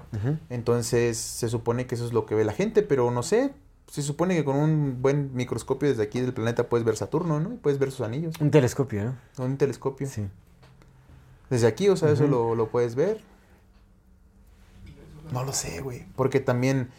[0.48, 3.52] Entonces se supone que eso es lo que ve la gente pero no sé
[3.86, 7.52] se supone que con un buen microscopio desde aquí del planeta puedes ver Saturno no
[7.52, 8.34] y puedes ver sus anillos.
[8.40, 9.04] Un telescopio
[9.38, 10.08] no un telescopio.
[10.08, 10.26] Sí
[11.50, 13.20] desde aquí o sea eso lo, lo puedes ver
[15.32, 16.90] no lo sé güey porque también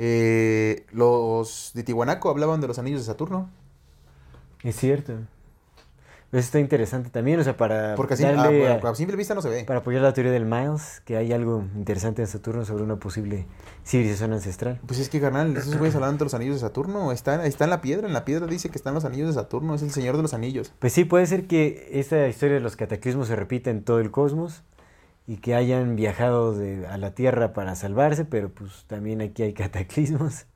[0.00, 3.50] eh, los de Tihuanaco hablaban de los anillos de Saturno.
[4.62, 5.14] Es cierto.
[6.30, 9.48] Eso está interesante también, o sea, para Porque así, ah, a, simple vista no se
[9.48, 9.64] ve.
[9.64, 13.46] Para apoyar la teoría del Miles, que hay algo interesante en Saturno sobre una posible
[13.84, 14.78] civilización ancestral.
[14.86, 17.70] Pues es que, carnal, esos güeyes hablando de los anillos de Saturno, está, está en
[17.70, 20.16] la piedra, en la piedra dice que están los anillos de Saturno, es el señor
[20.16, 20.72] de los anillos.
[20.78, 24.10] Pues sí, puede ser que esta historia de los cataclismos se repita en todo el
[24.10, 24.62] cosmos,
[25.28, 29.52] y que hayan viajado de, a la Tierra para salvarse, pero pues también aquí hay
[29.52, 30.46] cataclismos.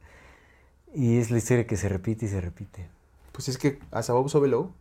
[0.95, 2.89] Y es la historia que se repite y se repite.
[3.33, 4.73] Pues es que a Sabab Sobelo,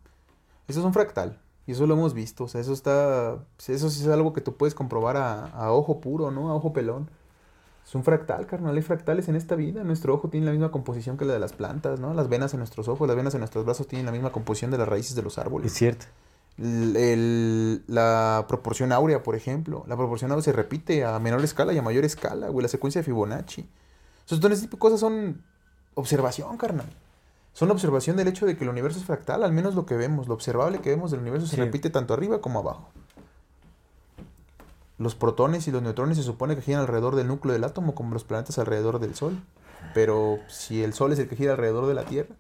[0.72, 1.40] eso es un fractal.
[1.68, 2.46] Y eso lo hemos visto.
[2.46, 3.46] O sea, eso está.
[3.68, 6.50] Eso sí es algo que tú puedes comprobar a, a ojo puro, ¿no?
[6.50, 7.10] A ojo pelón.
[7.86, 8.76] Es un fractal, carnal.
[8.76, 9.84] Hay fractales en esta vida.
[9.84, 12.14] Nuestro ojo tiene la misma composición que la de las plantas, ¿no?
[12.14, 14.78] Las venas en nuestros ojos, las venas en nuestros brazos tienen la misma composición de
[14.78, 15.72] las raíces de los árboles.
[15.72, 16.06] Es cierto
[16.58, 19.84] la proporción áurea, por ejemplo.
[19.88, 22.64] La proporción áurea se repite a menor escala y a mayor escala, güey.
[22.64, 23.68] La secuencia de Fibonacci.
[24.30, 25.44] Entonces, ese tipo de cosas son
[25.96, 26.88] observación, carnal.
[27.54, 30.28] Son observación del hecho de que el universo es fractal, al menos lo que vemos,
[30.28, 32.90] lo observable que vemos del universo se repite tanto arriba como abajo.
[34.98, 38.14] Los protones y los neutrones se supone que giran alrededor del núcleo del átomo como
[38.14, 39.42] los planetas alrededor del Sol.
[39.96, 42.36] Pero si el Sol es el que gira alrededor de la Tierra,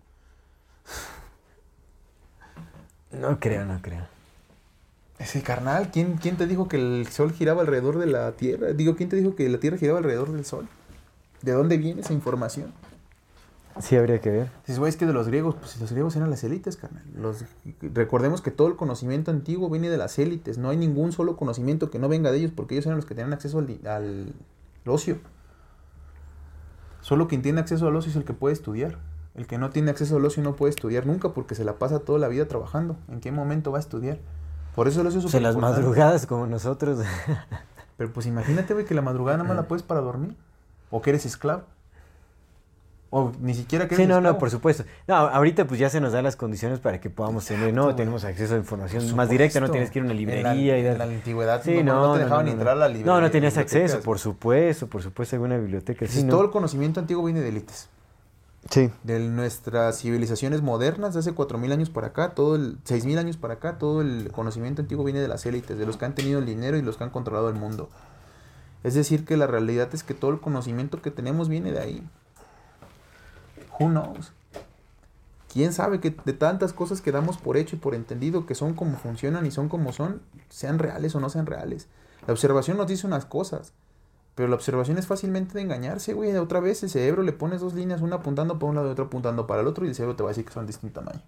[3.12, 4.08] no creo, no creo.
[5.20, 8.74] Ese carnal, ¿quién, ¿quién te dijo que el sol giraba alrededor de la Tierra?
[8.74, 10.68] Digo, ¿quién te dijo que la Tierra giraba alrededor del sol?
[11.42, 12.74] ¿De dónde viene esa información?
[13.80, 14.52] Sí, habría que ver.
[14.66, 17.04] Si es que de los griegos, pues los griegos eran las élites, carnal.
[17.16, 17.46] Los,
[17.82, 20.58] recordemos que todo el conocimiento antiguo viene de las élites.
[20.58, 23.16] No hay ningún solo conocimiento que no venga de ellos porque ellos eran los que
[23.16, 24.34] tenían acceso al, al
[24.86, 25.18] ocio.
[27.02, 28.98] Solo quien tiene acceso al ocio es el que puede estudiar.
[29.36, 32.00] El que no tiene acceso al ocio no puede estudiar nunca porque se la pasa
[32.00, 32.98] toda la vida trabajando.
[33.10, 34.20] ¿En qué momento va a estudiar?
[34.76, 37.00] Por eso el ocio es súper las madrugadas como nosotros.
[37.98, 40.36] Pero pues imagínate, güey, que la madrugada nada más la puedes para dormir.
[40.90, 41.64] O que eres esclavo.
[43.14, 44.86] O ni siquiera que Sí, no, no, por supuesto.
[45.06, 48.24] No, ahorita pues ya se nos dan las condiciones para que podamos tener, no, tenemos
[48.24, 50.78] acceso a información más directa, no tienes que ir a una librería.
[50.78, 53.14] En la, y la antigüedad sí, no, no, te dejaban entrar a la librería.
[53.14, 56.08] No, no tenías acceso, por supuesto, por supuesto, alguna biblioteca.
[56.08, 57.90] Sí, todo el conocimiento antiguo viene de élites.
[58.70, 58.90] Sí.
[59.04, 63.56] De nuestras civilizaciones modernas, de hace 4.000 años para acá, todo el 6.000 años para
[63.56, 66.46] acá, todo el conocimiento antiguo viene de las élites, de los que han tenido el
[66.46, 67.90] dinero y los que han controlado el mundo.
[68.86, 72.04] Es decir, que la realidad es que todo el conocimiento que tenemos viene de ahí.
[73.80, 74.34] Who knows?
[75.52, 78.74] ¿Quién sabe que de tantas cosas que damos por hecho y por entendido que son
[78.74, 81.88] como funcionan y son como son, sean reales o no sean reales?
[82.26, 83.74] La observación nos dice unas cosas,
[84.36, 86.36] pero la observación es fácilmente de engañarse, güey.
[86.38, 89.06] Otra vez el cerebro le pones dos líneas, una apuntando para un lado y otra
[89.06, 91.02] apuntando para el otro, y el cerebro te va a decir que son de distinto
[91.02, 91.22] tamaño.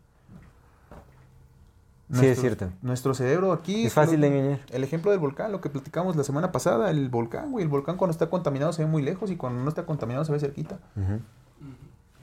[2.14, 2.70] sí, es cierto.
[2.82, 3.86] Nuestro cerebro aquí...
[3.86, 4.60] Es fácil de engañar.
[4.70, 7.64] El ejemplo del volcán, lo que platicamos la semana pasada, el volcán, güey.
[7.64, 10.32] El volcán cuando está contaminado se ve muy lejos y cuando no está contaminado se
[10.32, 10.80] ve cerquita.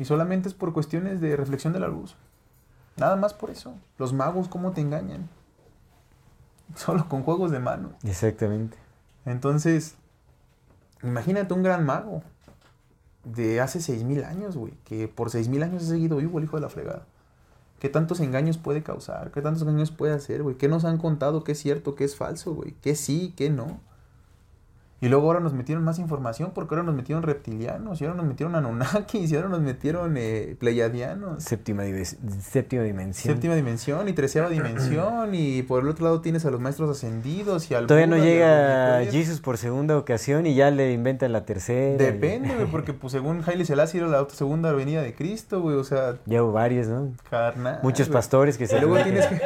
[0.00, 2.16] Y solamente es por cuestiones de reflexión de la luz.
[2.96, 3.74] Nada más por eso.
[3.98, 5.28] Los magos, ¿cómo te engañan?
[6.74, 7.90] Solo con juegos de mano.
[8.02, 8.78] Exactamente.
[9.26, 9.96] Entonces,
[11.02, 12.22] imagínate un gran mago
[13.24, 16.62] de hace 6.000 años, güey, que por 6.000 años ha seguido vivo el hijo de
[16.62, 17.04] la fregada.
[17.78, 19.30] ¿Qué tantos engaños puede causar?
[19.32, 20.56] ¿Qué tantos engaños puede hacer, güey?
[20.56, 21.44] ¿Qué nos han contado?
[21.44, 21.94] ¿Qué es cierto?
[21.94, 22.74] ¿Qué es falso, güey?
[22.80, 23.34] ¿Qué sí?
[23.36, 23.80] ¿Qué no?
[25.02, 28.26] Y luego ahora nos metieron más información porque ahora nos metieron reptilianos, y ahora nos
[28.26, 31.42] metieron anunnakis, y ahora nos metieron eh, pleiadianos.
[31.42, 31.84] Séptima,
[32.42, 33.34] séptima dimensión.
[33.34, 37.70] Séptima dimensión y treceava dimensión, y por el otro lado tienes a los maestros ascendidos
[37.70, 41.96] y al Todavía no llega Jesus por segunda ocasión y ya le inventan la tercera.
[41.96, 45.84] Depende, güey, porque pues según Haile Selassie era la segunda venida de Cristo, güey, o
[45.84, 46.18] sea...
[46.26, 47.14] Ya hubo varios, ¿no?
[47.30, 47.80] Carnal.
[47.82, 48.78] Muchos pastores que se...
[48.78, 49.36] luego tienes que...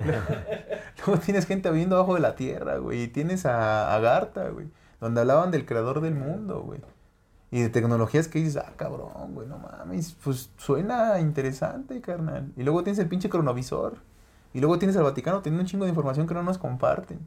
[1.06, 4.66] luego, tienes gente viviendo abajo de la tierra, güey, y tienes a, a Garta, güey
[5.00, 6.80] donde hablaban del creador del mundo, güey.
[7.50, 12.52] Y de tecnologías que dices, ah, cabrón, güey, no mames, pues suena interesante, carnal.
[12.56, 13.96] Y luego tienes el pinche cronovisor.
[14.52, 17.18] Y luego tienes al Vaticano teniendo un chingo de información que no nos comparten.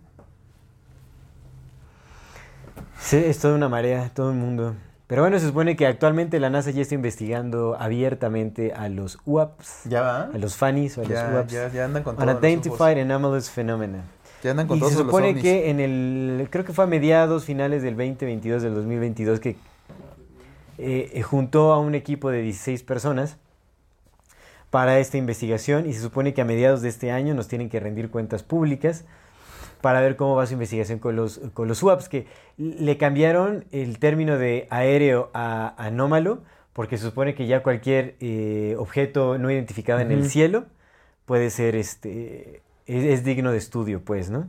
[3.00, 4.76] Sí, es toda una marea, todo el mundo.
[5.08, 9.84] Pero bueno, se supone que actualmente la NASA ya está investigando abiertamente a los UAPs.
[9.86, 10.24] Ya va.
[10.34, 11.52] A los FANIs o a los UAPs.
[11.52, 12.26] Ya, ya andan con todo.
[12.26, 14.04] Unidentified Anomalous Phenomena
[14.44, 18.76] y se supone que en el, creo que fue a mediados, finales del 2022, del
[18.76, 19.56] 2022, que
[20.78, 23.38] eh, juntó a un equipo de 16 personas
[24.70, 27.80] para esta investigación y se supone que a mediados de este año nos tienen que
[27.80, 29.06] rendir cuentas públicas
[29.82, 32.26] para ver cómo va su investigación con los, con los SWAPs, que
[32.58, 36.42] le cambiaron el término de aéreo a anómalo,
[36.74, 40.66] porque se supone que ya cualquier eh, objeto no identificado en el cielo
[41.26, 44.48] puede ser este es, digno de estudio, pues, ¿no?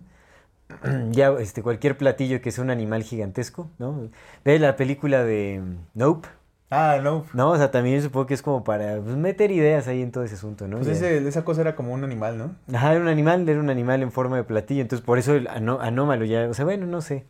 [1.11, 4.09] ya este, cualquier platillo que sea un animal gigantesco, ¿no?
[4.45, 5.63] Ve la película de
[5.95, 6.29] Nope.
[6.71, 7.29] Ah, Nope.
[7.35, 10.25] No, o sea, también supongo que es como para pues, meter ideas ahí en todo
[10.25, 10.79] ese asunto, ¿no?
[10.79, 12.77] Pues esa cosa era como un animal, ¿no?
[12.77, 15.47] Ajá, era un animal, era un animal en forma de platillo, entonces por eso el
[15.49, 17.25] anómalo ya, o sea, bueno, no sé.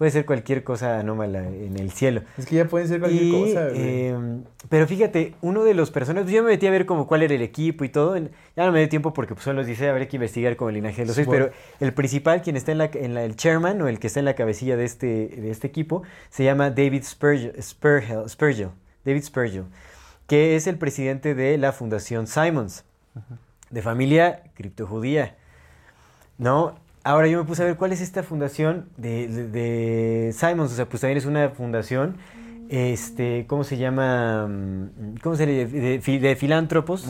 [0.00, 2.22] Puede ser cualquier cosa anómala en el cielo.
[2.38, 3.68] Es que ya puede ser cualquier cosa.
[3.68, 7.20] Em, pero fíjate, uno de los personajes, pues yo me metí a ver como cuál
[7.22, 8.16] era el equipo y todo.
[8.16, 11.02] Ya no me dio tiempo porque pues, solo dice, habría que investigar como el linaje
[11.02, 11.28] de los seis.
[11.30, 11.50] Pero
[11.80, 14.24] el principal, quien está en la, en la, el chairman o el que está en
[14.24, 17.52] la cabecilla de este, de este equipo, se llama David Spurgeon,
[19.04, 19.66] David Spurgeon,
[20.26, 22.86] que es el presidente de la Fundación Simons,
[23.68, 25.36] de familia criptojudía.
[26.38, 26.74] ¿No?
[27.10, 30.88] Ahora yo me puse a ver cuál es esta fundación de, de, Simons, o sea,
[30.88, 32.16] pues también es una fundación,
[32.68, 34.46] este, ¿cómo se llama?
[34.46, 35.70] Mm, ¿Cómo se llama?
[35.72, 37.08] De, filántropos,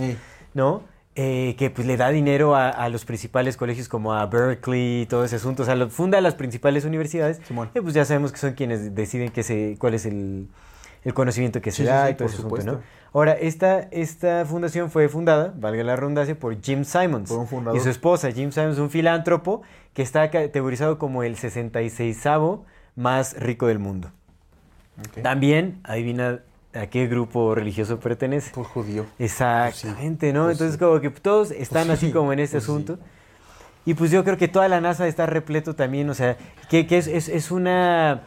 [0.55, 0.85] ¿no?
[1.17, 5.23] Eh, que pues le da dinero a, los principales colegios como a Berkeley y todo
[5.23, 7.39] ese asunto, o sea, lo, funda las principales universidades,
[7.75, 10.49] y pues ya sabemos que son quienes deciden que se, cuál es el,
[11.05, 12.81] el conocimiento que se da y todo ese asunto, ¿no?
[13.13, 17.33] Ahora, esta, esta fundación fue fundada, valga la redundancia, por Jim Simons
[17.75, 18.31] y su esposa.
[18.31, 19.63] Jim Simons, un filántropo
[19.95, 22.25] que está categorizado como el 66
[22.95, 24.13] más rico del mundo.
[25.23, 26.41] También, adivina
[26.73, 28.53] a qué grupo religioso pertenece.
[28.53, 29.07] Por judío.
[29.19, 30.45] Exactamente, ¿no?
[30.45, 32.99] Pues Entonces, como que todos están pues así como en este asunto.
[33.87, 36.37] Y pues yo creo que toda la NASA está repleto también, o sea,
[36.69, 38.23] que, que es, es una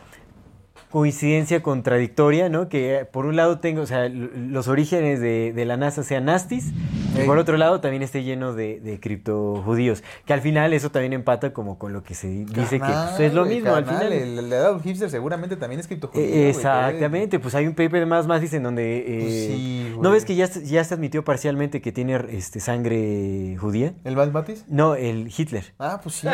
[0.93, 2.69] coincidencia contradictoria, ¿no?
[2.69, 6.25] Que eh, por un lado tengo, o sea, los orígenes de, de la NASA sean
[6.25, 6.71] nastis,
[7.19, 11.13] y por otro lado también esté lleno de, de criptojudíos, que al final eso también
[11.13, 14.13] empata como con lo que se dice que pues, es lo mismo, al final.
[14.13, 16.23] El, de Adolf hipster seguramente también es criptojudío.
[16.23, 19.03] Eh, exactamente, pues hay un paper más más dicen donde...
[19.03, 23.93] Pues eh, ¿No ves que ya, ya se admitió parcialmente que tiene este, sangre judía?
[24.03, 24.65] ¿El Miles Matis?
[24.67, 25.73] No, el Hitler.
[25.79, 26.27] Ah, pues sí.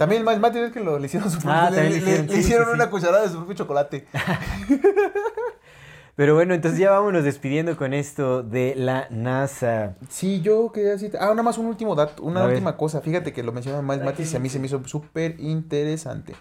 [0.00, 2.90] también el Miles Matis es que lo, le hicieron su ah, le, le, hicieron una
[2.90, 4.06] cucharada de su chocolate.
[6.14, 9.96] Pero bueno, entonces ya vámonos despidiendo con esto de la NASA.
[10.10, 11.16] Sí, yo quería decir.
[11.18, 13.00] Ah, nada más un último dato, una última cosa.
[13.00, 16.34] Fíjate que lo mencionaba Miles Matis y a mí se me hizo súper interesante.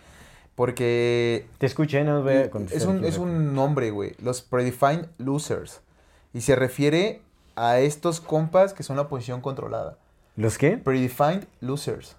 [0.55, 1.47] Porque.
[1.57, 4.13] Te escuché, no voy a Es un, es un nombre, güey.
[4.21, 5.81] Los Predefined Losers.
[6.33, 7.21] Y se refiere
[7.55, 9.97] a estos compas que son la posición controlada.
[10.35, 10.77] ¿Los qué?
[10.77, 12.17] Predefined Losers.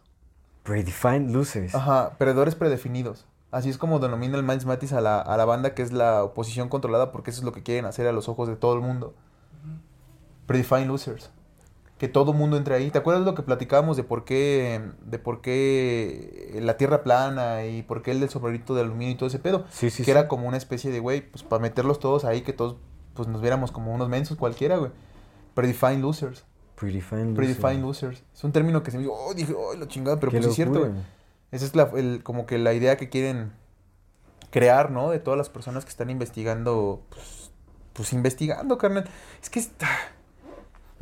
[0.63, 1.75] Predefined Losers.
[1.75, 3.27] Ajá, perdedores predefinidos.
[3.53, 6.25] Así es como denomina el Miles Matis a la, a la banda que es la
[6.25, 8.81] oposición controlada porque eso es lo que quieren hacer a los ojos de todo el
[8.81, 9.15] mundo.
[10.47, 11.31] Predefined Losers.
[11.99, 12.91] Que todo el mundo entre ahí.
[12.91, 17.83] ¿Te acuerdas lo que platicábamos de por qué de por qué la tierra plana y
[17.83, 19.67] por qué el del sombrerito de aluminio y todo ese pedo?
[19.71, 22.55] Sí, sí, que era como una especie de, güey, pues para meterlos todos ahí, que
[22.55, 22.77] todos
[23.15, 24.91] pues nos viéramos como unos mensos cualquiera, güey.
[25.55, 26.45] Predefined Losers.
[26.75, 28.25] Predefined, Predefined losers.
[28.35, 30.55] Es un término que se me dijo, oh, dije, oh, la chingada, pero pues es
[30.55, 30.93] cierto, güey.
[31.53, 33.53] Esa es la, el, como que la idea que quieren
[34.51, 35.11] crear, ¿no?
[35.11, 37.51] De todas las personas que están investigando, pues,
[37.93, 39.09] pues investigando, carnal.
[39.41, 39.89] Es que está...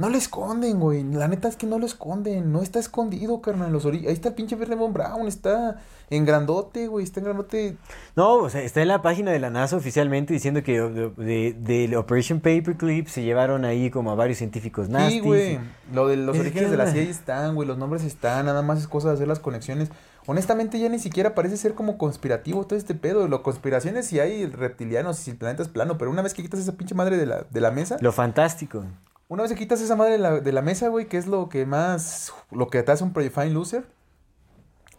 [0.01, 1.05] No le esconden, güey.
[1.05, 2.53] La neta es que no lo esconden.
[2.53, 3.71] No está escondido, carnal.
[3.71, 5.29] Los Ahí está el pinche Verde Brown.
[5.29, 5.77] Está
[6.09, 7.05] en grandote, güey.
[7.05, 7.77] Está en grandote.
[8.17, 11.97] No, o sea, está en la página de la NASA oficialmente diciendo que de, de,
[11.99, 15.21] Operation Paperclip se llevaron ahí como a varios científicos nazis.
[15.21, 15.59] Sí, güey.
[15.93, 17.69] Lo de los orígenes de la CIA están, güey.
[17.69, 18.47] Los nombres están.
[18.47, 19.91] Nada más es cosa de hacer las conexiones.
[20.31, 23.27] Honestamente ya ni siquiera parece ser como conspirativo todo este pedo.
[23.27, 25.99] Lo conspiraciones si hay reptilianos y si el planeta es plano.
[25.99, 27.97] Pero una vez que quitas esa pinche madre de la, de la mesa.
[28.01, 28.85] Lo fantástico.
[29.27, 32.33] Una vez que quitas esa madre de la, mesa, güey, que es lo que más.
[32.53, 33.89] Lo que te hace un predefined loser.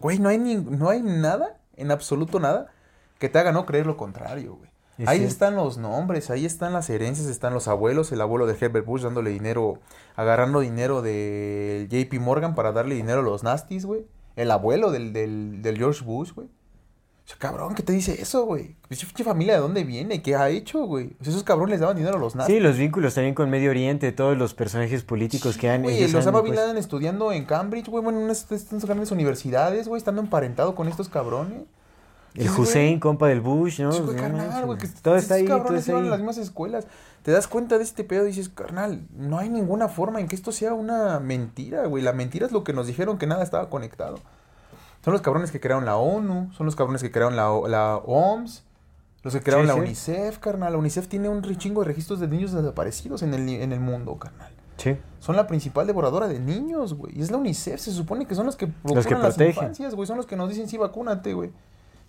[0.01, 2.67] Güey, no hay, ni, no hay nada, en absoluto nada,
[3.17, 4.69] que te haga no creer lo contrario, güey.
[5.07, 8.85] Ahí están los nombres, ahí están las herencias, están los abuelos, el abuelo de Herbert
[8.85, 9.79] Bush dándole dinero,
[10.17, 14.05] agarrando dinero de JP Morgan para darle dinero a los nasties, güey.
[14.35, 16.47] El abuelo del, del, del George Bush, güey
[17.37, 18.75] cabrón, ¿qué te dice eso, güey?
[18.89, 20.21] ¿Qué familia de dónde viene?
[20.21, 21.11] ¿Qué ha hecho, güey?
[21.21, 22.55] esos cabrones les daban dinero a los nazis.
[22.55, 25.83] Sí, los vínculos también con Medio Oriente, todos los personajes políticos que han...
[25.83, 28.47] Güey, los Osama Bin Laden estudiando en Cambridge, güey, bueno, en unas,
[28.83, 31.63] grandes universidades, güey, estando emparentado con estos cabrones.
[32.35, 33.91] El Hussein, compa del Bush, ¿no?
[33.91, 36.07] Sí, carnal, güey, que todo está ahí, todo está ahí.
[36.07, 36.87] las mismas escuelas.
[37.23, 40.35] Te das cuenta de este pedo y dices, carnal, no hay ninguna forma en que
[40.35, 42.03] esto sea una mentira, güey.
[42.03, 44.19] La mentira es lo que nos dijeron que nada estaba conectado.
[45.03, 48.63] Son los cabrones que crearon la ONU, son los cabrones que crearon la, la OMS,
[49.23, 50.73] los que crearon la UNICEF, carnal.
[50.73, 54.17] La UNICEF tiene un chingo de registros de niños desaparecidos en el, en el mundo,
[54.17, 54.51] carnal.
[54.77, 54.97] Sí.
[55.19, 57.17] Son la principal devoradora de niños, güey.
[57.17, 60.07] Y es la UNICEF, se supone que son los que procuran que las infancias, güey.
[60.07, 61.51] Son los que nos dicen, sí, vacúnate, güey.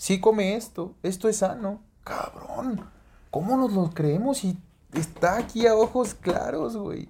[0.02, 0.96] Sí, come esto.
[1.04, 1.80] Esto es sano.
[2.02, 2.90] Cabrón.
[3.30, 4.58] ¿Cómo nos lo creemos y
[4.94, 7.08] está aquí a ojos claros, güey?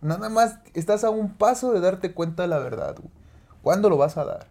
[0.00, 3.12] Nada más estás a un paso de darte cuenta de la verdad, güey.
[3.60, 4.46] ¿Cuándo lo vas a dar?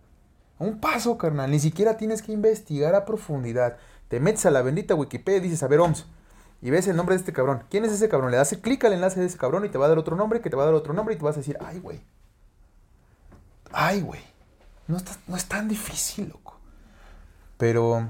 [0.60, 1.50] Un paso, carnal.
[1.50, 3.78] Ni siquiera tienes que investigar a profundidad.
[4.08, 6.06] Te metes a la bendita Wikipedia y dices, a ver, OMS.
[6.62, 7.64] Y ves el nombre de este cabrón.
[7.72, 8.30] ¿Quién es ese cabrón?
[8.30, 10.42] Le das clic al enlace de ese cabrón y te va a dar otro nombre,
[10.42, 12.00] que te va a dar otro nombre y te vas a decir, ay, güey.
[13.72, 14.22] Ay, güey.
[14.86, 14.98] No
[15.36, 16.49] es tan difícil, loco.
[17.60, 18.10] Pero...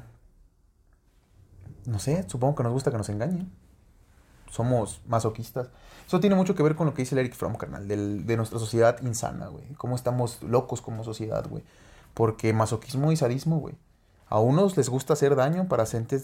[1.85, 3.51] No sé, supongo que nos gusta que nos engañen.
[4.51, 5.69] Somos masoquistas.
[6.05, 8.59] Eso tiene mucho que ver con lo que dice el Eric Fromm, carnal, de nuestra
[8.59, 9.65] sociedad insana, güey.
[9.73, 11.63] Cómo estamos locos como sociedad, güey.
[12.13, 13.75] Porque masoquismo y sadismo, güey.
[14.27, 16.19] A unos les gusta hacer daño para hacerte,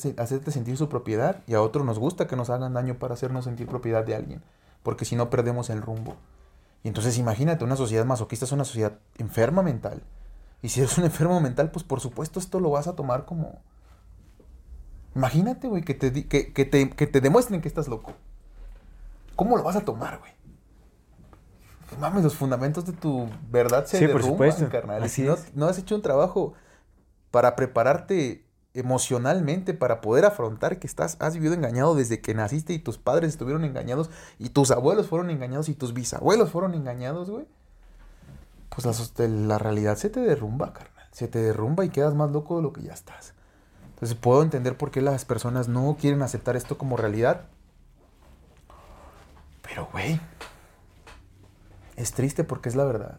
[0.51, 3.67] sentir su propiedad y a otros nos gusta que nos hagan daño para hacernos sentir
[3.67, 4.43] propiedad de alguien.
[4.83, 6.15] Porque si no perdemos el rumbo.
[6.83, 10.03] Y entonces imagínate, una sociedad masoquista es una sociedad enferma mental.
[10.61, 13.61] Y si eres un enfermo mental, pues por supuesto esto lo vas a tomar como...
[15.15, 18.13] Imagínate, güey, que te, que, que, te, que te demuestren que estás loco.
[19.35, 20.35] ¿Cómo lo vas a tomar, güey?
[21.99, 25.09] mames, los fundamentos de tu verdad se derrumban, carnal.
[25.09, 26.53] si no, has hecho un trabajo
[27.31, 32.79] para prepararte emocionalmente para poder afrontar que estás, has vivido engañado desde que naciste y
[32.79, 37.45] tus padres estuvieron engañados y tus abuelos fueron engañados y tus bisabuelos fueron engañados, güey.
[38.69, 41.07] Pues la, la realidad se te derrumba, carnal.
[41.11, 43.33] Se te derrumba y quedas más loco de lo que ya estás.
[43.89, 47.45] Entonces puedo entender por qué las personas no quieren aceptar esto como realidad.
[49.61, 50.19] Pero, güey,
[51.95, 53.17] es triste porque es la verdad.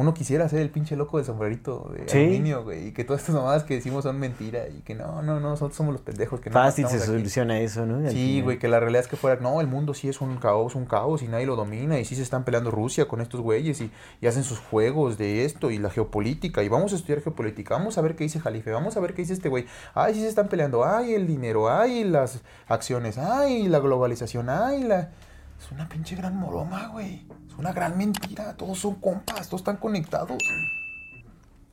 [0.00, 3.34] Uno quisiera ser el pinche loco del sombrerito de aluminio, güey, y que todas estas
[3.34, 6.48] mamadas que decimos son mentira y que no, no, no, nosotros somos los pendejos que
[6.48, 8.10] no Fácil se soluciona eso, ¿no?
[8.10, 10.74] sí, güey, que la realidad es que fuera, no, el mundo sí es un caos,
[10.74, 13.82] un caos y nadie lo domina y sí se están peleando Rusia con estos güeyes
[13.82, 13.90] y,
[14.22, 17.98] y hacen sus juegos de esto y la geopolítica y vamos a estudiar geopolítica, vamos
[17.98, 20.28] a ver qué dice Jalife, vamos a ver qué dice este güey, ay, sí se
[20.28, 25.10] están peleando, ay, el dinero, ay, las acciones, ay, la globalización, ay, la...
[25.58, 27.26] Es una pinche gran moroma, güey.
[27.60, 28.54] Una gran mentira.
[28.56, 30.38] Todos son compas, todos están conectados.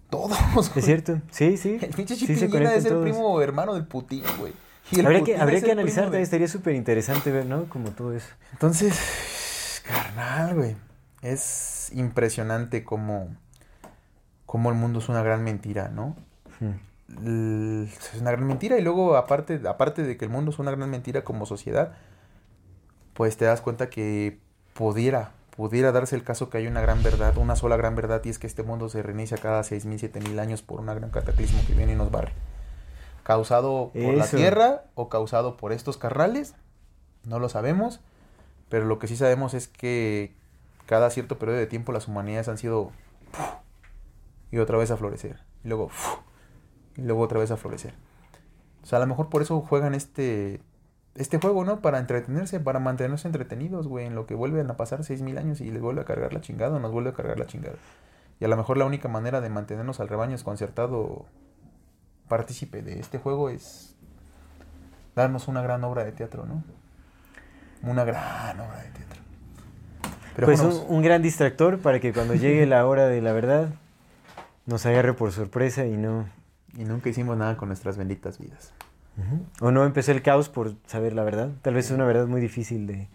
[0.10, 0.38] Todos.
[0.76, 1.80] Es cierto, sí, sí.
[1.82, 4.54] El pinche Chipinguina es el primo hermano del Putin, güey.
[5.04, 7.66] habría que, habría que analizar, estaría súper interesante ver, ¿no?
[7.66, 8.28] Como todo eso.
[8.52, 10.76] Entonces, carnal, güey.
[11.22, 13.36] Es impresionante cómo,
[14.46, 16.16] cómo el mundo es una gran mentira, ¿no?
[17.10, 20.90] Es una gran mentira y luego aparte, aparte de que el mundo es una gran
[20.90, 21.94] mentira como sociedad,
[23.14, 24.40] pues te das cuenta que
[24.74, 28.30] pudiera, pudiera darse el caso que hay una gran verdad, una sola gran verdad y
[28.30, 31.74] es que este mundo se reinicia cada 6.000, 7.000 años por una gran cataclismo que
[31.74, 32.32] viene y nos barre.
[33.24, 36.54] Causado por la Tierra o causado por estos carrales,
[37.26, 38.00] no lo sabemos,
[38.70, 40.36] pero lo que sí sabemos es que
[40.86, 42.92] cada cierto periodo de tiempo las humanidades han sido
[44.52, 45.90] y otra vez a florecer, y luego
[46.96, 47.96] y luego otra vez a florecer.
[48.84, 50.62] O sea, a lo mejor por eso juegan este
[51.18, 51.82] este juego, ¿no?
[51.82, 55.62] Para entretenerse, para mantenerse entretenidos, güey, en lo que vuelven a pasar seis mil años
[55.62, 57.76] y les vuelve a cargar la chingada o nos vuelve a cargar la chingada.
[58.40, 61.26] Y a lo mejor la única manera de mantenernos al rebaño es concertado
[62.28, 63.96] partícipe de este juego es
[65.16, 66.64] darnos una gran obra de teatro, ¿no?
[67.84, 69.22] Una gran obra de teatro.
[70.46, 73.70] pues un, gran distractor para que cuando llegue la hora de la verdad
[74.66, 76.28] nos agarre por sorpresa y no...
[76.76, 78.72] Y nunca hicimos nada con nuestras benditas vidas.
[79.62, 81.52] O no empezó el caos por saber la verdad.
[81.62, 83.08] Tal vez es una verdad muy difícil de,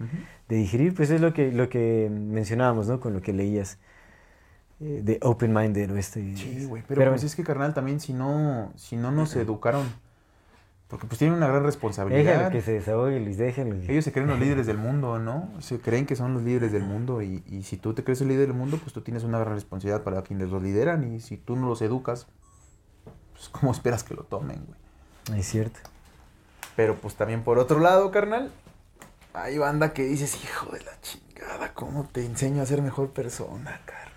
[0.49, 0.95] de, digerir.
[0.95, 3.01] Pues es lo que, lo que mencionábamos, ¿no?
[3.01, 3.79] Con lo que leías.
[4.81, 6.37] Eh, de open-minded o este...
[6.37, 9.87] Sí, güey, pero, pues es que carnal también si no, si no nos educaron,
[10.89, 12.51] porque pues tienen una gran responsabilidad.
[12.51, 13.77] Que se desahogue, Luis, déjenlo.
[13.77, 15.49] Ellos se creen los líderes del mundo, ¿no?
[15.61, 18.29] Se creen que son los líderes del mundo y, y si tú te crees el
[18.29, 21.37] líder del mundo, pues tú tienes una gran responsabilidad para quienes los lideran y si
[21.37, 22.27] tú no los educas,
[23.35, 25.39] pues ¿cómo esperas que lo tomen, güey?
[25.39, 25.79] Es cierto.
[26.77, 28.51] Pero pues también por otro lado, carnal,
[29.35, 33.81] hay banda que dices, hijo de la chingada, ¿cómo te enseño a ser mejor persona,
[33.85, 34.13] carnal?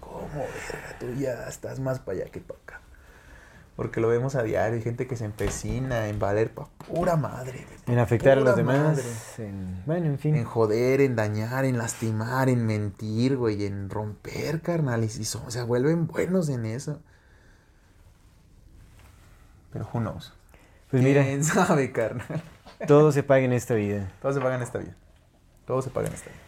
[0.00, 0.96] ¿Cómo, verga?
[0.98, 2.80] Tú ya estás más para allá que para acá.
[3.76, 7.66] Porque lo vemos a diario, hay gente que se empecina en valer pa' pura madre.
[7.86, 9.38] En afectar a los demás.
[9.38, 10.34] En, bueno, en fin.
[10.34, 15.04] En joder, en dañar, en lastimar, en mentir, güey, en romper, carnal.
[15.04, 17.02] Y, son, se vuelven buenos en eso.
[19.74, 20.32] Pero who knows.
[20.90, 21.22] Pues mira.
[21.24, 22.42] ¿Quién sabe, carnal?
[22.86, 24.12] Todo se paga en esta vida.
[24.20, 24.94] Todo se paga en esta vida.
[25.66, 26.40] Todo se paga en esta vida.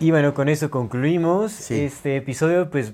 [0.00, 2.70] Y bueno, con eso concluimos este episodio.
[2.70, 2.92] Pues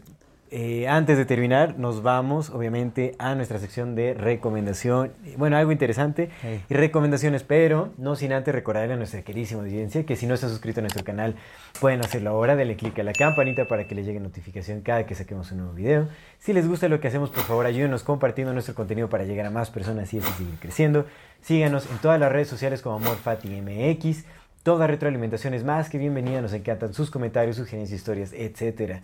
[0.55, 5.11] eh, antes de terminar, nos vamos obviamente a nuestra sección de recomendación.
[5.39, 6.29] Bueno, algo interesante
[6.69, 10.45] y recomendaciones, pero no sin antes recordarle a nuestra queridísima audiencia que si no se
[10.45, 11.37] han suscrito a nuestro canal,
[11.81, 12.55] pueden hacerlo ahora.
[12.55, 15.73] Denle clic a la campanita para que les llegue notificación cada que saquemos un nuevo
[15.73, 16.09] video.
[16.39, 19.51] Si les gusta lo que hacemos, por favor, ayúdenos compartiendo nuestro contenido para llegar a
[19.51, 21.07] más personas y así seguir creciendo.
[21.41, 24.27] Síganos en todas las redes sociales como AmorFatiMX.
[24.62, 29.01] Toda retroalimentación es más que bienvenida, nos encantan sus comentarios, sugerencias, historias, etc.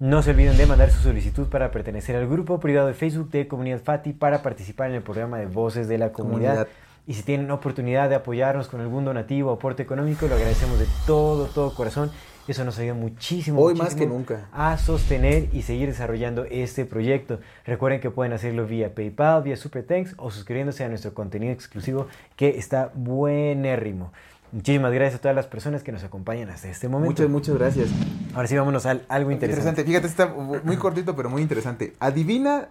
[0.00, 3.46] No se olviden de mandar su solicitud para pertenecer al grupo privado de Facebook de
[3.46, 6.68] Comunidad Fati para participar en el programa de Voces de la Comunidad.
[7.06, 10.86] Y si tienen oportunidad de apoyarnos con algún donativo o aporte económico, lo agradecemos de
[11.06, 12.10] todo, todo corazón.
[12.48, 13.60] Eso nos ayuda muchísimo.
[13.60, 14.48] Hoy más que nunca.
[14.54, 17.38] A sostener y seguir desarrollando este proyecto.
[17.66, 22.06] Recuerden que pueden hacerlo vía PayPal, vía Super Thanks o suscribiéndose a nuestro contenido exclusivo
[22.36, 24.12] que está buenérrimo.
[24.52, 27.10] Muchísimas gracias a todas las personas que nos acompañan hasta este momento.
[27.10, 27.88] Muchas, muchas gracias.
[28.34, 29.82] Ahora sí, vámonos a algo interesante.
[29.82, 31.94] Interesante, fíjate, está muy cortito, pero muy interesante.
[32.00, 32.68] Adivina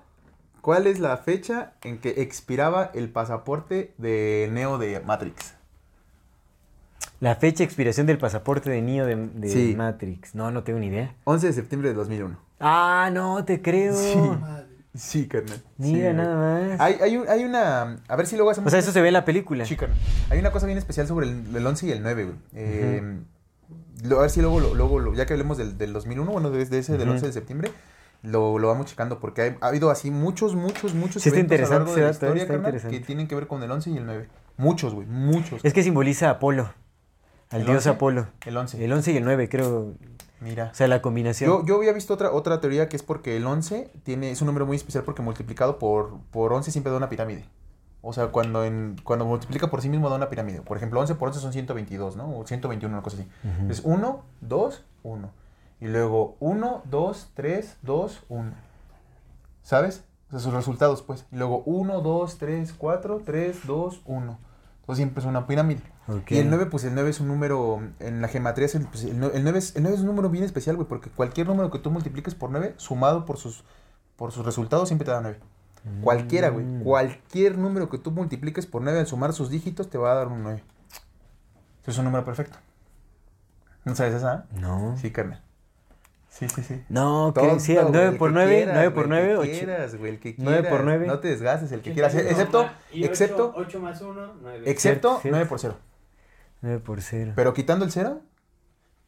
[0.61, 5.53] cuál es la fecha en que expiraba el pasaporte de Neo de Matrix.
[7.21, 10.35] La fecha de expiración del pasaporte de Neo de, Matrix.
[10.35, 11.15] No, no tengo ni idea.
[11.25, 12.37] 11 de septiembre de 2001.
[12.59, 13.95] Ah, no, te creo.
[13.95, 14.19] Sí.
[14.95, 15.61] Sí, carnal.
[15.77, 16.79] Mira, nada más.
[16.79, 17.97] Hay, hay, hay, una.
[18.07, 18.67] A ver si luego hacemos.
[18.67, 19.65] O sea, eso se ve en la película.
[19.65, 19.97] Sí, carnal.
[20.29, 22.37] Hay una cosa bien especial sobre el, el 11 y el 9, güey.
[22.55, 23.19] Eh,
[24.05, 27.09] a ver si luego, luego, ya que hablemos del, del 2001, bueno, desde ese del
[27.09, 27.71] 11 de septiembre,
[28.23, 31.69] lo, lo, vamos checando porque ha, habido así muchos, muchos, muchos sí, eventos a lo
[31.69, 34.27] largo de la historia, carnal, que tienen que ver con el 11 y el 9.
[34.57, 35.63] Muchos, güey, muchos.
[35.63, 36.73] Es que simboliza a Apolo.
[37.49, 38.27] Al dios Apolo.
[38.45, 38.83] El 11.
[38.83, 39.93] El 11 y el 9, creo.
[40.41, 40.69] Mira.
[40.71, 41.49] O sea, la combinación.
[41.49, 44.47] Yo, yo había visto otra, otra teoría que es porque el 11 tiene, es un
[44.47, 47.45] número muy especial porque multiplicado por, por 11 siempre da una pirámide.
[48.01, 50.61] O sea, cuando, en, cuando multiplica por sí mismo da una pirámide.
[50.61, 52.37] Por ejemplo, 11 por 11 son 122, ¿no?
[52.37, 53.27] O 121, una cosa así.
[53.69, 55.31] Es 1, 2, 1.
[55.81, 58.51] Y luego 1, 2, 3, 2, 1.
[59.63, 60.05] ¿Sabes?
[60.27, 61.25] O sea, sus resultados, pues.
[61.31, 64.39] Y luego 1, 2, 3, 4, 3, 2, 1.
[64.89, 65.83] Entonces siempre es una pirámide.
[66.29, 69.03] Y el 9, pues el 9 es un número, en la gematría, es el, pues,
[69.03, 71.77] el, 9 es, el 9 es un número bien especial, güey, porque cualquier número que
[71.77, 73.63] tú multipliques por 9, sumado por sus,
[74.15, 75.39] por sus resultados, siempre te da 9.
[76.01, 76.65] Cualquiera, güey.
[76.65, 76.83] Mm.
[76.83, 80.27] Cualquier número que tú multipliques por 9 al sumar sus dígitos te va a dar
[80.27, 80.63] un 9.
[81.83, 82.57] Eso es un número perfecto.
[83.85, 84.47] ¿No sabes esa?
[84.59, 84.97] No.
[84.97, 85.43] Sí, carnal.
[86.29, 86.83] Sí, sí, sí.
[86.89, 89.51] No, que sí, 9 por 9, 9 por 9, 8.
[89.51, 90.61] quieras, güey, el que quieras.
[90.61, 91.07] 9 por 9.
[91.07, 92.15] No te desgastes, el que quieras.
[92.15, 93.53] Excepto, excepto.
[93.55, 94.71] 8 más 1, 9.
[94.71, 95.75] Excepto 9 por 0.
[96.61, 97.33] 9 por 0.
[97.35, 98.21] Pero quitando el 0,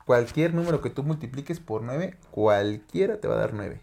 [0.06, 3.80] cualquier número que tú multipliques por 9, cualquiera te va a dar 9.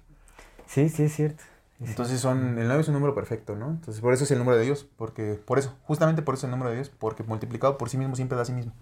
[0.66, 1.42] Sí, sí, es cierto.
[1.80, 3.68] Entonces son, el 9 es un número perfecto, ¿no?
[3.70, 6.44] Entonces por eso es el número de Dios, porque, por eso, justamente por eso es
[6.46, 8.72] el número de Dios, porque multiplicado por sí mismo siempre da a sí mismo.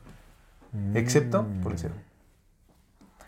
[0.95, 1.95] Excepto por el 0.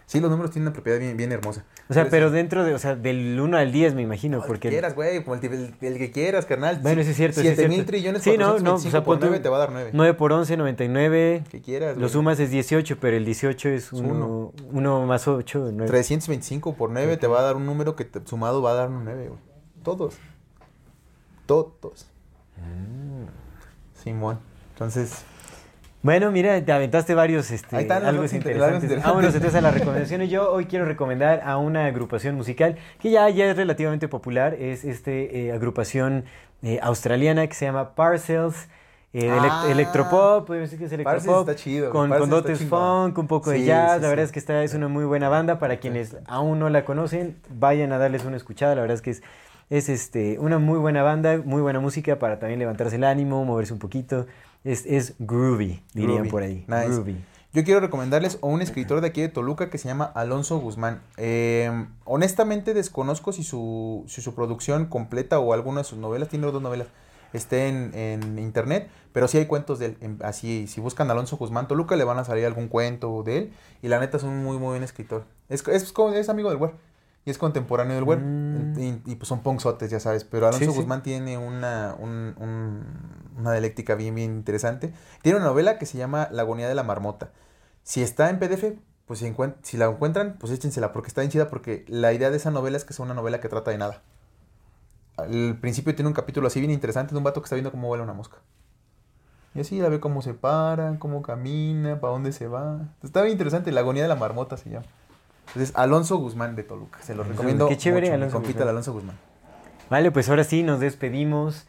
[0.09, 1.67] Sí, los números tienen una propiedad bien, bien hermosa.
[1.87, 4.39] O sea, pero dentro de, o sea, del 1 al 10 me imagino.
[4.39, 4.69] porque...
[4.69, 6.79] El que quieras, güey, el, el, que quieras, carnal.
[6.81, 7.43] Bueno, eso es cierto.
[7.43, 9.91] 7 mil trillones sí, no, no, o sea, por 9 te va a dar 9.
[9.93, 11.45] 9 por 11, 99.
[11.51, 14.53] Que quieras, Lo sumas es 18, pero el 18 es 1.
[14.73, 15.91] 1 más 8, 9.
[15.91, 17.19] 325 por 9 okay.
[17.19, 19.41] te va a dar un número que te, sumado va a dar un 9, güey.
[19.83, 20.15] Todos.
[21.45, 22.07] Todos.
[22.57, 23.27] Mm.
[24.03, 24.39] Simón.
[24.73, 25.23] Entonces,
[26.03, 29.03] bueno, mira, te aventaste varios este, Ahí están algo interesantes.
[29.03, 30.31] Vámonos entonces a las recomendaciones.
[30.31, 34.55] Yo hoy quiero recomendar a una agrupación musical que ya, ya es relativamente popular.
[34.55, 36.25] Es esta eh, agrupación
[36.63, 38.69] eh, australiana que se llama Parcels.
[39.13, 41.49] Eh, ah, electropop, podemos decir que es electropop.
[41.49, 43.97] Está chido, con, con dotes funk, un poco sí, de jazz.
[43.97, 44.27] Sí, la verdad sí.
[44.27, 45.59] es que esta es una muy buena banda.
[45.59, 48.77] Para quienes aún no la conocen, vayan a darles una escuchada.
[48.77, 49.23] La verdad es que es,
[49.71, 53.73] es este, una muy buena banda, muy buena música para también levantarse el ánimo, moverse
[53.73, 54.27] un poquito.
[54.65, 56.31] Es, es groovy, dirían groovy.
[56.31, 56.65] por ahí.
[56.67, 56.89] Nice.
[56.89, 57.17] Groovy.
[57.55, 61.01] Yo quiero recomendarles a un escritor de aquí de Toluca que se llama Alonso Guzmán.
[61.17, 66.47] Eh, honestamente desconozco si su, si su producción completa o alguna de sus novelas, tiene
[66.53, 66.89] dos novelas,
[67.33, 69.99] esté en, en internet, pero sí hay cuentos de él.
[70.03, 73.53] En, así, si buscan Alonso Guzmán Toluca le van a salir algún cuento de él.
[73.81, 75.25] Y la neta es un muy, muy buen escritor.
[75.49, 76.73] Es, es, es amigo del web
[77.29, 78.21] y es contemporáneo del web.
[78.21, 78.81] Mm.
[78.81, 80.25] Y, y, pues son punksotes, ya sabes.
[80.25, 81.11] Pero Alonso sí, Guzmán sí.
[81.11, 82.85] tiene una, un, un,
[83.37, 84.95] una dialéctica bien, bien interesante.
[85.21, 87.31] Tiene una novela que se llama La agonía de la marmota.
[87.83, 89.31] Si está en PDF, pues si,
[89.61, 92.79] si la encuentran, pues échensela, porque está bien chida, porque la idea de esa novela
[92.79, 94.01] es que es una novela que trata de nada.
[95.19, 97.89] Al principio tiene un capítulo así bien interesante de un vato que está viendo cómo
[97.89, 98.39] vuela una mosca.
[99.55, 102.89] Y así la ve cómo se para, cómo camina, para dónde se va.
[103.03, 104.87] Está bien interesante, La agonía de la marmota se llama.
[105.49, 106.99] Entonces, Alonso Guzmán de Toluca.
[107.03, 107.69] Se lo recomiendo.
[107.69, 108.69] Qué chévere, mucho, Alonso compita Guzmán.
[108.71, 109.17] Alonso Guzmán.
[109.91, 111.67] Vale, pues ahora sí nos despedimos.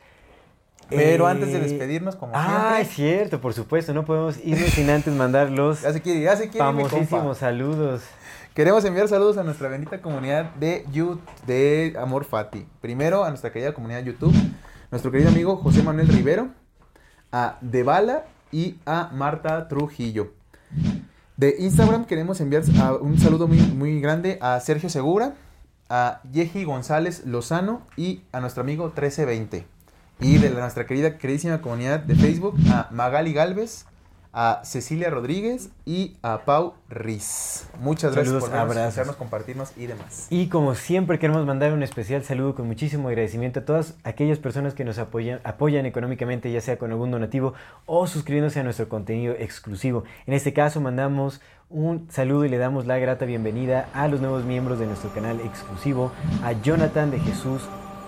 [0.90, 1.32] Pero eh...
[1.32, 3.94] antes de despedirnos, como Ah, siempre, es cierto, por supuesto.
[3.94, 8.02] No podemos irnos sin antes mandar los ya se quiere, ya se quiere, famosísimos saludos.
[8.54, 12.66] Queremos enviar saludos a nuestra bendita comunidad de, YouTube, de Amor Fati.
[12.82, 14.36] Primero a nuestra querida comunidad de YouTube,
[14.92, 16.50] nuestro querido amigo José Manuel Rivero,
[17.32, 20.39] a Debala y a Marta Trujillo.
[21.40, 22.64] De Instagram queremos enviar
[23.00, 25.36] un saludo muy, muy grande a Sergio Segura,
[25.88, 29.66] a Yeji González Lozano y a nuestro amigo 1320.
[30.20, 33.86] Y de la, nuestra querida, queridísima comunidad de Facebook, a Magali Galvez,
[34.32, 37.68] a Cecilia Rodríguez y a Pau Riz.
[37.80, 39.16] Muchas Saludos, gracias por abrazos.
[39.16, 40.28] compartirnos y demás.
[40.30, 44.74] Y como siempre queremos mandar un especial saludo con muchísimo agradecimiento a todas aquellas personas
[44.74, 47.54] que nos apoyan, apoyan económicamente, ya sea con algún donativo
[47.86, 50.04] o suscribiéndose a nuestro contenido exclusivo.
[50.28, 54.44] En este caso mandamos un saludo y le damos la grata bienvenida a los nuevos
[54.44, 56.12] miembros de nuestro canal exclusivo,
[56.44, 57.62] a Jonathan de Jesús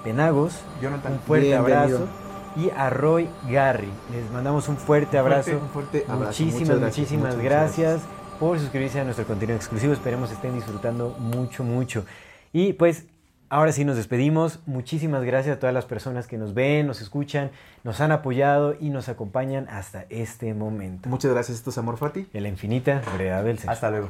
[0.03, 1.97] Penagos, Jonathan, un fuerte bienvenido.
[1.97, 2.20] abrazo.
[2.55, 5.51] Y a Roy Garry, les mandamos un fuerte abrazo.
[5.51, 6.43] Un fuerte, un fuerte abrazo.
[6.43, 8.01] Muchísimas, gracias, muchísimas gracias,
[8.39, 9.93] por suscribirse a nuestro contenido exclusivo.
[9.93, 12.05] Esperemos estén disfrutando mucho, mucho.
[12.51, 13.05] Y pues
[13.49, 14.59] ahora sí nos despedimos.
[14.65, 17.51] Muchísimas gracias a todas las personas que nos ven, nos escuchan,
[17.83, 21.07] nos han apoyado y nos acompañan hasta este momento.
[21.07, 22.27] Muchas gracias, esto es Amor Fati.
[22.33, 23.69] En la infinita brevedad del ser.
[23.69, 24.09] Hasta luego.